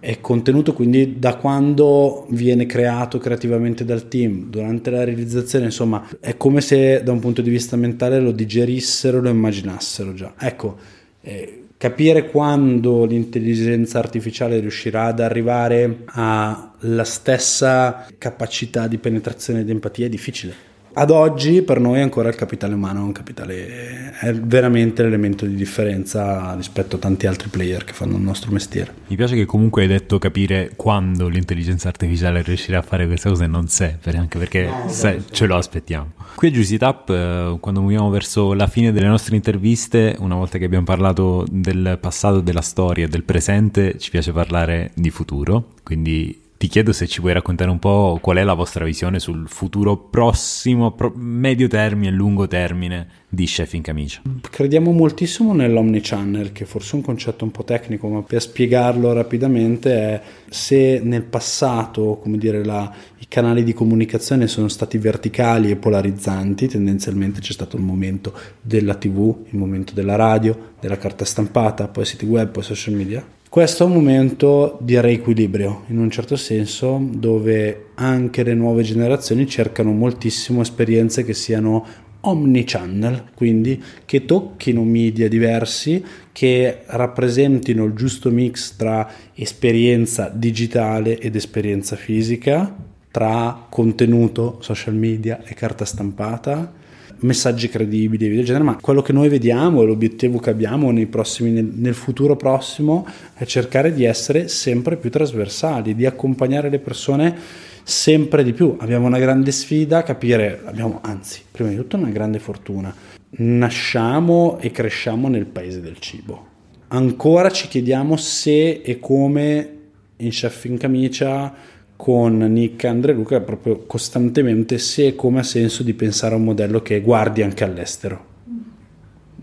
È 0.00 0.20
contenuto 0.20 0.74
quindi 0.74 1.18
da 1.18 1.36
quando 1.36 2.26
viene 2.28 2.66
creato 2.66 3.16
creativamente 3.16 3.86
dal 3.86 4.06
team, 4.08 4.50
durante 4.50 4.90
la 4.90 5.02
realizzazione, 5.02 5.64
insomma, 5.66 6.06
è 6.20 6.36
come 6.36 6.60
se 6.60 7.02
da 7.02 7.10
un 7.10 7.20
punto 7.20 7.40
di 7.40 7.48
vista 7.48 7.76
mentale 7.76 8.20
lo 8.20 8.30
digerissero, 8.30 9.22
lo 9.22 9.30
immaginassero 9.30 10.12
già. 10.12 10.34
Ecco, 10.38 10.76
eh, 11.22 11.63
capire 11.84 12.30
quando 12.30 13.04
l'intelligenza 13.04 13.98
artificiale 13.98 14.58
riuscirà 14.58 15.04
ad 15.04 15.20
arrivare 15.20 16.04
alla 16.06 17.04
stessa 17.04 18.06
capacità 18.16 18.86
di 18.86 18.96
penetrazione 18.96 19.60
ed 19.60 19.68
empatia 19.68 20.06
è 20.06 20.08
difficile. 20.08 20.73
Ad 20.96 21.10
oggi 21.10 21.62
per 21.62 21.80
noi 21.80 22.00
ancora 22.00 22.28
il 22.28 22.36
capitale 22.36 22.74
umano 22.74 23.00
è 23.00 23.02
un 23.02 23.12
capitale 23.12 24.12
è 24.20 24.32
veramente 24.32 25.02
l'elemento 25.02 25.44
di 25.44 25.56
differenza 25.56 26.54
rispetto 26.54 26.96
a 26.96 26.98
tanti 27.00 27.26
altri 27.26 27.48
player 27.48 27.82
che 27.82 27.92
fanno 27.92 28.16
il 28.16 28.22
nostro 28.22 28.52
mestiere. 28.52 28.94
Mi 29.08 29.16
piace 29.16 29.34
che 29.34 29.44
comunque 29.44 29.82
hai 29.82 29.88
detto 29.88 30.18
capire 30.18 30.70
quando 30.76 31.26
l'intelligenza 31.26 31.88
artificiale 31.88 32.42
riuscirà 32.42 32.78
a 32.78 32.82
fare 32.82 33.06
queste 33.06 33.28
cose 33.28 33.46
non 33.48 33.66
sé, 33.66 33.98
anche 34.04 34.38
perché 34.38 34.66
no, 34.66 34.88
se, 34.88 35.24
ce 35.30 35.46
lo 35.46 35.56
aspettiamo. 35.56 36.12
Qui 36.36 36.48
a 36.48 36.50
Juicy 36.52 36.76
Tap, 36.76 37.10
eh, 37.10 37.56
quando 37.58 37.80
muoviamo 37.80 38.08
verso 38.08 38.52
la 38.52 38.68
fine 38.68 38.92
delle 38.92 39.08
nostre 39.08 39.34
interviste, 39.34 40.14
una 40.20 40.36
volta 40.36 40.58
che 40.58 40.64
abbiamo 40.64 40.84
parlato 40.84 41.44
del 41.50 41.98
passato, 42.00 42.40
della 42.40 42.62
storia, 42.62 43.08
del 43.08 43.24
presente, 43.24 43.98
ci 43.98 44.10
piace 44.10 44.30
parlare 44.30 44.92
di 44.94 45.10
futuro, 45.10 45.70
quindi 45.82 46.42
ti 46.56 46.68
chiedo 46.68 46.92
se 46.92 47.06
ci 47.06 47.20
puoi 47.20 47.32
raccontare 47.32 47.70
un 47.70 47.78
po' 47.78 48.18
qual 48.22 48.36
è 48.36 48.44
la 48.44 48.54
vostra 48.54 48.84
visione 48.84 49.18
sul 49.18 49.48
futuro 49.48 49.96
prossimo, 49.96 50.92
pro- 50.92 51.12
medio 51.14 51.68
termine 51.68 52.12
lungo 52.12 52.46
termine 52.46 53.06
di 53.28 53.44
Chef 53.44 53.72
in 53.74 53.82
Camicia. 53.82 54.22
Crediamo 54.48 54.92
moltissimo 54.92 55.52
nell'omnichannel, 55.52 56.52
che 56.52 56.64
forse 56.64 56.92
è 56.92 56.94
un 56.96 57.02
concetto 57.02 57.44
un 57.44 57.50
po' 57.50 57.64
tecnico, 57.64 58.08
ma 58.08 58.22
per 58.22 58.40
spiegarlo 58.40 59.12
rapidamente 59.12 59.92
è 59.92 60.22
se 60.48 61.00
nel 61.02 61.24
passato, 61.24 62.18
come 62.22 62.38
dire, 62.38 62.64
la, 62.64 62.90
i 63.18 63.26
canali 63.28 63.64
di 63.64 63.72
comunicazione 63.72 64.46
sono 64.46 64.68
stati 64.68 64.96
verticali 64.96 65.70
e 65.70 65.76
polarizzanti, 65.76 66.68
tendenzialmente 66.68 67.40
c'è 67.40 67.52
stato 67.52 67.76
il 67.76 67.82
momento 67.82 68.32
della 68.62 68.94
TV, 68.94 69.46
il 69.50 69.58
momento 69.58 69.92
della 69.92 70.16
radio, 70.16 70.72
della 70.80 70.98
carta 70.98 71.24
stampata, 71.24 71.88
poi 71.88 72.04
siti 72.04 72.24
web, 72.24 72.50
poi 72.50 72.62
social 72.62 72.94
media 72.94 73.42
questo 73.54 73.84
è 73.84 73.86
un 73.86 73.92
momento 73.92 74.78
di 74.80 75.00
reequilibrio, 75.00 75.84
in 75.86 75.98
un 75.98 76.10
certo 76.10 76.34
senso, 76.34 77.00
dove 77.00 77.90
anche 77.94 78.42
le 78.42 78.52
nuove 78.52 78.82
generazioni 78.82 79.46
cercano 79.46 79.92
moltissimo 79.92 80.60
esperienze 80.60 81.22
che 81.22 81.34
siano 81.34 81.86
omnichannel, 82.22 83.26
quindi 83.32 83.80
che 84.04 84.24
tocchino 84.24 84.82
media 84.82 85.28
diversi, 85.28 86.04
che 86.32 86.80
rappresentino 86.86 87.84
il 87.84 87.92
giusto 87.92 88.28
mix 88.32 88.74
tra 88.74 89.08
esperienza 89.34 90.32
digitale 90.34 91.16
ed 91.20 91.36
esperienza 91.36 91.94
fisica, 91.94 92.74
tra 93.08 93.66
contenuto, 93.70 94.58
social 94.62 94.96
media 94.96 95.40
e 95.44 95.54
carta 95.54 95.84
stampata 95.84 96.82
messaggi 97.20 97.68
credibili 97.68 98.28
del 98.28 98.44
genere, 98.44 98.64
ma 98.64 98.78
quello 98.80 99.02
che 99.02 99.12
noi 99.12 99.28
vediamo 99.28 99.82
e 99.82 99.86
l'obiettivo 99.86 100.38
che 100.38 100.50
abbiamo 100.50 100.92
prossimi, 101.06 101.50
nel, 101.50 101.70
nel 101.74 101.94
futuro 101.94 102.36
prossimo 102.36 103.06
è 103.34 103.44
cercare 103.44 103.92
di 103.92 104.04
essere 104.04 104.48
sempre 104.48 104.96
più 104.96 105.10
trasversali, 105.10 105.94
di 105.94 106.06
accompagnare 106.06 106.70
le 106.70 106.78
persone 106.78 107.36
sempre 107.82 108.42
di 108.42 108.52
più. 108.52 108.76
Abbiamo 108.78 109.06
una 109.06 109.18
grande 109.18 109.52
sfida, 109.52 110.02
capire, 110.02 110.62
abbiamo 110.64 111.00
anzi, 111.02 111.42
prima 111.50 111.70
di 111.70 111.76
tutto 111.76 111.96
una 111.96 112.10
grande 112.10 112.38
fortuna. 112.38 112.94
nasciamo 113.36 114.58
e 114.60 114.70
cresciamo 114.70 115.28
nel 115.28 115.46
paese 115.46 115.80
del 115.80 115.98
cibo. 115.98 116.46
Ancora 116.88 117.50
ci 117.50 117.66
chiediamo 117.66 118.16
se 118.16 118.82
e 118.84 119.00
come 119.00 119.70
in 120.18 120.30
Chef 120.30 120.64
in 120.66 120.78
Camicia 120.78 121.52
con 121.96 122.36
Nick 122.38 122.84
e 122.84 122.88
Andre 122.88 123.12
Luca 123.12 123.40
proprio 123.40 123.84
costantemente 123.86 124.78
se 124.78 125.06
e 125.08 125.14
come 125.14 125.40
ha 125.40 125.44
senso 125.44 125.82
di 125.82 125.94
pensare 125.94 126.34
a 126.34 126.36
un 126.36 126.44
modello 126.44 126.82
che 126.82 127.00
guardi 127.00 127.42
anche 127.42 127.64
all'estero. 127.64 128.32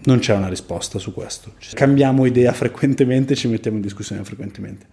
Non 0.03 0.19
c'è 0.19 0.35
una 0.35 0.47
risposta 0.47 0.97
su 0.99 1.13
questo. 1.13 1.53
Cambiamo 1.73 2.25
idea 2.25 2.51
frequentemente, 2.53 3.35
ci 3.35 3.47
mettiamo 3.47 3.77
in 3.77 3.83
discussione 3.83 4.23
frequentemente. 4.23 4.85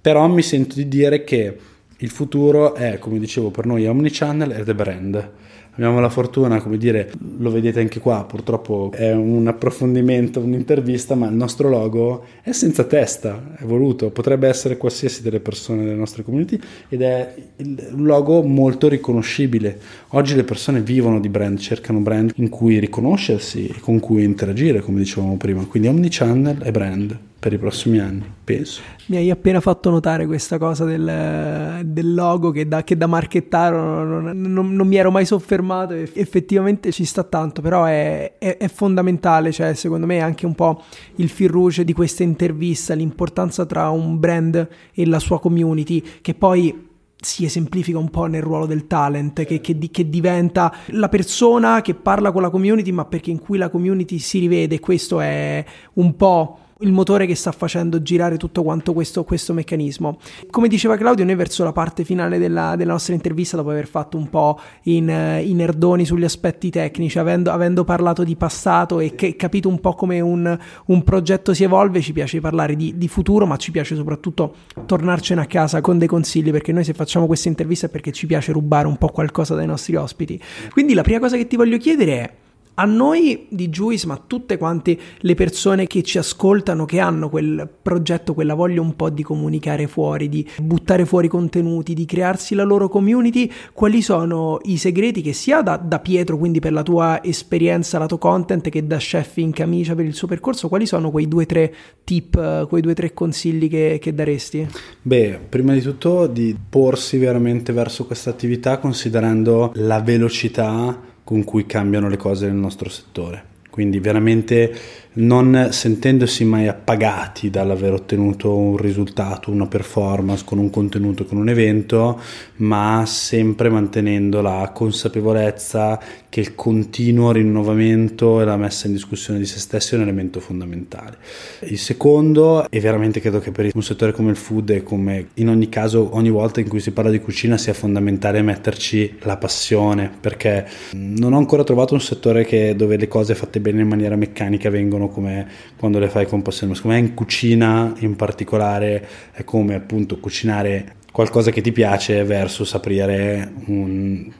Però 0.00 0.26
mi 0.28 0.42
sento 0.42 0.74
di 0.74 0.88
dire 0.88 1.24
che 1.24 1.56
il 1.98 2.10
futuro 2.10 2.74
è, 2.74 2.98
come 2.98 3.18
dicevo, 3.18 3.50
per 3.50 3.64
noi 3.64 3.86
omnichannel 3.86 4.50
e 4.52 4.64
the 4.64 4.74
brand 4.74 5.30
abbiamo 5.76 6.00
la 6.00 6.08
fortuna, 6.08 6.60
come 6.60 6.78
dire, 6.78 7.12
lo 7.38 7.50
vedete 7.50 7.80
anche 7.80 8.00
qua, 8.00 8.24
purtroppo 8.24 8.90
è 8.92 9.12
un 9.12 9.46
approfondimento, 9.46 10.40
un'intervista, 10.40 11.14
ma 11.14 11.28
il 11.28 11.34
nostro 11.34 11.68
logo 11.68 12.24
è 12.42 12.52
senza 12.52 12.84
testa, 12.84 13.54
è 13.58 13.64
voluto, 13.64 14.10
potrebbe 14.10 14.48
essere 14.48 14.76
qualsiasi 14.76 15.22
delle 15.22 15.40
persone 15.40 15.84
delle 15.84 15.96
nostre 15.96 16.22
community 16.22 16.58
ed 16.88 17.02
è 17.02 17.34
un 17.58 18.06
logo 18.06 18.42
molto 18.42 18.88
riconoscibile. 18.88 19.78
Oggi 20.08 20.34
le 20.34 20.44
persone 20.44 20.80
vivono 20.80 21.20
di 21.20 21.28
brand, 21.28 21.58
cercano 21.58 22.00
brand 22.00 22.32
in 22.36 22.48
cui 22.48 22.78
riconoscersi 22.78 23.66
e 23.66 23.80
con 23.80 24.00
cui 24.00 24.24
interagire, 24.24 24.80
come 24.80 24.98
dicevamo 24.98 25.36
prima, 25.36 25.64
quindi 25.66 25.88
omnichannel 25.88 26.62
e 26.64 26.70
brand 26.70 27.18
per 27.46 27.54
i 27.54 27.58
prossimi 27.58 28.00
anni, 28.00 28.24
penso. 28.42 28.80
Mi 29.06 29.18
hai 29.18 29.30
appena 29.30 29.60
fatto 29.60 29.88
notare 29.88 30.26
questa 30.26 30.58
cosa 30.58 30.84
del, 30.84 31.80
del 31.84 32.12
logo 32.12 32.50
che 32.50 32.66
da, 32.66 32.82
che 32.82 32.96
da 32.96 33.06
marchettaro 33.06 34.02
non, 34.02 34.40
non, 34.40 34.74
non, 34.74 34.88
mi 34.88 34.96
ero 34.96 35.12
mai 35.12 35.24
soffermato 35.24 35.92
effettivamente 35.92 36.90
ci 36.90 37.04
sta 37.04 37.22
tanto, 37.22 37.62
però 37.62 37.84
è, 37.84 38.32
è, 38.38 38.56
è 38.56 38.66
fondamentale, 38.66 39.52
cioè 39.52 39.74
secondo 39.74 40.06
me 40.06 40.16
è 40.16 40.22
anche 40.22 40.44
un 40.44 40.56
po' 40.56 40.82
il 41.16 41.28
fil 41.28 41.48
rouge 41.48 41.84
di 41.84 41.92
questa 41.92 42.24
intervista, 42.24 42.94
l'importanza 42.94 43.64
tra 43.64 43.90
un 43.90 44.18
brand 44.18 44.68
e 44.92 45.06
la 45.06 45.20
sua 45.20 45.38
community, 45.38 46.02
che 46.20 46.34
poi 46.34 46.84
si 47.14 47.44
esemplifica 47.44 47.96
un 47.96 48.10
po' 48.10 48.26
nel 48.26 48.42
ruolo 48.42 48.66
del 48.66 48.88
talent, 48.88 49.44
che, 49.44 49.60
che, 49.60 49.78
che, 49.78 50.08
diventa 50.08 50.74
la 50.86 51.08
persona 51.08 51.80
che 51.80 51.94
parla 51.94 52.32
con 52.32 52.42
la 52.42 52.50
community, 52.50 52.90
ma 52.90 53.04
perché 53.04 53.30
in 53.30 53.38
cui 53.38 53.56
la 53.56 53.68
community 53.68 54.18
si 54.18 54.40
rivede. 54.40 54.80
Questo 54.80 55.20
è 55.20 55.64
un 55.94 56.16
po' 56.16 56.58
il 56.80 56.92
motore 56.92 57.24
che 57.24 57.34
sta 57.34 57.52
facendo 57.52 58.02
girare 58.02 58.36
tutto 58.36 58.62
quanto 58.62 58.92
questo, 58.92 59.24
questo 59.24 59.54
meccanismo. 59.54 60.18
Come 60.50 60.68
diceva 60.68 60.98
Claudio, 60.98 61.24
noi 61.24 61.34
verso 61.34 61.64
la 61.64 61.72
parte 61.72 62.04
finale 62.04 62.38
della, 62.38 62.76
della 62.76 62.92
nostra 62.92 63.14
intervista, 63.14 63.56
dopo 63.56 63.70
aver 63.70 63.86
fatto 63.86 64.18
un 64.18 64.28
po' 64.28 64.60
in, 64.82 65.08
in 65.08 65.56
nerdoni 65.56 66.04
sugli 66.04 66.24
aspetti 66.24 66.68
tecnici, 66.68 67.18
avendo, 67.18 67.50
avendo, 67.50 67.84
parlato 67.84 68.24
di 68.24 68.36
passato 68.36 69.00
e 69.00 69.14
che, 69.14 69.36
capito 69.36 69.70
un 69.70 69.80
po' 69.80 69.94
come 69.94 70.20
un, 70.20 70.58
un, 70.86 71.02
progetto 71.02 71.54
si 71.54 71.64
evolve, 71.64 72.02
ci 72.02 72.12
piace 72.12 72.40
parlare 72.40 72.76
di, 72.76 72.98
di, 72.98 73.08
futuro, 73.08 73.46
ma 73.46 73.56
ci 73.56 73.70
piace 73.70 73.94
soprattutto 73.94 74.54
tornarcene 74.84 75.40
a 75.40 75.46
casa 75.46 75.80
con 75.80 75.96
dei 75.96 76.08
consigli, 76.08 76.50
perché 76.50 76.72
noi 76.72 76.84
se 76.84 76.92
facciamo 76.92 77.26
questa 77.26 77.48
intervista 77.48 77.86
è 77.86 77.88
perché 77.88 78.12
ci 78.12 78.26
piace 78.26 78.52
rubare 78.52 78.86
un 78.86 78.98
po' 78.98 79.08
qualcosa 79.08 79.54
dai 79.54 79.66
nostri 79.66 79.96
ospiti. 79.96 80.38
Quindi 80.72 80.92
la 80.92 81.02
prima 81.02 81.20
cosa 81.20 81.38
che 81.38 81.46
ti 81.46 81.56
voglio 81.56 81.78
chiedere 81.78 82.20
è 82.20 82.32
a 82.78 82.84
noi 82.84 83.46
di 83.48 83.68
Juice, 83.68 84.06
ma 84.06 84.14
a 84.14 84.22
tutte 84.24 84.56
quante 84.58 84.98
le 85.18 85.34
persone 85.34 85.86
che 85.86 86.02
ci 86.02 86.18
ascoltano, 86.18 86.84
che 86.84 86.98
hanno 86.98 87.28
quel 87.28 87.68
progetto, 87.82 88.34
quella 88.34 88.54
voglia 88.54 88.80
un 88.80 88.94
po' 88.96 89.10
di 89.10 89.22
comunicare 89.22 89.86
fuori, 89.86 90.28
di 90.28 90.46
buttare 90.60 91.06
fuori 91.06 91.28
contenuti, 91.28 91.94
di 91.94 92.04
crearsi 92.04 92.54
la 92.54 92.64
loro 92.64 92.88
community, 92.88 93.50
quali 93.72 94.02
sono 94.02 94.58
i 94.64 94.76
segreti 94.76 95.22
che 95.22 95.32
sia 95.32 95.62
da, 95.62 95.76
da 95.76 96.00
Pietro, 96.00 96.36
quindi 96.36 96.60
per 96.60 96.72
la 96.72 96.82
tua 96.82 97.22
esperienza, 97.22 97.98
lato 97.98 98.18
content, 98.18 98.68
che 98.68 98.86
da 98.86 98.98
chef 98.98 99.38
in 99.38 99.52
camicia 99.52 99.94
per 99.94 100.04
il 100.04 100.14
suo 100.14 100.28
percorso, 100.28 100.68
quali 100.68 100.86
sono 100.86 101.10
quei 101.10 101.28
due 101.28 101.44
o 101.44 101.46
tre 101.46 101.74
tip, 102.04 102.66
quei 102.68 102.82
due 102.82 102.92
o 102.92 102.94
tre 102.94 103.14
consigli 103.14 103.68
che, 103.70 103.98
che 104.00 104.14
daresti? 104.14 104.68
Beh, 105.00 105.38
prima 105.48 105.72
di 105.72 105.80
tutto 105.80 106.26
di 106.26 106.54
porsi 106.68 107.16
veramente 107.16 107.72
verso 107.72 108.04
questa 108.04 108.30
attività 108.30 108.78
considerando 108.78 109.72
la 109.76 110.00
velocità 110.00 111.14
con 111.26 111.42
cui 111.42 111.66
cambiano 111.66 112.08
le 112.08 112.16
cose 112.16 112.46
nel 112.46 112.54
nostro 112.54 112.88
settore. 112.88 113.54
Quindi 113.68 113.98
veramente 113.98 114.72
non 115.16 115.68
sentendosi 115.70 116.44
mai 116.44 116.68
appagati 116.68 117.50
dall'aver 117.50 117.92
ottenuto 117.92 118.54
un 118.56 118.76
risultato, 118.76 119.50
una 119.50 119.66
performance 119.66 120.44
con 120.44 120.58
un 120.58 120.70
contenuto, 120.70 121.24
con 121.24 121.38
un 121.38 121.48
evento, 121.48 122.20
ma 122.56 123.04
sempre 123.06 123.68
mantenendo 123.68 124.40
la 124.40 124.70
consapevolezza 124.74 126.00
che 126.28 126.40
il 126.40 126.54
continuo 126.54 127.32
rinnovamento 127.32 128.40
e 128.40 128.44
la 128.44 128.56
messa 128.56 128.86
in 128.86 128.92
discussione 128.92 129.38
di 129.38 129.46
se 129.46 129.58
stessi 129.58 129.94
è 129.94 129.96
un 129.96 130.02
elemento 130.02 130.38
fondamentale. 130.38 131.16
Il 131.60 131.78
secondo, 131.78 132.68
e 132.68 132.80
veramente 132.80 133.20
credo 133.20 133.38
che 133.38 133.52
per 133.52 133.70
un 133.72 133.82
settore 133.82 134.12
come 134.12 134.30
il 134.30 134.36
food 134.36 134.70
e 134.70 134.82
come 134.82 135.28
in 135.34 135.48
ogni 135.48 135.68
caso 135.68 136.14
ogni 136.14 136.30
volta 136.30 136.60
in 136.60 136.68
cui 136.68 136.80
si 136.80 136.90
parla 136.90 137.10
di 137.10 137.20
cucina 137.20 137.56
sia 137.56 137.72
fondamentale 137.72 138.42
metterci 138.42 139.16
la 139.22 139.38
passione, 139.38 140.10
perché 140.20 140.66
non 140.92 141.32
ho 141.32 141.38
ancora 141.38 141.64
trovato 141.64 141.94
un 141.94 142.00
settore 142.00 142.44
che, 142.44 142.74
dove 142.76 142.96
le 142.98 143.08
cose 143.08 143.34
fatte 143.34 143.60
bene 143.60 143.80
in 143.80 143.88
maniera 143.88 144.16
meccanica 144.16 144.68
vengono 144.68 145.05
sono 145.06 145.08
come 145.08 145.46
quando 145.76 145.98
le 145.98 146.08
fai 146.08 146.26
con 146.26 146.42
passione, 146.42 146.72
ma 146.72 146.76
secondo 146.76 146.96
me 146.96 147.06
in 147.06 147.14
cucina 147.14 147.94
in 147.98 148.16
particolare 148.16 149.06
è 149.32 149.44
come 149.44 149.74
appunto 149.74 150.18
cucinare 150.18 150.96
qualcosa 151.12 151.50
che 151.50 151.60
ti 151.60 151.72
piace 151.72 152.24
versus 152.24 152.74
aprire 152.74 153.52
un, 153.66 154.30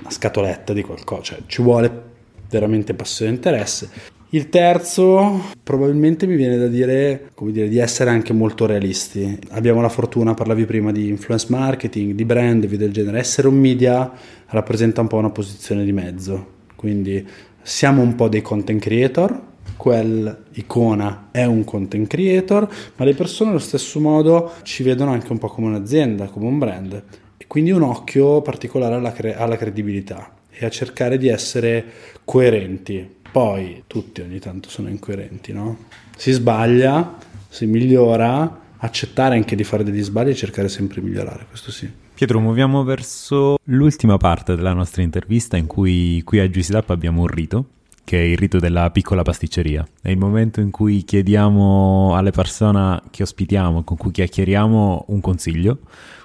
una 0.00 0.10
scatoletta 0.10 0.72
di 0.72 0.82
qualcosa, 0.82 1.22
cioè 1.22 1.38
ci 1.46 1.62
vuole 1.62 2.02
veramente 2.48 2.94
passione 2.94 3.30
e 3.30 3.34
interesse. 3.34 3.90
Il 4.30 4.48
terzo, 4.48 5.40
probabilmente 5.62 6.26
mi 6.26 6.34
viene 6.34 6.56
da 6.56 6.66
dire, 6.66 7.30
dire, 7.38 7.68
di 7.68 7.78
essere 7.78 8.10
anche 8.10 8.32
molto 8.32 8.66
realisti. 8.66 9.38
Abbiamo 9.50 9.80
la 9.80 9.88
fortuna, 9.88 10.34
parlavi 10.34 10.64
prima 10.64 10.90
di 10.90 11.06
influence 11.06 11.46
marketing, 11.50 12.14
di 12.14 12.24
brand, 12.24 12.66
via 12.66 12.78
del 12.78 12.90
genere. 12.90 13.20
Essere 13.20 13.46
un 13.46 13.54
media 13.54 14.10
rappresenta 14.46 15.00
un 15.00 15.06
po' 15.06 15.18
una 15.18 15.30
posizione 15.30 15.84
di 15.84 15.92
mezzo. 15.92 16.46
Quindi 16.74 17.24
siamo 17.62 18.02
un 18.02 18.16
po' 18.16 18.28
dei 18.28 18.42
content 18.42 18.82
creator, 18.82 19.53
quell'icona 19.84 21.28
è 21.30 21.44
un 21.44 21.62
content 21.62 22.06
creator, 22.06 22.66
ma 22.96 23.04
le 23.04 23.12
persone 23.12 23.50
allo 23.50 23.58
stesso 23.58 24.00
modo 24.00 24.52
ci 24.62 24.82
vedono 24.82 25.10
anche 25.10 25.30
un 25.30 25.36
po' 25.36 25.48
come 25.48 25.66
un'azienda, 25.66 26.28
come 26.28 26.46
un 26.46 26.56
brand 26.58 27.02
e 27.36 27.46
quindi 27.46 27.70
un 27.70 27.82
occhio 27.82 28.40
particolare 28.40 28.94
alla, 28.94 29.12
cre- 29.12 29.36
alla 29.36 29.58
credibilità 29.58 30.36
e 30.48 30.64
a 30.64 30.70
cercare 30.70 31.18
di 31.18 31.28
essere 31.28 31.84
coerenti. 32.24 33.06
Poi 33.30 33.82
tutti 33.86 34.22
ogni 34.22 34.38
tanto 34.38 34.70
sono 34.70 34.88
incoerenti, 34.88 35.52
no? 35.52 35.76
Si 36.16 36.32
sbaglia, 36.32 37.18
si 37.46 37.66
migliora, 37.66 38.60
accettare 38.78 39.34
anche 39.34 39.54
di 39.54 39.64
fare 39.64 39.84
degli 39.84 40.02
sbagli 40.02 40.30
e 40.30 40.34
cercare 40.34 40.70
sempre 40.70 41.02
di 41.02 41.08
migliorare, 41.08 41.44
questo 41.46 41.70
sì. 41.70 41.90
Pietro, 42.14 42.40
muoviamo 42.40 42.84
verso 42.84 43.58
l'ultima 43.64 44.16
parte 44.16 44.56
della 44.56 44.72
nostra 44.72 45.02
intervista 45.02 45.58
in 45.58 45.66
cui 45.66 46.22
qui 46.24 46.38
a 46.38 46.48
Up 46.48 46.88
abbiamo 46.88 47.20
un 47.20 47.26
rito 47.26 47.66
che 48.04 48.18
è 48.18 48.22
il 48.22 48.36
rito 48.36 48.58
della 48.58 48.90
piccola 48.90 49.22
pasticceria. 49.22 49.86
È 50.00 50.10
il 50.10 50.18
momento 50.18 50.60
in 50.60 50.70
cui 50.70 51.02
chiediamo 51.04 52.14
alle 52.14 52.30
persone 52.30 53.00
che 53.10 53.22
ospitiamo, 53.22 53.82
con 53.82 53.96
cui 53.96 54.10
chiacchieriamo, 54.10 55.06
un 55.08 55.20
consiglio 55.20 55.78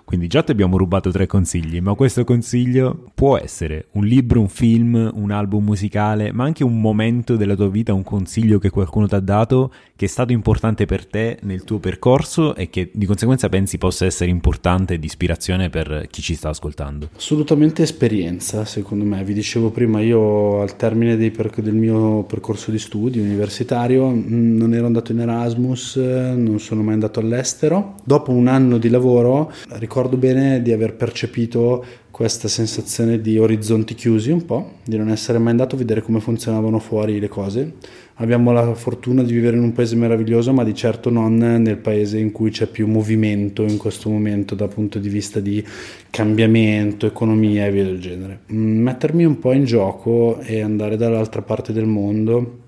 quindi 0.10 0.26
già 0.26 0.42
ti 0.42 0.50
abbiamo 0.50 0.76
rubato 0.76 1.12
tre 1.12 1.28
consigli, 1.28 1.80
ma 1.82 1.94
questo 1.94 2.24
consiglio 2.24 3.12
può 3.14 3.38
essere 3.38 3.90
un 3.92 4.06
libro, 4.06 4.40
un 4.40 4.48
film, 4.48 5.12
un 5.14 5.30
album 5.30 5.64
musicale, 5.64 6.32
ma 6.32 6.46
anche 6.46 6.64
un 6.64 6.82
momento 6.82 7.36
della 7.36 7.54
tua 7.54 7.70
vita, 7.70 7.94
un 7.94 8.02
consiglio 8.02 8.58
che 8.58 8.72
qualcuno 8.72 9.08
ti 9.08 9.14
ha 9.14 9.20
dato 9.20 9.72
che 9.96 10.06
è 10.06 10.08
stato 10.08 10.32
importante 10.32 10.86
per 10.86 11.06
te 11.06 11.38
nel 11.42 11.64
tuo 11.64 11.78
percorso 11.78 12.56
e 12.56 12.70
che 12.72 12.90
di 12.94 13.06
conseguenza 13.06 13.50
pensi 13.50 13.78
possa 13.78 14.06
essere 14.06 14.32
importante 14.32 14.98
di 14.98 15.06
ispirazione 15.06 15.70
per 15.70 16.08
chi 16.10 16.24
ci 16.24 16.34
sta 16.34 16.50
ascoltando. 16.50 17.10
Assolutamente 17.16 17.84
esperienza, 17.84 18.66
secondo 18.66 19.04
me. 19.04 19.24
Vi 19.24 19.34
dicevo 19.34 19.70
prima, 19.70 20.00
io 20.00 20.62
al 20.62 20.76
termine 20.76 21.18
per- 21.30 21.52
del 21.62 21.76
mio 21.76 22.24
percorso 22.24 22.72
di 22.72 22.80
studi 22.80 23.20
universitario 23.20 24.12
non 24.12 24.74
ero 24.74 24.86
andato 24.86 25.12
in 25.12 25.20
Erasmus, 25.20 25.98
non 25.98 26.60
sono 26.60 26.82
mai 26.82 26.94
andato 26.94 27.20
all'estero. 27.20 27.96
Dopo 28.04 28.32
un 28.32 28.48
anno 28.48 28.78
di 28.78 28.90
lavoro 28.90 29.52
ricordo 29.72 29.98
ricordo 30.00 30.16
bene 30.16 30.62
di 30.62 30.72
aver 30.72 30.96
percepito 30.96 31.84
questa 32.10 32.48
sensazione 32.48 33.20
di 33.20 33.38
orizzonti 33.38 33.96
chiusi 33.96 34.32
un 34.32 34.46
po', 34.46 34.76
di 34.86 34.96
non 34.96 35.10
essere 35.10 35.40
mai 35.40 35.52
andato 35.52 35.76
a 35.76 35.78
vedere 35.78 36.02
come 36.02 36.22
funzionavano 36.22 36.80
fuori 36.80 37.20
le 37.20 37.28
cose. 37.28 37.74
Abbiamo 38.16 38.54
la 38.54 38.74
fortuna 38.76 39.24
di 39.24 39.34
vivere 39.34 39.58
in 39.58 39.64
un 39.64 39.74
paese 39.74 39.98
meraviglioso, 39.98 40.54
ma 40.54 40.64
di 40.64 40.74
certo 40.74 41.10
non 41.10 41.36
nel 41.36 41.78
paese 41.78 42.18
in 42.18 42.32
cui 42.32 42.50
c'è 42.50 42.68
più 42.68 42.88
movimento 42.88 43.64
in 43.64 43.76
questo 43.76 44.10
momento 44.10 44.56
dal 44.56 44.70
punto 44.70 45.00
di 45.00 45.10
vista 45.10 45.42
di 45.42 45.62
cambiamento, 46.10 47.06
economia 47.06 47.66
e 47.66 47.72
via 47.72 47.84
del 47.84 48.00
genere. 48.00 48.40
Mm, 48.54 48.82
mettermi 48.82 49.26
un 49.26 49.38
po' 49.38 49.52
in 49.52 49.66
gioco 49.66 50.40
e 50.40 50.62
andare 50.62 50.96
dall'altra 50.96 51.42
parte 51.42 51.74
del 51.74 51.88
mondo 51.88 52.60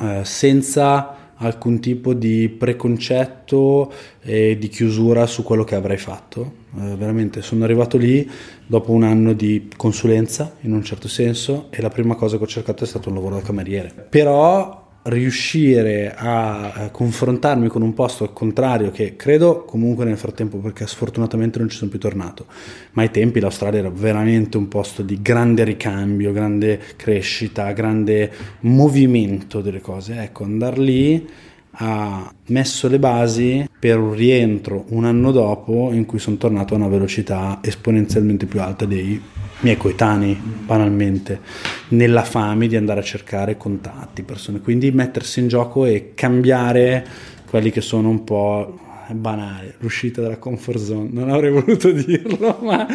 eh, 0.00 0.20
senza 0.22 1.16
alcun 1.42 1.80
tipo 1.80 2.14
di 2.14 2.48
preconcetto 2.48 3.92
e 4.20 4.56
di 4.58 4.68
chiusura 4.68 5.26
su 5.26 5.42
quello 5.42 5.64
che 5.64 5.74
avrai 5.74 5.98
fatto 5.98 6.60
eh, 6.78 6.96
veramente 6.96 7.42
sono 7.42 7.64
arrivato 7.64 7.98
lì 7.98 8.28
dopo 8.66 8.92
un 8.92 9.02
anno 9.02 9.34
di 9.34 9.68
consulenza 9.76 10.56
in 10.60 10.72
un 10.72 10.82
certo 10.82 11.06
senso 11.06 11.66
e 11.70 11.82
la 11.82 11.90
prima 11.90 12.14
cosa 12.14 12.38
che 12.38 12.44
ho 12.44 12.46
cercato 12.46 12.84
è 12.84 12.86
stato 12.86 13.10
un 13.10 13.16
lavoro 13.16 13.36
da 13.36 13.42
cameriere. 13.42 13.92
Però 14.08 14.81
riuscire 15.04 16.14
a 16.16 16.88
confrontarmi 16.92 17.66
con 17.68 17.82
un 17.82 17.92
posto 17.92 18.22
al 18.22 18.32
contrario 18.32 18.90
che 18.90 19.16
credo 19.16 19.64
comunque 19.64 20.04
nel 20.04 20.16
frattempo 20.16 20.58
perché 20.58 20.86
sfortunatamente 20.86 21.58
non 21.58 21.68
ci 21.68 21.76
sono 21.76 21.90
più 21.90 21.98
tornato. 21.98 22.46
Ma 22.92 23.02
ai 23.02 23.10
tempi 23.10 23.40
l'Australia 23.40 23.80
era 23.80 23.90
veramente 23.90 24.56
un 24.56 24.68
posto 24.68 25.02
di 25.02 25.20
grande 25.20 25.64
ricambio 25.64 26.32
grande 26.32 26.80
crescita 26.96 27.72
grande 27.72 28.30
movimento 28.60 29.60
delle 29.60 29.80
cose. 29.80 30.20
Ecco 30.20 30.44
andare 30.44 30.80
lì 30.80 31.28
ha 31.74 32.32
messo 32.46 32.88
le 32.88 32.98
basi 32.98 33.68
per 33.78 33.98
un 33.98 34.12
rientro 34.12 34.84
un 34.88 35.04
anno 35.04 35.32
dopo 35.32 35.90
in 35.92 36.04
cui 36.04 36.18
sono 36.18 36.36
tornato 36.36 36.74
a 36.74 36.76
una 36.76 36.88
velocità 36.88 37.60
esponenzialmente 37.62 38.46
più 38.46 38.60
alta 38.60 38.84
dei 38.84 39.20
miei 39.60 39.76
coetanei, 39.76 40.34
banalmente, 40.34 41.40
nella 41.88 42.24
fame 42.24 42.66
di 42.66 42.76
andare 42.76 43.00
a 43.00 43.04
cercare 43.04 43.56
contatti, 43.56 44.22
persone, 44.22 44.60
quindi 44.60 44.90
mettersi 44.90 45.40
in 45.40 45.48
gioco 45.48 45.84
e 45.86 46.12
cambiare 46.14 47.06
quelli 47.48 47.70
che 47.70 47.80
sono 47.80 48.08
un 48.08 48.24
po' 48.24 48.78
banali, 49.10 49.72
l'uscita 49.78 50.20
dalla 50.20 50.38
comfort 50.38 50.78
zone. 50.78 51.08
Non 51.12 51.30
avrei 51.30 51.50
voluto 51.50 51.90
dirlo, 51.90 52.58
ma 52.62 52.86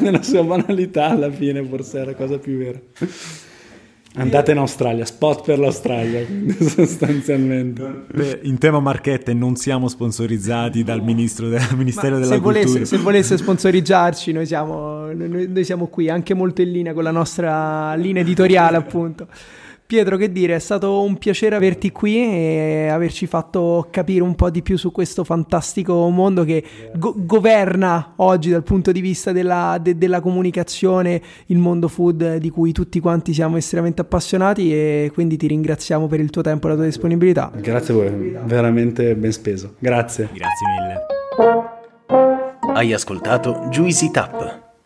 nella 0.00 0.22
sua 0.22 0.42
banalità 0.42 1.10
alla 1.10 1.30
fine 1.30 1.64
forse 1.64 2.02
è 2.02 2.04
la 2.04 2.14
cosa 2.14 2.38
più 2.38 2.58
vera. 2.58 2.80
Andate 4.16 4.50
in 4.50 4.58
Australia, 4.58 5.04
spot 5.04 5.44
per 5.44 5.60
l'Australia, 5.60 6.26
sostanzialmente. 6.58 8.06
Beh, 8.12 8.40
in 8.42 8.58
tema 8.58 8.80
marchette 8.80 9.32
non 9.34 9.54
siamo 9.54 9.86
sponsorizzati 9.86 10.82
dal 10.82 11.00
ministro 11.00 11.48
del 11.48 11.62
Ministero 11.76 12.14
Ma 12.14 12.20
della 12.20 12.34
se 12.34 12.40
Cultura. 12.40 12.64
Volesse, 12.64 12.84
se 12.86 12.96
volesse 12.96 13.36
sponsorizzarci, 13.36 14.32
noi 14.32 14.46
siamo, 14.46 15.12
noi, 15.12 15.46
noi 15.48 15.64
siamo 15.64 15.86
qui, 15.86 16.08
anche 16.08 16.34
molto 16.34 16.60
in 16.60 16.72
linea 16.72 16.92
con 16.92 17.04
la 17.04 17.12
nostra 17.12 17.94
linea 17.94 18.22
editoriale, 18.22 18.76
appunto. 18.76 19.28
Pietro, 19.90 20.16
che 20.16 20.30
dire, 20.30 20.54
è 20.54 20.60
stato 20.60 21.02
un 21.02 21.18
piacere 21.18 21.56
averti 21.56 21.90
qui 21.90 22.18
e 22.18 22.86
averci 22.92 23.26
fatto 23.26 23.88
capire 23.90 24.22
un 24.22 24.36
po' 24.36 24.48
di 24.48 24.62
più 24.62 24.78
su 24.78 24.92
questo 24.92 25.24
fantastico 25.24 26.08
mondo 26.10 26.44
che 26.44 26.62
go- 26.94 27.12
governa 27.16 28.12
oggi 28.18 28.50
dal 28.50 28.62
punto 28.62 28.92
di 28.92 29.00
vista 29.00 29.32
della, 29.32 29.78
de- 29.82 29.98
della, 29.98 30.20
comunicazione 30.20 31.20
il 31.46 31.58
mondo 31.58 31.88
food 31.88 32.36
di 32.36 32.50
cui 32.50 32.70
tutti 32.70 33.00
quanti 33.00 33.34
siamo 33.34 33.56
estremamente 33.56 34.02
appassionati 34.02 34.72
e 34.72 35.10
quindi 35.12 35.36
ti 35.36 35.48
ringraziamo 35.48 36.06
per 36.06 36.20
il 36.20 36.30
tuo 36.30 36.42
tempo 36.42 36.68
e 36.68 36.70
la 36.70 36.76
tua 36.76 36.84
disponibilità. 36.84 37.50
Grazie 37.56 37.92
a 37.92 37.96
voi, 37.96 38.36
veramente 38.44 39.16
ben 39.16 39.32
speso. 39.32 39.74
Grazie. 39.80 40.28
Grazie 40.32 40.66
mille. 40.68 41.00
Hai 42.74 42.92
ascoltato 42.92 43.66
Juicy 43.70 44.12
Tap 44.12 44.68